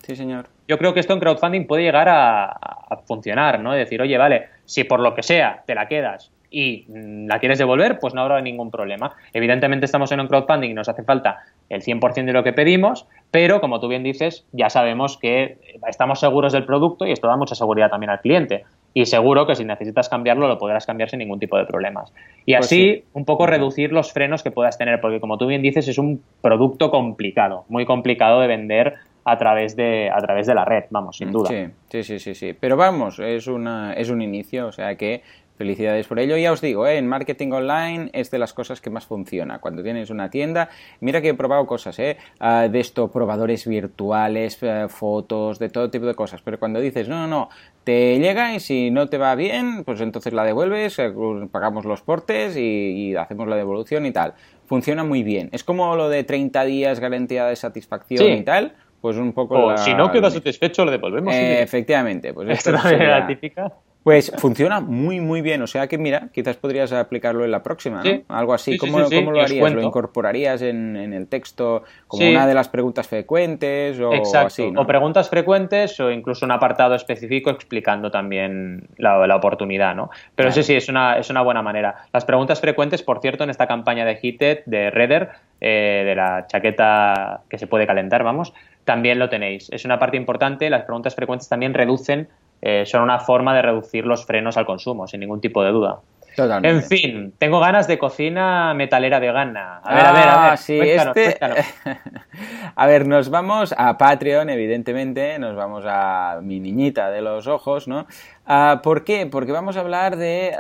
Sí, 0.03 0.17
señor. 0.17 0.47
Yo 0.67 0.77
creo 0.77 0.93
que 0.93 1.01
esto 1.01 1.15
en 1.15 1.21
crowdfunding 1.21 1.67
puede 1.67 1.83
llegar 1.83 2.09
a, 2.11 3.01
funcionar, 3.07 3.61
¿no? 3.61 3.73
decir, 3.73 4.01
oye, 4.03 4.19
vale, 4.19 4.49
si 4.67 4.85
por 4.85 5.01
lo 5.01 5.15
que 5.15 5.23
sea 5.23 5.63
te 5.67 5.75
la 5.75 5.89
quedas 5.89 6.31
y 6.51 6.85
mm, 6.89 7.27
la 7.27 7.39
quieres 7.39 7.59
devolver, 7.59 7.99
pues 7.99 8.15
no 8.15 8.21
habrá 8.21 8.41
ningún 8.41 8.71
problema. 8.71 9.13
Evidentemente 9.33 9.87
estamos 9.87 10.13
en 10.13 10.21
un 10.21 10.29
crowdfunding 10.29 10.71
y 10.71 10.75
nos 10.75 10.89
hace 10.89 11.03
falta 11.05 11.39
el 11.69 11.83
100% 11.83 12.25
de 12.25 12.33
lo 12.33 12.45
que 12.45 12.53
pedimos, 12.53 13.07
pero 13.31 13.61
como 13.61 13.81
tú 13.81 13.89
bien 13.89 14.03
dices, 14.03 14.47
ya 14.53 14.71
sabemos 14.71 15.19
que 15.19 15.59
estamos 15.87 16.21
seguros 16.21 16.53
del 16.53 16.65
producto 16.65 17.07
y 17.07 17.13
esto 17.13 17.29
da 17.29 17.37
mucha 17.37 17.55
seguridad 17.55 17.91
también 17.91 18.11
al 18.11 18.21
cliente 18.21 18.65
y 19.01 19.07
seguro 19.07 19.47
que 19.47 19.55
si 19.55 19.65
necesitas 19.65 20.09
cambiarlo 20.09 20.49
lo 20.49 20.59
podrás 20.59 20.85
cambiar 20.85 21.09
sin 21.09 21.21
ningún 21.21 21.39
tipo 21.39 21.57
de 21.57 21.65
problemas. 21.65 22.13
Y 22.45 22.55
pues 22.55 22.67
así 22.67 23.05
un 23.13 23.25
poco 23.25 23.47
reducir 23.47 23.93
los 23.93 24.13
frenos 24.13 24.43
que 24.43 24.51
puedas 24.51 24.77
tener, 24.77 25.01
porque 25.01 25.21
como 25.21 25.39
tú 25.39 25.47
bien 25.47 25.63
dices 25.63 25.87
es 25.87 25.99
un 25.99 26.21
producto 26.43 26.91
complicado, 26.91 27.65
muy 27.69 27.87
complicado 27.87 28.41
de 28.41 28.49
vender 28.49 28.95
a 29.25 29.39
través 29.39 29.77
de, 29.77 30.11
a 30.11 30.19
través 30.19 30.49
de 30.49 30.55
la 30.55 30.65
red, 30.65 30.85
vamos, 30.91 31.19
sin 31.19 31.31
duda. 31.31 31.49
Sí, 31.91 32.03
sí, 32.03 32.19
sí, 32.19 32.35
sí. 32.35 32.57
Pero 32.59 32.77
vamos, 32.77 33.21
es, 33.21 33.47
una, 33.47 33.93
es 33.93 34.11
un 34.11 34.21
inicio, 34.21 34.67
o 34.67 34.73
sea 34.73 34.97
que 34.97 35.23
Felicidades 35.59 36.07
por 36.07 36.21
ello. 36.21 36.37
Ya 36.37 36.53
os 36.53 36.61
digo, 36.61 36.87
¿eh? 36.87 36.99
en 36.99 37.09
marketing 37.09 37.51
online 37.51 38.11
es 38.13 38.31
de 38.31 38.39
las 38.39 38.53
cosas 38.53 38.81
que 38.81 38.91
más 38.91 39.07
funciona. 39.07 39.59
Cuando 39.59 39.83
tienes 39.83 40.09
una 40.09 40.31
tienda, 40.31 40.69
mira 41.01 41.21
que 41.21 41.31
he 41.31 41.35
probado 41.35 41.67
cosas, 41.67 41.99
¿eh? 41.99 42.17
Ah, 42.39 42.69
de 42.69 42.79
esto, 42.79 43.11
probadores 43.11 43.67
virtuales, 43.67 44.57
eh, 44.63 44.87
fotos, 44.89 45.59
de 45.59 45.69
todo 45.69 45.91
tipo 45.91 46.07
de 46.07 46.15
cosas. 46.15 46.43
Pero 46.43 46.61
cuando 46.61 46.79
dices, 46.79 47.09
no, 47.09 47.17
no, 47.17 47.27
no, 47.27 47.49
te 47.83 48.21
llega 48.21 48.55
y 48.55 48.61
si 48.61 48.93
no 48.93 49.09
te 49.09 49.19
va 49.19 49.35
bien, 49.35 49.83
pues 49.83 50.01
entonces 50.01 50.33
la 50.33 50.45
devuelves, 50.45 50.97
eh, 51.01 51.13
pagamos 51.51 51.85
los 51.85 52.03
portes 52.03 52.57
y, 52.57 53.17
hacemos 53.17 53.49
la 53.49 53.57
devolución 53.57 54.07
y 54.07 54.13
tal. 54.13 54.35
Funciona 54.67 55.03
muy 55.03 55.25
bien. 55.25 55.49
Es 55.51 55.65
como 55.65 55.97
lo 55.97 56.09
de 56.09 56.23
30 56.23 56.65
días 56.67 57.01
garantía 57.01 57.47
de 57.47 57.57
satisfacción 57.57 58.31
y 58.31 58.43
tal. 58.43 58.77
Pues 59.01 59.17
un 59.17 59.33
poco. 59.33 59.77
si 59.77 59.93
no 59.93 60.13
queda 60.13 60.31
satisfecho, 60.31 60.85
lo 60.85 60.93
devolvemos. 60.93 61.35
efectivamente. 61.35 62.33
Pues 62.33 62.49
esto 62.65 62.77
es 62.77 62.99
la 62.99 63.27
típica. 63.27 63.73
Pues 64.09 64.33
funciona 64.39 64.81
muy, 64.81 65.21
muy 65.21 65.43
bien. 65.43 65.61
O 65.61 65.67
sea 65.67 65.87
que, 65.87 65.99
mira, 65.99 66.31
quizás 66.33 66.57
podrías 66.57 66.91
aplicarlo 66.95 67.45
en 67.45 67.51
la 67.51 67.63
próxima, 67.63 68.03
¿no? 68.03 68.23
Algo 68.35 68.55
así. 68.55 68.79
¿Cómo, 68.79 69.01
lo 69.01 69.07
harías? 69.43 69.75
¿Lo 69.75 69.83
incorporarías 69.83 70.63
en, 70.63 70.97
el 70.97 71.27
texto 71.27 71.83
como 72.07 72.27
una 72.27 72.47
de 72.47 72.55
las 72.55 72.71
preguntas 72.71 73.07
frecuentes 73.07 74.01
o 74.01 74.11
así? 74.35 74.73
O 74.75 74.87
preguntas 74.87 75.29
frecuentes 75.29 76.01
o 76.01 76.11
incluso 76.11 76.47
un 76.47 76.53
apartado 76.53 76.95
específico 76.95 77.51
explicando 77.51 78.11
también 78.11 78.89
la, 78.97 79.37
oportunidad, 79.37 79.95
¿no? 79.95 80.09
Pero 80.35 80.53
sí, 80.53 80.63
sí, 80.63 80.75
es 80.75 80.89
una, 80.89 81.19
es 81.19 81.29
una 81.29 81.43
buena 81.43 81.61
manera. 81.61 82.07
Las 82.11 82.25
preguntas 82.25 82.63
frecuentes, 82.63 83.03
por 83.03 83.21
cierto, 83.21 83.45
en 83.45 83.51
esta 83.51 83.67
campaña 83.67 84.07
de 84.07 84.19
Hited, 84.23 84.61
de 84.65 84.91
Redder, 84.91 85.29
eh, 85.61 86.05
de 86.07 86.15
la 86.15 86.47
chaqueta 86.47 87.43
que 87.51 87.59
se 87.59 87.67
puede 87.67 87.87
calentar, 87.87 88.25
vamos, 88.25 88.55
también 88.85 89.19
lo 89.19 89.29
tenéis. 89.29 89.69
Es 89.71 89.85
una 89.85 89.99
parte 89.99 90.17
importante. 90.17 90.71
Las 90.71 90.85
preguntas 90.85 91.15
frecuentes 91.15 91.47
también 91.51 91.75
reducen 91.75 92.29
eh, 92.63 92.85
son 92.87 93.03
una 93.03 93.19
forma 93.19 93.55
de 93.55 93.63
reducir 93.63 94.07
los 94.07 94.25
frenos 94.27 94.57
al 94.57 94.67
consumo, 94.67 95.07
sin 95.07 95.21
ningún 95.21 95.41
tipo 95.41 95.63
de 95.63 95.71
duda. 95.71 96.01
En 96.63 96.83
fin, 96.83 97.35
tengo 97.37 97.59
ganas 97.59 97.89
de 97.89 97.99
cocina 97.99 98.73
metalera 98.75 99.19
vegana. 99.19 99.81
A 99.83 99.95
ver, 99.95 100.07
a 100.07 100.13
ver, 100.13 100.23
a 100.23 100.43
ver. 100.43 100.53
Ah, 100.53 100.57
sí, 100.57 100.79
este... 100.79 101.37
a 102.77 102.87
ver, 102.87 103.09
nos 103.09 103.29
vamos 103.29 103.75
a 103.77 103.99
Patreon, 103.99 104.49
evidentemente, 104.51 105.39
nos 105.39 105.57
vamos 105.57 105.85
a 105.87 106.39
mi 106.43 106.61
niñita 106.61 107.11
de 107.11 107.23
los 107.23 107.49
ojos, 107.49 107.89
¿no? 107.89 108.07
Ah, 108.51 108.81
¿Por 108.83 109.05
qué? 109.05 109.27
Porque 109.27 109.53
vamos 109.53 109.77
a 109.77 109.81
hablar 109.81 110.17
de, 110.17 110.57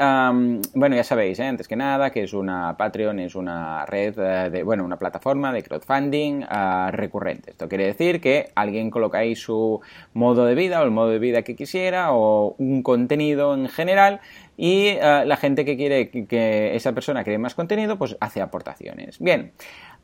bueno, 0.74 0.94
ya 0.94 1.04
sabéis, 1.04 1.38
¿eh? 1.38 1.46
antes 1.46 1.66
que 1.66 1.74
nada, 1.74 2.10
que 2.10 2.22
es 2.22 2.34
una 2.34 2.76
Patreon, 2.76 3.18
es 3.18 3.34
una 3.34 3.86
red, 3.86 4.14
eh, 4.18 4.50
de, 4.50 4.62
bueno, 4.62 4.84
una 4.84 4.98
plataforma 4.98 5.54
de 5.54 5.62
crowdfunding 5.62 6.42
uh, 6.42 6.90
recurrente. 6.90 7.52
Esto 7.52 7.66
quiere 7.66 7.86
decir 7.86 8.20
que 8.20 8.50
alguien 8.54 8.90
colocáis 8.90 9.40
su 9.40 9.80
modo 10.12 10.44
de 10.44 10.54
vida 10.54 10.82
o 10.82 10.84
el 10.84 10.90
modo 10.90 11.08
de 11.08 11.18
vida 11.18 11.40
que 11.40 11.56
quisiera 11.56 12.12
o 12.12 12.54
un 12.58 12.82
contenido 12.82 13.54
en 13.54 13.70
general 13.70 14.20
y 14.58 14.96
la 14.96 15.36
gente 15.36 15.64
que 15.64 15.76
quiere 15.76 16.10
que 16.10 16.74
esa 16.74 16.92
persona 16.92 17.22
cree 17.24 17.38
más 17.38 17.54
contenido, 17.54 17.96
pues 17.96 18.16
hace 18.20 18.42
aportaciones. 18.42 19.18
Bien. 19.20 19.52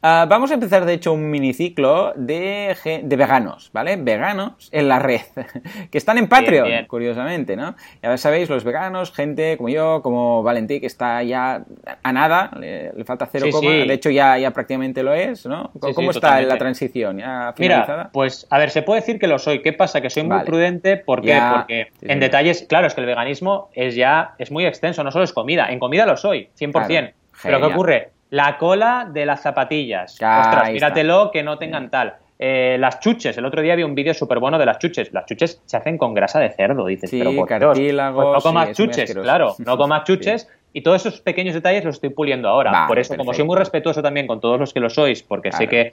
Ah, 0.07 0.27
vamos 0.29 0.51
a 0.51 0.55
empezar, 0.55 0.85
de 0.85 0.93
hecho, 0.93 1.15
un 1.15 1.31
miniciclo 1.31 2.13
de, 2.15 2.77
de 3.05 3.17
veganos, 3.17 3.71
¿vale? 3.73 3.97
Veganos 3.97 4.69
en 4.71 4.87
la 4.87 4.99
red, 4.99 5.23
que 5.91 5.97
están 5.97 6.19
en 6.19 6.29
Patreon, 6.29 6.85
curiosamente, 6.89 7.57
¿no? 7.57 7.75
Ya 8.03 8.15
sabéis, 8.19 8.51
los 8.51 8.65
veganos, 8.65 9.13
gente 9.13 9.57
como 9.57 9.71
yo, 9.71 10.03
como 10.03 10.43
Valentí, 10.43 10.79
que 10.79 10.89
está 10.89 11.23
ya 11.23 11.65
a 12.03 12.13
nada, 12.13 12.51
le, 12.61 12.93
falta 13.07 13.27
cero 13.33 13.47
coma, 13.51 13.71
de 13.71 13.95
hecho 13.95 14.11
ya, 14.11 14.37
ya 14.37 14.51
prácticamente 14.51 15.03
lo 15.03 15.15
es, 15.15 15.47
¿no? 15.47 15.71
¿Cómo, 15.81 16.11
está 16.11 16.39
la 16.43 16.59
transición? 16.59 17.17
¿Ya 17.17 17.55
finalizada? 17.57 17.97
Mira, 17.97 18.11
pues, 18.13 18.47
a 18.51 18.59
ver, 18.59 18.69
se 18.69 18.83
puede 18.83 19.01
decir 19.01 19.19
que 19.19 19.27
lo 19.27 19.39
soy. 19.39 19.63
¿Qué 19.63 19.73
pasa? 19.73 20.03
Que 20.03 20.11
soy 20.11 20.25
muy 20.25 20.45
prudente 20.45 20.99
porque, 20.99 21.41
porque 21.51 21.89
en 22.03 22.21
detalles, 22.21 22.67
claro, 22.69 22.87
es 22.87 22.95
que 22.95 23.01
el 23.01 23.07
veganismo 23.07 23.71
es 23.73 23.95
ya, 23.95 24.35
es 24.37 24.51
muy 24.51 24.67
extenso, 24.67 25.03
no 25.03 25.11
solo 25.11 25.25
es 25.25 25.33
comida, 25.33 25.73
en 25.73 25.79
comida 25.79 26.05
lo 26.05 26.19
soy, 26.19 26.51
100%. 26.61 27.15
Pero 27.43 27.59
¿qué 27.59 27.67
ocurre? 27.67 28.14
La 28.35 28.59
cola 28.59 29.09
de 29.09 29.27
las 29.27 29.43
zapatillas. 29.43 30.15
Ostras, 30.15 30.73
míratelo 30.73 31.31
que 31.31 31.45
no 31.45 31.57
tengan 31.57 31.89
tal. 31.89 32.15
Eh, 32.37 32.77
las 32.81 32.99
chuches, 32.99 33.39
el 33.39 33.45
otro 33.45 33.63
día 33.63 33.77
vi 33.77 33.85
un 33.85 33.95
vídeo 33.95 34.13
súper 34.13 34.41
bueno 34.41 34.59
de 34.59 34.67
las 34.67 34.81
chuches. 34.81 35.13
Las 35.13 35.27
chuches 35.27 35.63
se 35.65 35.77
hacen 35.77 35.97
con 35.97 36.15
grasa 36.15 36.41
de 36.41 36.51
cerdo, 36.51 36.85
dices, 36.85 37.11
pero 37.13 37.33
por 37.33 37.47
pues 37.47 37.95
no 37.95 38.41
comas 38.43 38.73
chuches, 38.73 39.15
claro, 39.15 39.55
no 39.59 39.77
comas 39.79 40.03
chuches. 40.03 40.49
Y 40.73 40.83
todos 40.83 41.07
esos 41.07 41.21
pequeños 41.21 41.55
detalles 41.55 41.85
los 41.85 41.95
estoy 41.95 42.11
puliendo 42.11 42.49
ahora. 42.49 42.89
por 42.89 42.99
eso, 42.99 43.17
como 43.17 43.33
soy 43.35 43.45
muy 43.45 43.57
respetuoso 43.57 44.03
también 44.03 44.27
con 44.27 44.41
todos 44.41 44.59
los 44.59 44.75
que 44.75 44.81
lo 44.81 44.91
sois, 44.91 45.23
porque 45.23 45.53
sé 45.53 45.69
que 45.69 45.93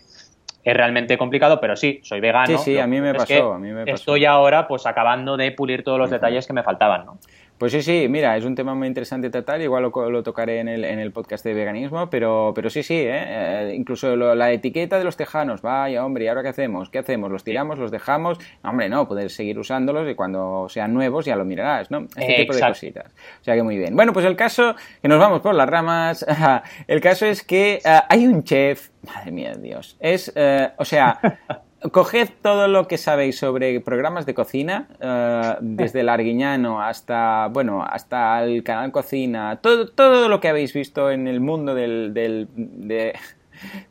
es 0.63 0.77
realmente 0.77 1.19
complicado, 1.19 1.60
pero 1.62 1.75
sí, 1.75 1.99
soy 2.01 2.21
vegano. 2.21 2.58
Sí, 2.58 2.58
sí, 2.58 2.80
a 2.80 2.88
mí 2.88 3.01
me 3.01 3.13
pasó, 3.13 3.54
a 3.54 3.60
mí 3.60 3.71
me 3.71 3.86
pasó. 3.86 3.93
Estoy 3.93 4.25
ahora 4.25 4.67
pues 4.67 4.88
acabando 4.88 5.38
de 5.38 5.51
pulir 5.51 5.84
todos 5.84 5.99
los 5.99 6.10
detalles 6.10 6.47
que 6.47 6.54
me 6.54 6.63
faltaban, 6.63 7.06
¿no? 7.06 7.19
Pues 7.62 7.74
sí, 7.74 7.84
sí, 7.84 8.08
mira, 8.10 8.36
es 8.38 8.43
un 8.43 8.56
tema 8.56 8.74
muy 8.74 8.88
interesante 8.88 9.30
tratar, 9.30 9.62
igual 9.62 9.84
lo, 9.84 10.24
tocaré 10.24 10.62
en 10.62 10.67
el, 10.67 10.84
en 10.84 10.97
el, 10.97 11.12
podcast 11.12 11.45
de 11.45 11.54
veganismo, 11.54 12.10
pero, 12.10 12.54
pero 12.56 12.71
sí, 12.71 12.82
sí, 12.82 12.95
¿eh? 12.95 13.24
eh 13.28 13.76
incluso 13.76 14.15
la 14.15 14.52
etiqueta 14.52 14.97
de 14.97 15.04
los 15.04 15.15
tejanos, 15.15 15.62
vaya 15.62 16.04
hombre, 16.04 16.26
¿y 16.26 16.28
ahora 16.28 16.41
qué 16.41 16.50
hacemos? 16.50 16.89
¿Qué 16.89 16.97
hacemos? 16.97 17.30
¿Los 17.30 17.43
tiramos? 17.43 17.78
¿Los 17.78 17.91
dejamos? 17.91 18.39
hombre, 18.63 18.89
no, 18.89 19.08
poder 19.08 19.30
seguir 19.30 19.60
usándolos 19.60 20.10
y 20.10 20.15
cuando 20.15 20.69
sean 20.69 20.91
nuevos 20.91 21.26
ya 21.26 21.36
lo 21.36 21.45
mirarás, 21.45 21.91
¿no? 21.91 22.08
Este 22.17 22.34
tipo 22.38 22.56
de 22.56 22.62
cositas. 22.62 23.12
O 23.41 23.43
sea 23.43 23.54
que 23.54 23.62
muy 23.62 23.78
bien. 23.78 23.95
Bueno, 23.95 24.12
pues 24.12 24.26
el 24.26 24.36
caso, 24.36 24.76
que 25.00 25.08
nos 25.08 25.19
vamos 25.19 25.41
por 25.41 25.54
las 25.54 25.69
ramas, 25.69 26.26
el 26.88 27.00
caso 27.00 27.28
es 27.28 27.43
que 27.43 27.80
eh, 27.86 28.00
hay 28.10 28.26
un 28.26 28.43
chef, 28.43 28.89
madre 29.04 29.32
mía, 29.32 29.54
Dios, 29.54 29.97
es, 30.00 30.34
eh, 30.34 30.71
o 30.78 30.84
sea... 30.84 31.19
Coged 31.89 32.30
todo 32.44 32.67
lo 32.67 32.88
que 32.88 33.00
sabéis 33.00 33.39
sobre 33.39 33.80
programas 33.80 34.28
de 34.28 34.36
cocina, 34.36 34.88
eh, 35.00 35.56
desde 35.62 36.02
el 36.02 36.10
Arguiñano 36.10 36.82
hasta, 36.82 37.48
bueno, 37.48 37.84
hasta 37.84 38.44
el 38.44 38.63
canal 38.63 38.91
Cocina, 38.91 39.60
todo, 39.62 39.88
todo 39.88 40.30
lo 40.30 40.39
que 40.39 40.50
habéis 40.50 40.74
visto 40.74 41.10
en 41.10 41.28
el 41.28 41.39
mundo 41.39 41.74
del, 41.74 42.13
de, 42.13 43.15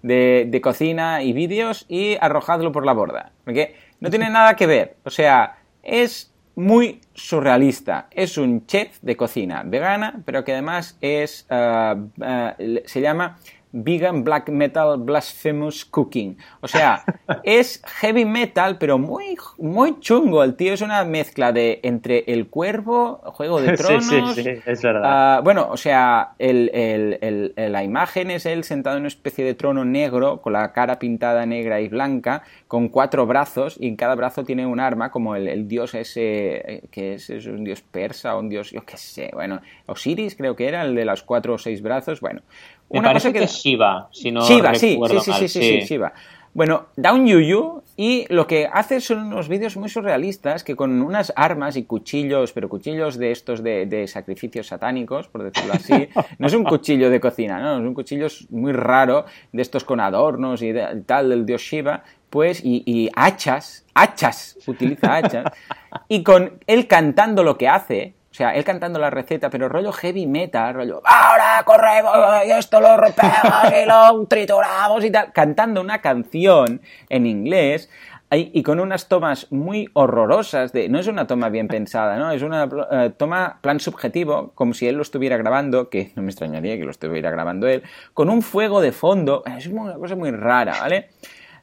de, 0.03 0.61
cocina 0.63 1.23
y 1.25 1.33
vídeos 1.33 1.85
y 1.89 2.17
arrojadlo 2.21 2.71
por 2.71 2.87
la 2.87 2.93
borda. 2.93 3.33
Porque 3.45 3.75
no 3.99 4.09
tiene 4.09 4.31
nada 4.31 4.55
que 4.55 4.67
ver. 4.67 4.97
O 5.05 5.11
sea, 5.11 5.59
es 5.83 6.33
muy 6.55 7.01
surrealista. 7.15 8.09
Es 8.13 8.39
un 8.39 8.67
chef 8.67 8.99
de 9.03 9.17
cocina 9.17 9.63
vegana, 9.65 10.21
pero 10.25 10.45
que 10.45 10.53
además 10.53 10.97
es, 11.01 11.47
eh, 11.51 11.95
eh, 12.23 12.83
se 12.87 13.01
llama 13.01 13.39
Vegan 13.73 14.25
Black 14.25 14.49
Metal 14.49 14.99
Blasphemous 14.99 15.85
Cooking. 15.85 16.37
O 16.61 16.69
sea, 16.69 17.05
es 17.45 17.83
heavy 18.01 18.25
metal, 18.25 18.79
pero 18.79 18.99
muy, 18.99 19.37
muy 19.59 20.01
chungo. 20.01 20.43
El 20.43 20.57
tío 20.57 20.75
es 20.75 20.81
una 20.81 21.05
mezcla 21.05 21.53
de 21.53 21.81
entre 21.83 22.25
El 22.27 22.49
Cuervo, 22.49 23.21
Juego 23.25 23.61
de 23.61 23.73
Tronos. 23.77 24.35
Sí, 24.35 24.43
sí, 24.43 24.51
es 24.67 24.83
verdad. 24.83 25.41
Uh, 25.41 25.43
bueno, 25.43 25.69
o 25.71 25.77
sea, 25.77 26.33
el, 26.39 26.71
el, 26.75 27.53
el, 27.57 27.73
la 27.73 27.85
imagen 27.85 28.31
es 28.31 28.47
él 28.47 28.65
sentado 28.65 28.97
en 28.97 29.03
una 29.03 29.09
especie 29.09 29.45
de 29.45 29.55
trono 29.55 29.85
negro, 29.85 30.41
con 30.41 30.53
la 30.53 30.73
cara 30.73 30.99
pintada 30.99 31.47
negra 31.47 31.81
y 31.81 31.89
blanca, 31.89 32.43
con 32.67 32.89
cuatro 32.89 33.27
brazos, 33.27 33.77
y 33.79 33.89
en 33.89 33.97
cada 33.97 34.15
brazo 34.15 34.45
tiene 34.45 34.67
un 34.67 34.81
arma, 34.81 35.11
como 35.11 35.37
el, 35.37 35.69
dios 35.69 35.95
ese, 35.95 36.75
eh, 36.75 36.83
que 36.91 37.15
es, 37.15 37.31
es 37.31 37.47
un 37.47 37.65
dios 37.65 37.83
persa, 37.83 38.37
o 38.37 38.41
un 38.41 38.49
dios, 38.49 38.71
yo 38.71 38.85
qué 38.85 38.97
sé, 38.97 39.31
bueno, 39.33 39.61
Osiris 39.87 40.37
creo 40.37 40.57
que 40.57 40.69
era, 40.69 40.83
el 40.83 40.95
de 40.95 41.05
los 41.05 41.23
cuatro 41.23 41.55
o 41.55 41.59
seis 41.59 41.83
brazos, 41.83 42.21
bueno. 42.21 42.43
Una 42.91 43.13
cosa 43.13 43.33
que 43.33 43.45
es 43.45 43.53
Shiva, 43.53 44.09
si 44.13 44.31
no 44.31 44.43
Shiva, 44.43 44.75
sí, 44.75 44.99
sí, 45.09 45.21
sí, 45.21 45.49
sí, 45.49 45.49
sí, 45.49 45.81
Shiva. 45.81 46.13
Bueno, 46.53 46.87
da 46.97 47.13
un 47.13 47.27
yuyu 47.29 47.83
y 47.97 48.27
lo 48.29 48.49
que 48.49 48.69
hace 48.73 49.01
son 49.01 49.27
unos 49.27 49.49
vídeos 49.49 49.77
muy 49.77 49.89
surrealistas 49.89 50.65
que 50.65 50.75
con 50.75 51.01
unas 51.01 51.33
armas 51.37 51.77
y 51.77 51.85
cuchillos, 51.85 52.53
pero 52.53 52.69
cuchillos 52.69 53.19
de 53.19 53.31
estos 53.31 53.63
de, 53.63 54.07
sacrificios 54.09 54.67
satánicos, 54.67 55.29
por 55.29 55.45
decirlo 55.45 55.75
así, 55.75 56.09
no 56.39 56.49
es 56.49 56.55
un 56.55 56.65
cuchillo 56.65 57.09
de 57.09 57.21
cocina, 57.21 57.61
¿no? 57.61 57.75
Es 57.75 57.87
un 57.87 57.95
cuchillo 57.95 58.27
muy 58.51 58.73
raro, 58.73 59.27
de 59.53 59.63
estos 59.63 59.85
con 59.85 60.01
adornos 60.01 60.61
y, 60.63 60.75
tal 61.07 61.29
del 61.29 61.47
dios 61.47 61.63
Shiva, 61.63 62.03
pues, 62.31 62.65
y, 62.65 62.83
y 62.85 63.09
hachas, 63.15 63.85
hachas, 63.95 64.59
utiliza 64.67 65.15
hachas, 65.15 65.53
y 66.09 66.25
con 66.25 66.59
él 66.67 66.89
cantando 66.89 67.45
lo 67.45 67.57
que 67.57 67.69
hace, 67.69 68.15
o 68.31 68.35
sea, 68.35 68.55
él 68.55 68.63
cantando 68.65 68.99
la 69.01 69.11
receta, 69.11 69.51
pero 69.51 69.69
rollo 69.69 69.91
heavy 69.93 70.27
metal, 70.27 70.75
rollo, 70.75 71.03
ahora 71.05 71.63
corremos 71.65 72.15
y 72.47 72.53
esto 72.53 72.81
lo 72.81 72.97
rompemos 72.97 73.73
y 73.83 73.87
lo 73.87 74.27
trituramos 74.27 75.05
y 75.05 75.11
tal, 75.11 75.33
cantando 75.33 75.81
una 75.81 76.01
canción 76.01 76.81
en 77.09 77.27
inglés 77.27 77.91
y 78.33 78.63
con 78.63 78.79
unas 78.79 79.09
tomas 79.09 79.51
muy 79.51 79.89
horrorosas 79.93 80.73
de 80.73 80.89
no 80.89 81.01
es 81.01 81.09
una 81.09 81.27
toma 81.27 81.49
bien 81.49 81.67
pensada 81.67 82.17
no 82.17 82.31
es 82.31 82.43
una 82.43 82.69
eh, 82.93 83.11
toma 83.17 83.59
plan 83.61 83.81
subjetivo 83.81 84.53
como 84.55 84.73
si 84.73 84.87
él 84.87 84.95
lo 84.95 85.03
estuviera 85.03 85.37
grabando 85.37 85.89
que 85.89 86.13
no 86.15 86.23
me 86.23 86.31
extrañaría 86.31 86.77
que 86.77 86.85
lo 86.85 86.93
estuviera 86.93 87.33
grabando 87.33 87.67
él 87.67 87.83
con 88.15 88.31
un 88.31 88.43
fuego 88.43 88.81
de 88.81 88.93
fondo. 88.93 89.43
Es 89.47 89.67
una 89.67 89.95
cosa 89.95 90.15
muy 90.15 90.31
rara 90.31 90.77
vale 90.81 91.09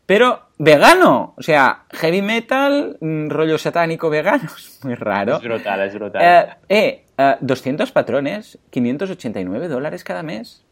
pero 0.08 0.48
vegano, 0.58 1.36
o 1.38 1.44
sea, 1.44 1.84
heavy 1.92 2.22
metal, 2.24 2.98
mm, 3.00 3.30
rollo 3.30 3.58
satánico 3.58 4.10
vegano, 4.10 4.50
es 4.58 4.80
muy 4.84 4.96
raro. 4.96 5.36
Es 5.36 5.44
brutal, 5.44 5.82
es 5.82 5.94
brutal. 5.94 6.58
Eh, 6.70 7.04
eh, 7.18 7.38
200 7.42 7.92
patrones, 7.92 8.58
589 8.72 9.68
dólares 9.68 10.04
cada 10.06 10.24
mes. 10.24 10.64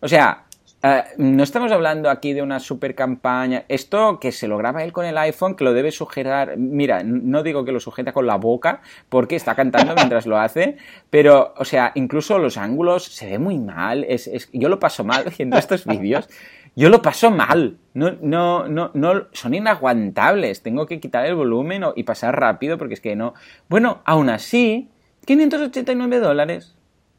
O 0.00 0.08
sea, 0.08 0.46
eh, 0.82 1.04
no 1.16 1.42
estamos 1.42 1.72
hablando 1.72 2.10
aquí 2.10 2.32
de 2.32 2.42
una 2.42 2.60
super 2.60 2.94
campaña. 2.94 3.64
Esto 3.68 4.20
que 4.20 4.32
se 4.32 4.48
lo 4.48 4.58
graba 4.58 4.84
él 4.84 4.92
con 4.92 5.06
el 5.06 5.16
iPhone, 5.18 5.54
que 5.54 5.64
lo 5.64 5.72
debe 5.72 5.90
sujetar. 5.90 6.56
Mira, 6.56 7.02
no 7.04 7.42
digo 7.42 7.64
que 7.64 7.72
lo 7.72 7.80
sujeta 7.80 8.12
con 8.12 8.26
la 8.26 8.36
boca, 8.36 8.82
porque 9.08 9.36
está 9.36 9.54
cantando 9.54 9.94
mientras 9.96 10.26
lo 10.26 10.38
hace, 10.38 10.76
pero, 11.08 11.54
o 11.56 11.64
sea, 11.64 11.92
incluso 11.94 12.38
los 12.38 12.56
ángulos 12.56 13.04
se 13.04 13.30
ve 13.30 13.38
muy 13.38 13.58
mal. 13.58 14.04
Es, 14.04 14.26
es, 14.26 14.48
yo 14.52 14.68
lo 14.68 14.80
paso 14.80 15.04
mal 15.04 15.24
viendo 15.36 15.56
estos 15.56 15.86
vídeos. 15.86 16.28
Yo 16.78 16.90
lo 16.90 17.00
paso 17.00 17.30
mal. 17.30 17.78
No, 17.94 18.12
no, 18.20 18.68
no, 18.68 18.90
no, 18.92 19.28
son 19.32 19.54
inaguantables. 19.54 20.62
Tengo 20.62 20.84
que 20.84 21.00
quitar 21.00 21.24
el 21.24 21.34
volumen 21.34 21.82
y 21.96 22.02
pasar 22.02 22.38
rápido 22.38 22.76
porque 22.76 22.92
es 22.92 23.00
que 23.00 23.16
no. 23.16 23.32
Bueno, 23.70 24.02
aún 24.04 24.28
así, 24.28 24.90
589 25.24 26.18
dólares. 26.18 26.76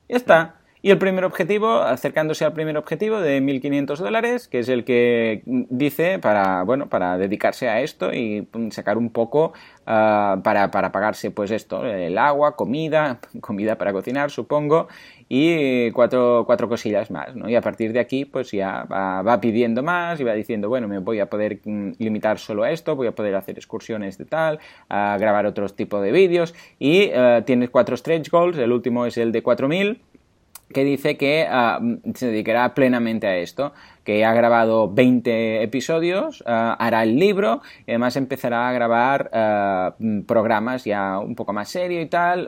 Ya 0.08 0.15
está. 0.15 0.58
Y 0.88 0.89
el 0.89 1.00
primer 1.00 1.26
objetivo, 1.26 1.82
acercándose 1.82 2.45
al 2.45 2.54
primer 2.54 2.78
objetivo 2.78 3.19
de 3.19 3.41
1.500 3.41 3.97
dólares, 3.97 4.47
que 4.47 4.60
es 4.60 4.69
el 4.69 4.86
que 4.86 5.41
dice 5.45 6.17
para, 6.17 6.63
bueno, 6.63 6.88
para 6.88 7.17
dedicarse 7.17 7.67
a 7.67 7.82
esto 7.82 8.13
y 8.13 8.47
sacar 8.71 8.97
un 8.97 9.10
poco 9.10 9.52
ah, 9.86 10.39
para, 10.45 10.71
para 10.71 10.93
pagarse 10.93 11.30
pues 11.30 11.52
esto, 11.52 11.86
el 11.86 12.17
agua, 12.17 12.56
comida, 12.56 13.19
comida 13.41 13.78
para 13.78 13.91
cocinar 13.91 14.32
supongo, 14.32 14.88
y 15.28 15.91
cuatro, 15.91 16.43
cuatro 16.45 16.69
cosillas 16.69 17.12
más, 17.12 17.36
¿no? 17.36 17.50
Y 17.50 17.56
a 17.56 17.62
partir 17.62 17.91
de 17.91 18.00
aquí, 18.00 18.23
pues 18.23 18.52
ya 18.52 18.86
va, 18.86 19.41
pidiendo 19.41 19.84
más 19.84 20.21
y 20.21 20.23
va 20.23 20.36
diciendo, 20.36 20.69
bueno, 20.69 20.88
me 20.88 21.00
voy 21.00 21.19
a 21.19 21.26
poder 21.26 21.60
mm, 21.65 21.95
limitar 21.97 22.39
solo 22.39 22.63
a 22.63 22.71
esto, 22.71 22.95
voy 22.95 23.08
a 23.08 23.12
poder 23.12 23.36
hacer 23.36 23.58
excursiones 23.58 24.17
de 24.17 24.23
tal, 24.23 24.60
a 24.88 25.17
grabar 25.19 25.47
otros 25.47 25.76
tipo 25.76 26.00
de 26.00 26.13
vídeos 26.13 26.56
y 26.80 27.10
uh, 27.10 27.41
tienes 27.41 27.71
cuatro 27.71 27.97
stretch 27.97 28.30
goals, 28.30 28.58
el 28.58 28.71
último 28.71 29.06
es 29.06 29.17
el 29.17 29.34
de 29.34 29.43
4000 29.43 30.00
que 30.74 30.84
dice 30.84 31.18
que 31.18 31.46
ah, 31.50 31.80
se 32.14 32.28
dedicará 32.28 32.74
plenamente 32.74 33.28
a 33.28 33.38
esto, 33.38 33.74
que 34.08 34.24
ha 34.24 34.34
grabado 34.34 34.89
20 34.89 35.63
episodios, 35.63 36.41
hará 36.46 37.04
el 37.04 37.20
libro 37.20 37.62
y 37.86 37.91
además 37.91 38.15
empezará 38.15 38.70
a 38.70 38.72
grabar 38.72 39.96
programas 40.26 40.86
ya 40.86 41.20
un 41.20 41.36
poco 41.36 41.52
más 41.52 41.67
serio 41.67 42.00
y 42.00 42.06
tal, 42.06 42.48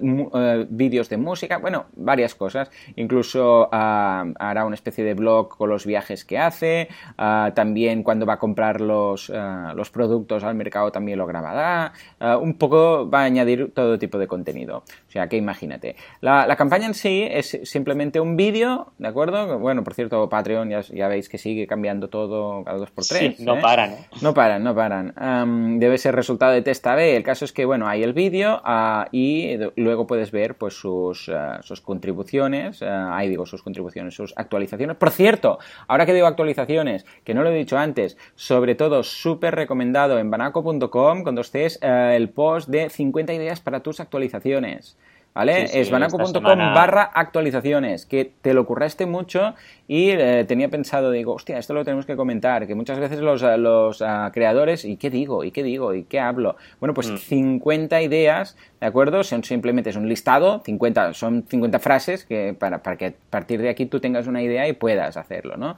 vídeos 0.69 1.09
de 1.09 1.17
música, 1.17 1.57
bueno, 1.57 1.87
varias 1.97 2.33
cosas. 2.33 2.71
Incluso 2.95 3.67
hará 3.73 4.63
una 4.65 4.75
especie 4.75 5.03
de 5.03 5.15
blog 5.15 5.49
con 5.49 5.69
los 5.69 5.85
viajes 5.85 6.23
que 6.23 6.37
hace, 6.37 6.87
también 7.17 8.03
cuando 8.03 8.25
va 8.25 8.35
a 8.35 8.39
comprar 8.39 8.79
los, 8.79 9.29
los 9.75 9.89
productos 9.89 10.45
al 10.45 10.55
mercado 10.55 10.93
también 10.93 11.17
lo 11.17 11.27
grabará, 11.27 11.91
un 12.39 12.53
poco 12.53 13.09
va 13.09 13.19
a 13.19 13.23
añadir 13.25 13.73
todo 13.73 13.99
tipo 13.99 14.17
de 14.17 14.27
contenido. 14.27 14.77
O 14.77 15.11
sea 15.11 15.27
que 15.27 15.35
imagínate. 15.35 15.97
La, 16.21 16.55
campaña 16.55 16.87
en 16.87 16.93
sí 16.93 17.27
es 17.29 17.59
simplemente 17.63 18.21
un 18.21 18.37
vídeo, 18.37 18.93
¿de 18.97 19.09
acuerdo? 19.09 19.59
Bueno, 19.59 19.83
por 19.83 19.93
cierto, 19.93 20.29
Patreon 20.29 20.69
ya, 20.69 21.07
veis 21.09 21.27
que 21.27 21.37
sigue 21.49 21.65
cambiando 21.65 22.09
todo 22.09 22.63
cada 22.63 22.77
dos 22.77 22.91
por 22.91 23.03
tres. 23.03 23.37
Sí, 23.37 23.43
no 23.43 23.57
¿eh? 23.57 23.61
paran. 23.61 23.91
¿eh? 23.91 24.05
No 24.21 24.33
paran, 24.33 24.63
no 24.63 24.75
paran. 24.75 25.79
debe 25.79 25.97
ser 25.97 26.15
resultado 26.15 26.51
de 26.51 26.61
test 26.61 26.85
A-B. 26.85 27.15
El 27.15 27.23
caso 27.23 27.43
es 27.45 27.51
que, 27.51 27.65
bueno, 27.65 27.87
hay 27.87 28.03
el 28.03 28.13
vídeo 28.13 28.61
ah, 28.63 29.07
y 29.11 29.57
luego 29.75 30.05
puedes 30.05 30.31
ver 30.31 30.55
pues 30.55 30.75
sus, 30.75 31.29
ah, 31.29 31.59
sus 31.63 31.81
contribuciones, 31.81 32.83
ah, 32.83 33.17
ahí 33.17 33.29
digo 33.29 33.45
sus 33.47 33.63
contribuciones, 33.63 34.13
sus 34.13 34.33
actualizaciones. 34.37 34.95
Por 34.97 35.09
cierto, 35.09 35.57
ahora 35.87 36.05
que 36.05 36.13
digo 36.13 36.27
actualizaciones, 36.27 37.05
que 37.23 37.33
no 37.33 37.41
lo 37.41 37.49
he 37.49 37.55
dicho 37.55 37.77
antes, 37.77 38.17
sobre 38.35 38.75
todo 38.75 39.01
súper 39.01 39.55
recomendado 39.55 40.19
en 40.19 40.29
banaco.com, 40.29 41.23
cuando 41.23 41.41
estés 41.41 41.79
el 41.81 42.29
post 42.29 42.69
de 42.69 42.89
50 42.89 43.33
ideas 43.33 43.59
para 43.59 43.79
tus 43.81 43.99
actualizaciones. 43.99 44.97
¿Vale? 45.33 45.79
es 45.79 45.89
banaco.com 45.89 46.41
barra 46.41 47.03
actualizaciones, 47.03 48.05
que 48.05 48.31
te 48.41 48.53
lo 48.53 48.65
curraste 48.65 49.05
mucho 49.05 49.53
y 49.87 50.09
eh, 50.09 50.43
tenía 50.47 50.69
pensado, 50.69 51.11
digo, 51.11 51.33
hostia, 51.33 51.57
esto 51.57 51.73
lo 51.73 51.85
tenemos 51.85 52.05
que 52.05 52.15
comentar, 52.15 52.67
que 52.67 52.75
muchas 52.75 52.99
veces 52.99 53.19
los, 53.19 53.41
eh, 53.43 53.57
los 53.57 54.01
ah, 54.01 54.31
creadores, 54.33 54.85
¿y 54.85 54.97
qué 54.97 55.09
digo? 55.09 55.43
¿Y 55.43 55.51
qué 55.51 55.63
digo? 55.63 55.93
¿Y 55.93 56.03
qué 56.03 56.19
hablo? 56.19 56.57
Bueno, 56.79 56.93
pues 56.93 57.07
50 57.07 57.97
mm. 57.97 58.01
ideas, 58.01 58.57
¿de 58.81 58.87
acuerdo? 58.87 59.23
Son 59.23 59.43
simplemente 59.43 59.91
es 59.91 59.95
un 59.95 60.09
listado, 60.09 60.61
50, 60.65 61.13
son 61.13 61.45
50 61.47 61.79
frases 61.79 62.25
que 62.25 62.55
para, 62.57 62.83
para 62.83 62.97
que 62.97 63.05
a 63.05 63.13
partir 63.29 63.61
de 63.61 63.69
aquí 63.69 63.85
tú 63.85 63.99
tengas 63.99 64.27
una 64.27 64.41
idea 64.41 64.67
y 64.67 64.73
puedas 64.73 65.15
hacerlo, 65.15 65.57
¿no? 65.57 65.77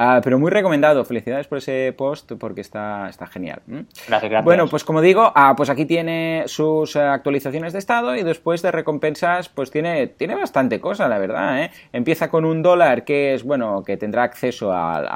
Ah, 0.00 0.20
pero 0.22 0.38
muy 0.38 0.52
recomendado. 0.52 1.04
Felicidades 1.04 1.48
por 1.48 1.58
ese 1.58 1.92
post 1.98 2.32
porque 2.38 2.60
está, 2.60 3.08
está 3.08 3.26
genial. 3.26 3.60
Gracias, 3.66 4.08
gracias. 4.08 4.44
Bueno, 4.44 4.68
pues 4.68 4.84
como 4.84 5.00
digo, 5.00 5.32
ah, 5.34 5.54
pues 5.56 5.70
aquí 5.70 5.86
tiene 5.86 6.44
sus 6.46 6.94
eh, 6.94 7.00
actualizaciones 7.00 7.72
de 7.72 7.80
estado 7.80 8.14
y 8.14 8.22
después 8.22 8.62
de 8.62 8.70
recompensas, 8.70 9.48
pues 9.48 9.72
tiene, 9.72 10.06
tiene 10.06 10.36
bastante 10.36 10.80
cosa, 10.80 11.08
la 11.08 11.18
verdad. 11.18 11.64
¿eh? 11.64 11.70
Empieza 11.92 12.30
con 12.30 12.44
un 12.44 12.62
dólar 12.62 13.04
que 13.04 13.34
es, 13.34 13.42
bueno, 13.42 13.82
que 13.84 13.96
tendrá 13.96 14.22
acceso 14.22 14.72
al, 14.72 15.08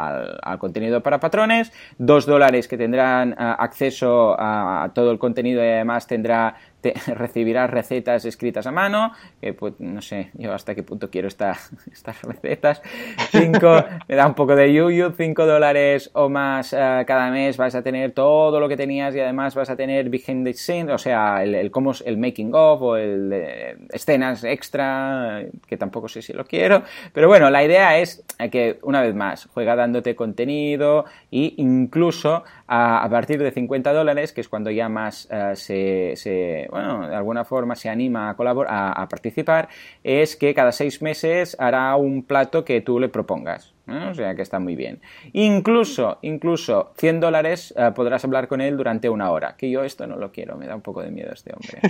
al, 0.42 0.58
contenido 0.58 1.00
para 1.00 1.20
patrones, 1.20 1.72
dos 1.98 2.26
dólares 2.26 2.66
que 2.66 2.76
tendrán 2.76 3.36
ah, 3.38 3.56
acceso 3.60 4.34
a, 4.36 4.90
todo 4.94 5.12
el 5.12 5.20
contenido 5.20 5.64
y 5.64 5.68
además 5.68 6.08
tendrá 6.08 6.56
recibirás 7.14 7.70
recetas 7.70 8.24
escritas 8.24 8.66
a 8.66 8.72
mano, 8.72 9.12
que 9.40 9.52
pues 9.54 9.74
no 9.78 10.02
sé 10.02 10.30
yo 10.34 10.52
hasta 10.52 10.74
qué 10.74 10.82
punto 10.82 11.10
quiero 11.10 11.28
estas 11.28 11.70
recetas. 12.22 12.82
Cinco, 13.30 13.84
me 14.08 14.16
da 14.16 14.26
un 14.26 14.34
poco 14.34 14.56
de 14.56 14.72
yuyu, 14.72 15.12
5 15.12 15.46
dólares 15.46 16.10
o 16.14 16.28
más 16.28 16.72
eh, 16.72 17.04
cada 17.06 17.30
mes 17.30 17.56
vas 17.56 17.74
a 17.74 17.82
tener 17.82 18.12
todo 18.12 18.60
lo 18.60 18.68
que 18.68 18.76
tenías 18.76 19.14
y 19.14 19.20
además 19.20 19.54
vas 19.54 19.70
a 19.70 19.76
tener 19.76 20.08
behind 20.08 20.44
the 20.44 20.54
scenes, 20.54 20.94
o 20.94 20.98
sea, 20.98 21.42
el, 21.42 21.54
el, 21.54 21.70
cómo, 21.70 21.92
el 22.04 22.18
making 22.18 22.52
of 22.54 22.82
o 22.82 22.96
el 22.96 23.32
escenas 23.90 24.44
extra, 24.44 25.44
que 25.66 25.76
tampoco 25.76 26.08
sé 26.08 26.22
si 26.22 26.32
lo 26.32 26.44
quiero, 26.44 26.82
pero 27.12 27.28
bueno, 27.28 27.50
la 27.50 27.64
idea 27.64 27.98
es 27.98 28.24
que 28.50 28.78
una 28.82 29.02
vez 29.02 29.14
más 29.14 29.48
juega 29.52 29.76
dándote 29.76 30.14
contenido 30.14 31.04
e 31.30 31.54
incluso 31.56 32.44
a, 32.74 33.06
partir 33.10 33.42
de 33.42 33.50
50 33.50 33.92
dólares, 33.92 34.32
que 34.32 34.40
es 34.40 34.48
cuando 34.48 34.70
ya 34.70 34.88
más 34.88 35.28
eh, 35.30 35.52
se, 35.56 36.12
se 36.16 36.68
bueno, 36.70 37.06
de 37.06 37.14
alguna 37.14 37.44
forma 37.44 37.76
se 37.76 37.90
anima 37.90 38.30
a, 38.30 38.34
colaborar, 38.34 38.94
a, 38.96 39.06
participar, 39.08 39.68
es 40.02 40.36
que 40.36 40.54
cada 40.54 40.72
seis 40.72 41.02
meses 41.02 41.54
hará 41.60 41.94
un 41.96 42.22
plato 42.22 42.64
que 42.64 42.80
tú 42.80 42.98
le 42.98 43.10
propongas. 43.10 43.74
O 43.86 44.14
sea 44.14 44.34
que 44.34 44.40
está 44.40 44.58
muy 44.58 44.74
bien. 44.74 45.02
Incluso, 45.32 46.18
incluso 46.22 46.92
100 46.96 47.20
dólares 47.20 47.74
eh, 47.76 47.90
podrás 47.94 48.24
hablar 48.24 48.48
con 48.48 48.62
él 48.62 48.76
durante 48.76 49.10
una 49.10 49.30
hora. 49.30 49.54
Que 49.58 49.70
yo 49.70 49.84
esto 49.84 50.06
no 50.06 50.16
lo 50.16 50.32
quiero, 50.32 50.56
me 50.56 50.66
da 50.66 50.74
un 50.74 50.82
poco 50.82 51.02
de 51.02 51.10
miedo 51.10 51.30
este 51.32 51.52
hombre. 51.52 51.80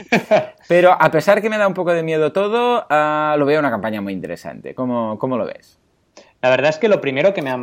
Pero 0.69 0.97
a 0.99 1.11
pesar 1.13 1.41
que 1.41 1.51
me 1.51 1.59
da 1.59 1.69
un 1.69 1.75
poco 1.75 1.93
de 1.93 2.03
miedo 2.03 2.33
todo, 2.33 2.87
eh, 2.91 3.35
lo 3.39 3.47
veo 3.47 3.61
una 3.61 3.71
campaña 3.71 4.01
muy 4.01 4.15
interesante. 4.15 4.75
¿Cómo, 4.75 5.17
cómo 5.19 5.37
lo 5.37 5.47
ves? 5.47 5.79
La 6.41 6.51
verdad 6.51 6.71
es 6.71 6.79
que 6.79 6.89
lo 6.89 7.01
primero 7.01 7.33
que 7.35 7.43
me 7.43 7.51
ha 7.51 7.59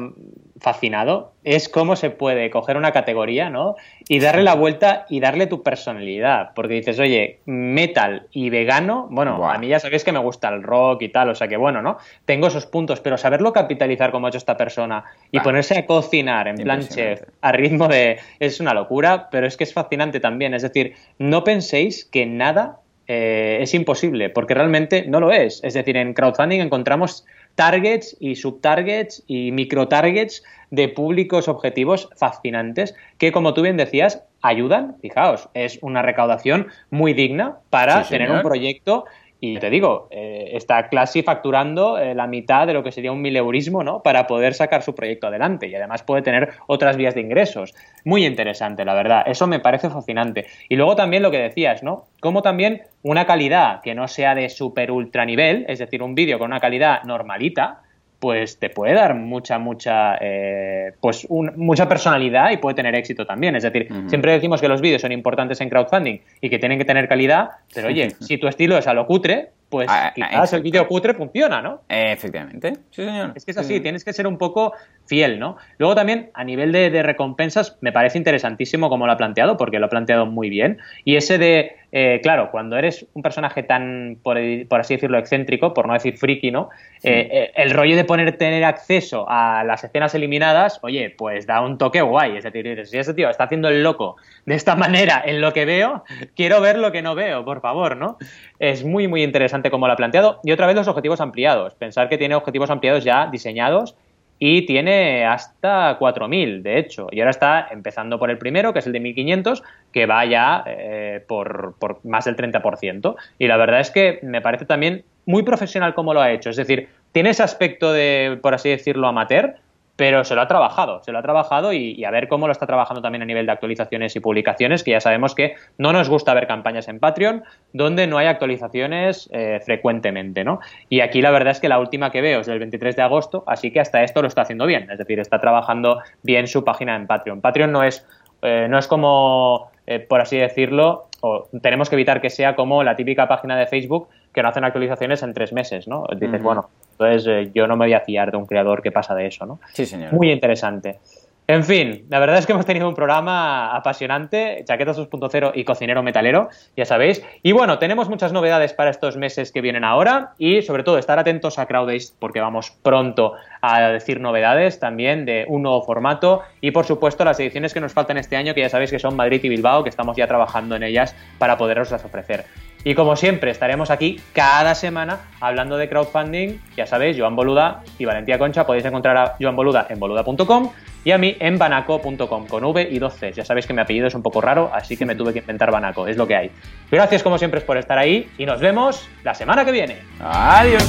fascinado 0.60 1.34
es 1.44 1.70
cómo 1.70 1.96
se 1.96 2.10
puede 2.10 2.50
coger 2.50 2.78
una 2.78 2.92
categoría, 2.92 3.50
¿no? 3.50 3.76
Y 4.08 4.20
darle 4.20 4.44
la 4.44 4.56
vuelta 4.56 5.06
y 5.10 5.20
darle 5.20 5.48
tu 5.48 5.64
personalidad. 5.64 6.52
Porque 6.54 6.76
dices, 6.76 7.00
oye, 7.00 7.40
metal 7.46 8.28
y 8.32 8.50
vegano, 8.50 9.08
bueno, 9.10 9.50
a 9.50 9.58
mí 9.58 9.68
ya 9.68 9.80
sabéis 9.80 10.04
que 10.04 10.12
me 10.12 10.20
gusta 10.20 10.50
el 10.50 10.64
rock 10.64 11.04
y 11.04 11.10
tal, 11.10 11.30
o 11.30 11.36
sea 11.36 11.48
que 11.48 11.58
bueno, 11.58 11.82
¿no? 11.82 11.98
Tengo 12.26 12.48
esos 12.48 12.66
puntos, 12.66 13.00
pero 13.00 13.18
saberlo 13.18 13.54
capitalizar 13.54 14.12
como 14.12 14.28
ha 14.28 14.30
hecho 14.30 14.38
esta 14.38 14.58
persona 14.58 15.04
y 15.32 15.40
ponerse 15.40 15.78
a 15.78 15.86
cocinar 15.86 16.48
en 16.48 16.58
plan 16.58 16.88
chef 16.88 17.22
a 17.42 17.52
ritmo 17.52 17.88
de... 17.88 18.20
es 18.40 18.60
una 18.60 18.74
locura, 18.74 19.30
pero 19.32 19.48
es 19.48 19.58
que 19.58 19.64
es 19.64 19.74
fascinante 19.74 20.20
también. 20.20 20.54
Es 20.54 20.62
decir, 20.62 20.94
no 21.18 21.44
penséis 21.44 22.06
que 22.06 22.26
nada 22.26 22.80
eh, 23.12 23.58
es 23.62 23.74
imposible, 23.74 24.30
porque 24.30 24.54
realmente 24.54 25.04
no 25.08 25.20
lo 25.20 25.32
es. 25.32 25.64
Es 25.64 25.74
decir, 25.74 25.98
en 25.98 26.14
crowdfunding 26.14 26.60
encontramos 26.60 27.26
targets 27.60 28.16
y 28.22 28.38
subtargets 28.38 29.22
y 29.28 29.52
microtargets 29.52 30.44
de 30.72 30.88
públicos 30.88 31.50
objetivos 31.50 32.08
fascinantes 32.16 32.96
que, 33.18 33.34
como 33.34 33.54
tú 33.54 33.64
bien 33.64 33.76
decías, 33.76 34.24
ayudan, 34.42 34.96
fijaos, 35.02 35.50
es 35.54 35.78
una 35.82 36.02
recaudación 36.02 36.68
muy 36.90 37.14
digna 37.14 37.58
para 37.70 38.08
tener 38.08 38.32
un 38.32 38.44
proyecto 38.44 39.04
y 39.42 39.58
te 39.58 39.70
digo, 39.70 40.10
eh, 40.12 40.52
está 40.54 40.90
Classy 40.90 41.24
facturando 41.24 41.98
eh, 41.98 42.14
la 42.14 42.28
mitad 42.28 42.68
de 42.68 42.74
lo 42.74 42.84
que 42.84 42.92
sería 42.92 43.14
un 43.14 43.22
mileurismo, 43.22 43.84
¿no? 43.84 44.04
Para 44.04 44.28
poder 44.28 44.54
sacar 44.54 44.84
su 44.84 44.94
proyecto 44.94 45.28
adelante 45.28 45.68
y 45.68 45.76
además 45.76 46.04
puede 46.04 46.22
tener 46.22 46.50
otras 46.68 46.98
vías 46.98 47.16
de 47.16 47.22
ingresos. 47.22 47.74
Muy 48.04 48.26
interesante, 48.26 48.84
la 48.84 48.94
verdad. 48.94 49.24
Eso 49.26 49.48
me 49.48 49.60
parece 49.60 49.90
fascinante. 49.90 50.48
Y 50.68 50.76
luego 50.76 50.98
también 50.98 51.24
lo 51.24 51.32
que 51.32 51.38
decías, 51.38 51.84
¿no? 51.84 52.06
Como 52.20 52.42
también 52.42 52.82
una 53.02 53.26
calidad 53.26 53.82
que 53.82 53.96
no 53.96 54.10
sea 54.10 54.36
de 54.36 54.50
super 54.50 54.92
ultra 54.92 55.24
nivel, 55.24 55.66
es 55.70 55.80
decir, 55.80 56.04
un 56.04 56.16
vídeo 56.16 56.38
con 56.38 56.48
una 56.48 56.60
calidad 56.60 57.04
normalita, 57.04 57.84
pues 58.20 58.60
te 58.60 58.70
puede 58.70 58.94
dar 58.94 59.16
mucha, 59.16 59.60
mucha, 59.60 60.18
eh, 60.20 60.94
pues 61.00 61.28
mucha 61.30 61.88
personalidad 61.88 62.52
y 62.52 62.58
puede 62.58 62.76
tener 62.76 62.96
éxito 62.96 63.26
también. 63.26 63.56
Es 63.56 63.64
decir, 63.64 63.88
siempre 64.08 64.34
decimos 64.34 64.60
que 64.60 64.68
los 64.68 64.82
vídeos 64.82 65.02
son 65.02 65.12
importantes 65.12 65.62
en 65.62 65.70
crowdfunding 65.70 66.20
y 66.42 66.50
que 66.50 66.60
tienen 66.60 66.78
que 66.78 66.86
tener 66.86 67.08
calidad, 67.08 67.50
pero 67.74 67.88
oye, 67.88 68.12
si 68.20 68.38
tu 68.38 68.48
estilo 68.48 68.78
es 68.78 68.88
a 68.88 68.94
lo 68.94 69.06
cutre, 69.06 69.50
pues 69.70 69.88
ah, 69.90 70.08
ah, 70.08 70.14
quizás 70.14 70.54
el 70.54 70.64
vídeo 70.64 70.88
cutre 70.88 71.14
funciona, 71.14 71.62
¿no? 71.62 71.82
Efectivamente, 71.88 72.74
sí 72.90 73.06
señor. 73.06 73.34
Es 73.36 73.46
que 73.46 73.52
es 73.52 73.58
así, 73.58 73.80
tienes 73.80 74.04
que 74.04 74.14
ser 74.14 74.26
un 74.26 74.38
poco 74.38 74.74
fiel, 75.06 75.40
¿no? 75.40 75.58
Luego 75.78 75.96
también, 75.96 76.32
a 76.34 76.44
nivel 76.44 76.72
de, 76.72 77.04
recompensas, 77.04 77.78
me 77.82 77.92
parece 77.92 78.18
interesantísimo 78.18 78.90
como 78.90 79.06
lo 79.06 79.12
ha 79.12 79.18
planteado, 79.18 79.58
porque 79.58 79.80
lo 79.80 79.86
ha 79.86 79.90
planteado 79.90 80.26
muy 80.26 80.50
bien. 80.50 80.80
Y 81.06 81.16
ese 81.16 81.38
de, 81.38 81.76
eh, 81.92 82.20
claro, 82.22 82.52
cuando 82.52 82.78
eres 82.78 83.06
un 83.14 83.24
personaje 83.24 83.64
tan, 83.64 84.18
por, 84.22 84.38
así 84.80 84.96
decirlo, 84.96 85.18
excéntrico, 85.18 85.74
por 85.74 85.88
no 85.88 85.94
decir 85.94 86.18
friki, 86.18 86.52
¿no? 86.52 86.70
Eh, 87.04 87.28
eh, 87.32 87.52
el 87.56 87.72
rollo 87.72 87.96
de 87.96 88.04
poner, 88.04 88.38
tener 88.38 88.64
acceso 88.64 89.26
a 89.28 89.64
las 89.64 89.84
escenas 89.84 90.14
eliminadas, 90.14 90.80
oye, 90.84 91.10
pues 91.10 91.48
da 91.48 91.62
un 91.62 91.78
toque 91.78 92.02
guay. 92.02 92.38
Es 92.38 92.44
decir, 92.44 92.86
si 92.86 92.98
ese 92.98 93.14
tío 93.14 93.30
está 93.30 93.46
haciendo 93.46 93.70
el 93.70 93.82
loco 93.82 94.18
de 94.46 94.56
esta 94.56 94.76
manera 94.76 95.24
en 95.26 95.42
lo 95.42 95.52
que 95.54 95.66
veo, 95.66 96.04
quiero 96.36 96.62
ver 96.62 96.78
lo 96.78 96.92
que 96.92 97.02
no 97.02 97.16
veo, 97.16 97.44
por 97.44 97.62
favor, 97.62 97.98
¿no? 97.98 98.18
Es 98.60 98.84
muy, 98.84 99.08
muy 99.08 99.24
interesante 99.24 99.72
como 99.72 99.88
lo 99.88 99.94
ha 99.94 99.98
planteado. 99.98 100.40
Y 100.44 100.52
otra 100.52 100.68
vez 100.68 100.76
los 100.76 100.88
objetivos 100.88 101.22
ampliados. 101.22 101.74
Pensar 101.76 102.10
que 102.10 102.18
tiene 102.18 102.36
objetivos 102.36 102.70
ampliados 102.70 103.04
ya 103.04 103.28
diseñados 103.32 103.96
y 104.40 104.66
tiene 104.66 105.26
hasta 105.26 106.00
4.000, 106.00 106.62
de 106.62 106.80
hecho. 106.80 107.08
Y 107.12 107.20
ahora 107.20 107.32
está 107.32 107.68
empezando 107.72 108.18
por 108.18 108.32
el 108.32 108.38
primero, 108.38 108.72
que 108.72 108.80
es 108.80 108.88
el 108.88 108.94
de 108.94 109.02
1.500, 109.02 109.62
que 109.92 110.06
va 110.06 110.26
ya 110.26 110.64
eh, 110.66 111.24
por, 111.28 111.76
por 111.78 112.00
más 112.06 112.26
del 112.26 112.38
30%. 112.38 113.16
Y 113.38 113.48
la 113.48 113.58
verdad 113.58 113.82
es 113.82 113.92
que 113.92 114.20
me 114.24 114.42
parece 114.42 114.66
también 114.66 115.04
muy 115.26 115.44
profesional 115.44 115.94
como 115.94 116.14
lo 116.14 116.22
ha 116.22 116.32
hecho. 116.32 116.50
Es 116.50 116.56
decir, 116.56 116.88
tiene 117.12 117.32
ese 117.32 117.44
aspecto 117.44 117.92
de, 117.92 118.40
por 118.42 118.54
así 118.54 118.70
decirlo, 118.70 119.08
amateur, 119.08 119.56
pero 120.00 120.24
se 120.24 120.34
lo 120.34 120.40
ha 120.40 120.48
trabajado, 120.48 121.04
se 121.04 121.12
lo 121.12 121.20
ha 121.20 121.22
trabajado 121.22 121.74
y, 121.74 122.06
a 122.06 122.10
ver 122.10 122.30
cómo 122.30 122.48
lo 122.48 122.54
está 122.54 122.66
trabajando 122.66 123.02
también 123.02 123.22
a 123.22 123.26
nivel 123.26 123.46
de 123.46 123.52
actualizaciones 123.52 124.16
y 124.16 124.22
publicaciones, 124.22 124.82
que 124.82 124.92
ya 124.92 125.02
sabemos 125.02 125.36
que 125.36 125.56
no 125.78 125.92
nos 125.92 126.08
gusta 126.08 126.34
ver 126.34 126.48
campañas 126.48 126.88
en 126.88 127.00
Patreon 127.00 127.44
donde 127.74 128.08
no 128.08 128.18
hay 128.18 128.28
actualizaciones 128.28 129.30
eh, 129.34 129.60
frecuentemente, 129.66 130.46
¿no? 130.46 130.62
Y 130.88 131.02
aquí 131.02 131.22
la 131.22 131.32
verdad 131.32 131.52
es 131.52 131.60
que 131.60 131.68
la 131.68 131.80
última 131.80 132.14
que 132.14 132.22
veo 132.22 132.40
es 132.40 132.48
del 132.48 132.60
23 132.60 132.96
de 132.96 133.02
agosto, 133.02 133.44
así 133.46 133.72
que 133.72 133.82
hasta 133.82 134.02
esto 134.02 134.22
lo 134.22 134.30
está 134.30 134.44
haciendo 134.44 134.66
bien, 134.66 134.90
es 134.90 134.98
decir, 134.98 135.20
está 135.20 135.42
trabajando 135.42 136.00
bien 136.24 136.48
su 136.48 136.64
página 136.64 136.96
en 136.96 137.06
Patreon. 137.06 137.42
Patreon 137.42 137.74
no 137.74 137.84
es, 137.84 138.08
eh, 138.42 138.68
no 138.70 138.78
es 138.78 138.88
como, 138.88 139.70
eh, 139.86 140.00
por 140.00 140.22
así 140.22 140.38
decirlo, 140.38 141.08
o 141.20 141.50
tenemos 141.62 141.90
que 141.90 141.98
evitar 141.98 142.22
que 142.22 142.30
sea 142.30 142.56
como 142.56 142.86
la 142.86 142.96
típica 142.96 143.28
página 143.28 143.58
de 143.58 143.68
Facebook 143.68 144.08
que 144.34 144.42
no 144.44 144.48
hacen 144.48 144.64
actualizaciones 144.64 145.24
en 145.24 145.34
tres 145.34 145.52
meses, 145.52 145.90
¿no? 145.90 146.06
Dices, 146.18 146.42
bueno, 146.42 146.70
Entonces 147.00 147.26
eh, 147.28 147.52
yo 147.56 147.66
no 147.66 147.78
me 147.78 147.86
voy 147.86 147.94
a 147.94 148.02
fiar 148.02 148.32
de 148.32 148.38
un 148.38 148.46
creador 148.46 148.82
que 148.82 148.92
pasa 148.92 149.16
de 149.16 149.28
eso, 149.28 149.46
¿no? 149.46 149.60
Sí, 149.74 149.86
señor. 149.86 150.12
Muy 150.12 150.32
interesante. 150.32 151.00
En 151.48 151.64
fin, 151.64 152.06
la 152.10 152.20
verdad 152.20 152.38
es 152.38 152.46
que 152.46 152.52
hemos 152.52 152.68
tenido 152.68 152.88
un 152.88 152.94
programa 152.94 153.76
apasionante, 153.76 154.64
Chaqueta 154.66 154.94
2.0 154.94 155.54
y 155.56 155.64
Cocinero 155.64 156.04
Metalero, 156.04 156.50
ya 156.78 156.86
sabéis. 156.86 157.26
Y 157.42 157.54
bueno, 157.54 157.80
tenemos 157.80 158.08
muchas 158.08 158.32
novedades 158.32 158.74
para 158.74 158.92
estos 158.92 159.18
meses 159.18 159.52
que 159.52 159.62
vienen 159.62 159.84
ahora 159.84 160.34
y 160.38 160.62
sobre 160.62 160.84
todo 160.84 161.00
estar 161.00 161.18
atentos 161.18 161.58
a 161.58 161.66
Crowdays 161.66 162.16
porque 162.20 162.40
vamos 162.40 162.70
pronto 162.84 163.34
a 163.62 163.90
decir 163.90 164.20
novedades 164.20 164.80
también 164.80 165.26
de 165.26 165.46
un 165.48 165.64
nuevo 165.64 165.82
formato 165.82 166.44
y 166.62 166.70
por 166.70 166.86
supuesto 166.86 167.26
las 167.26 167.40
ediciones 167.40 167.74
que 167.74 167.80
nos 167.80 167.94
faltan 167.94 168.18
este 168.18 168.36
año, 168.36 168.54
que 168.54 168.62
ya 168.62 168.70
sabéis 168.70 168.92
que 168.92 169.00
son 169.00 169.16
Madrid 169.16 169.40
y 169.42 169.50
Bilbao, 169.50 169.82
que 169.82 169.90
estamos 169.90 170.16
ya 170.16 170.28
trabajando 170.28 170.76
en 170.76 170.84
ellas 170.84 171.16
para 171.40 171.58
poderoslas 171.58 172.06
ofrecer. 172.06 172.46
Y 172.84 172.96
como 172.96 173.16
siempre, 173.16 173.52
estaremos 173.52 173.92
aquí 173.92 174.22
cada 174.34 174.74
semana 174.74 175.20
hablando 175.42 175.78
de 175.78 175.90
crowdfunding. 175.90 176.60
Ya 176.78 176.86
sabéis, 176.86 177.18
Joan 177.20 177.36
Boluda 177.36 177.84
y 177.98 178.06
Valentía 178.06 178.40
Concha. 178.40 178.66
Podéis 178.66 178.86
encontrar 178.86 179.18
a 179.18 179.36
Joan 179.40 179.56
Boluda 179.56 179.88
en 179.90 180.00
boluda.com 180.00 180.72
y 181.04 181.12
a 181.12 181.18
mí 181.18 181.36
en 181.40 181.58
banaco.com 181.58 182.48
con 182.48 182.64
V 182.64 182.88
y 182.90 183.00
dos 183.00 183.16
Cs. 183.16 183.36
Ya 183.36 183.46
sabéis 183.46 183.66
que 183.68 183.74
mi 183.74 183.82
apellido 183.82 184.08
es 184.08 184.16
un 184.16 184.24
poco 184.24 184.42
raro, 184.42 184.70
así 184.74 184.98
que 184.98 185.06
me 185.06 185.16
tuve 185.16 185.34
que 185.34 185.40
inventar 185.40 185.72
Banaco, 185.72 186.08
es 186.08 186.18
lo 186.18 186.28
que 186.28 186.36
hay. 186.36 186.52
Gracias 186.92 187.24
como 187.24 187.38
siempre 187.38 187.62
por 187.62 187.78
estar 187.78 187.98
ahí 187.98 188.30
y 188.38 188.46
nos 188.46 188.60
vemos 188.60 189.08
la 189.24 189.34
semana 189.34 189.66
que 189.66 189.72
viene. 189.72 189.98
Adiós. 190.20 190.84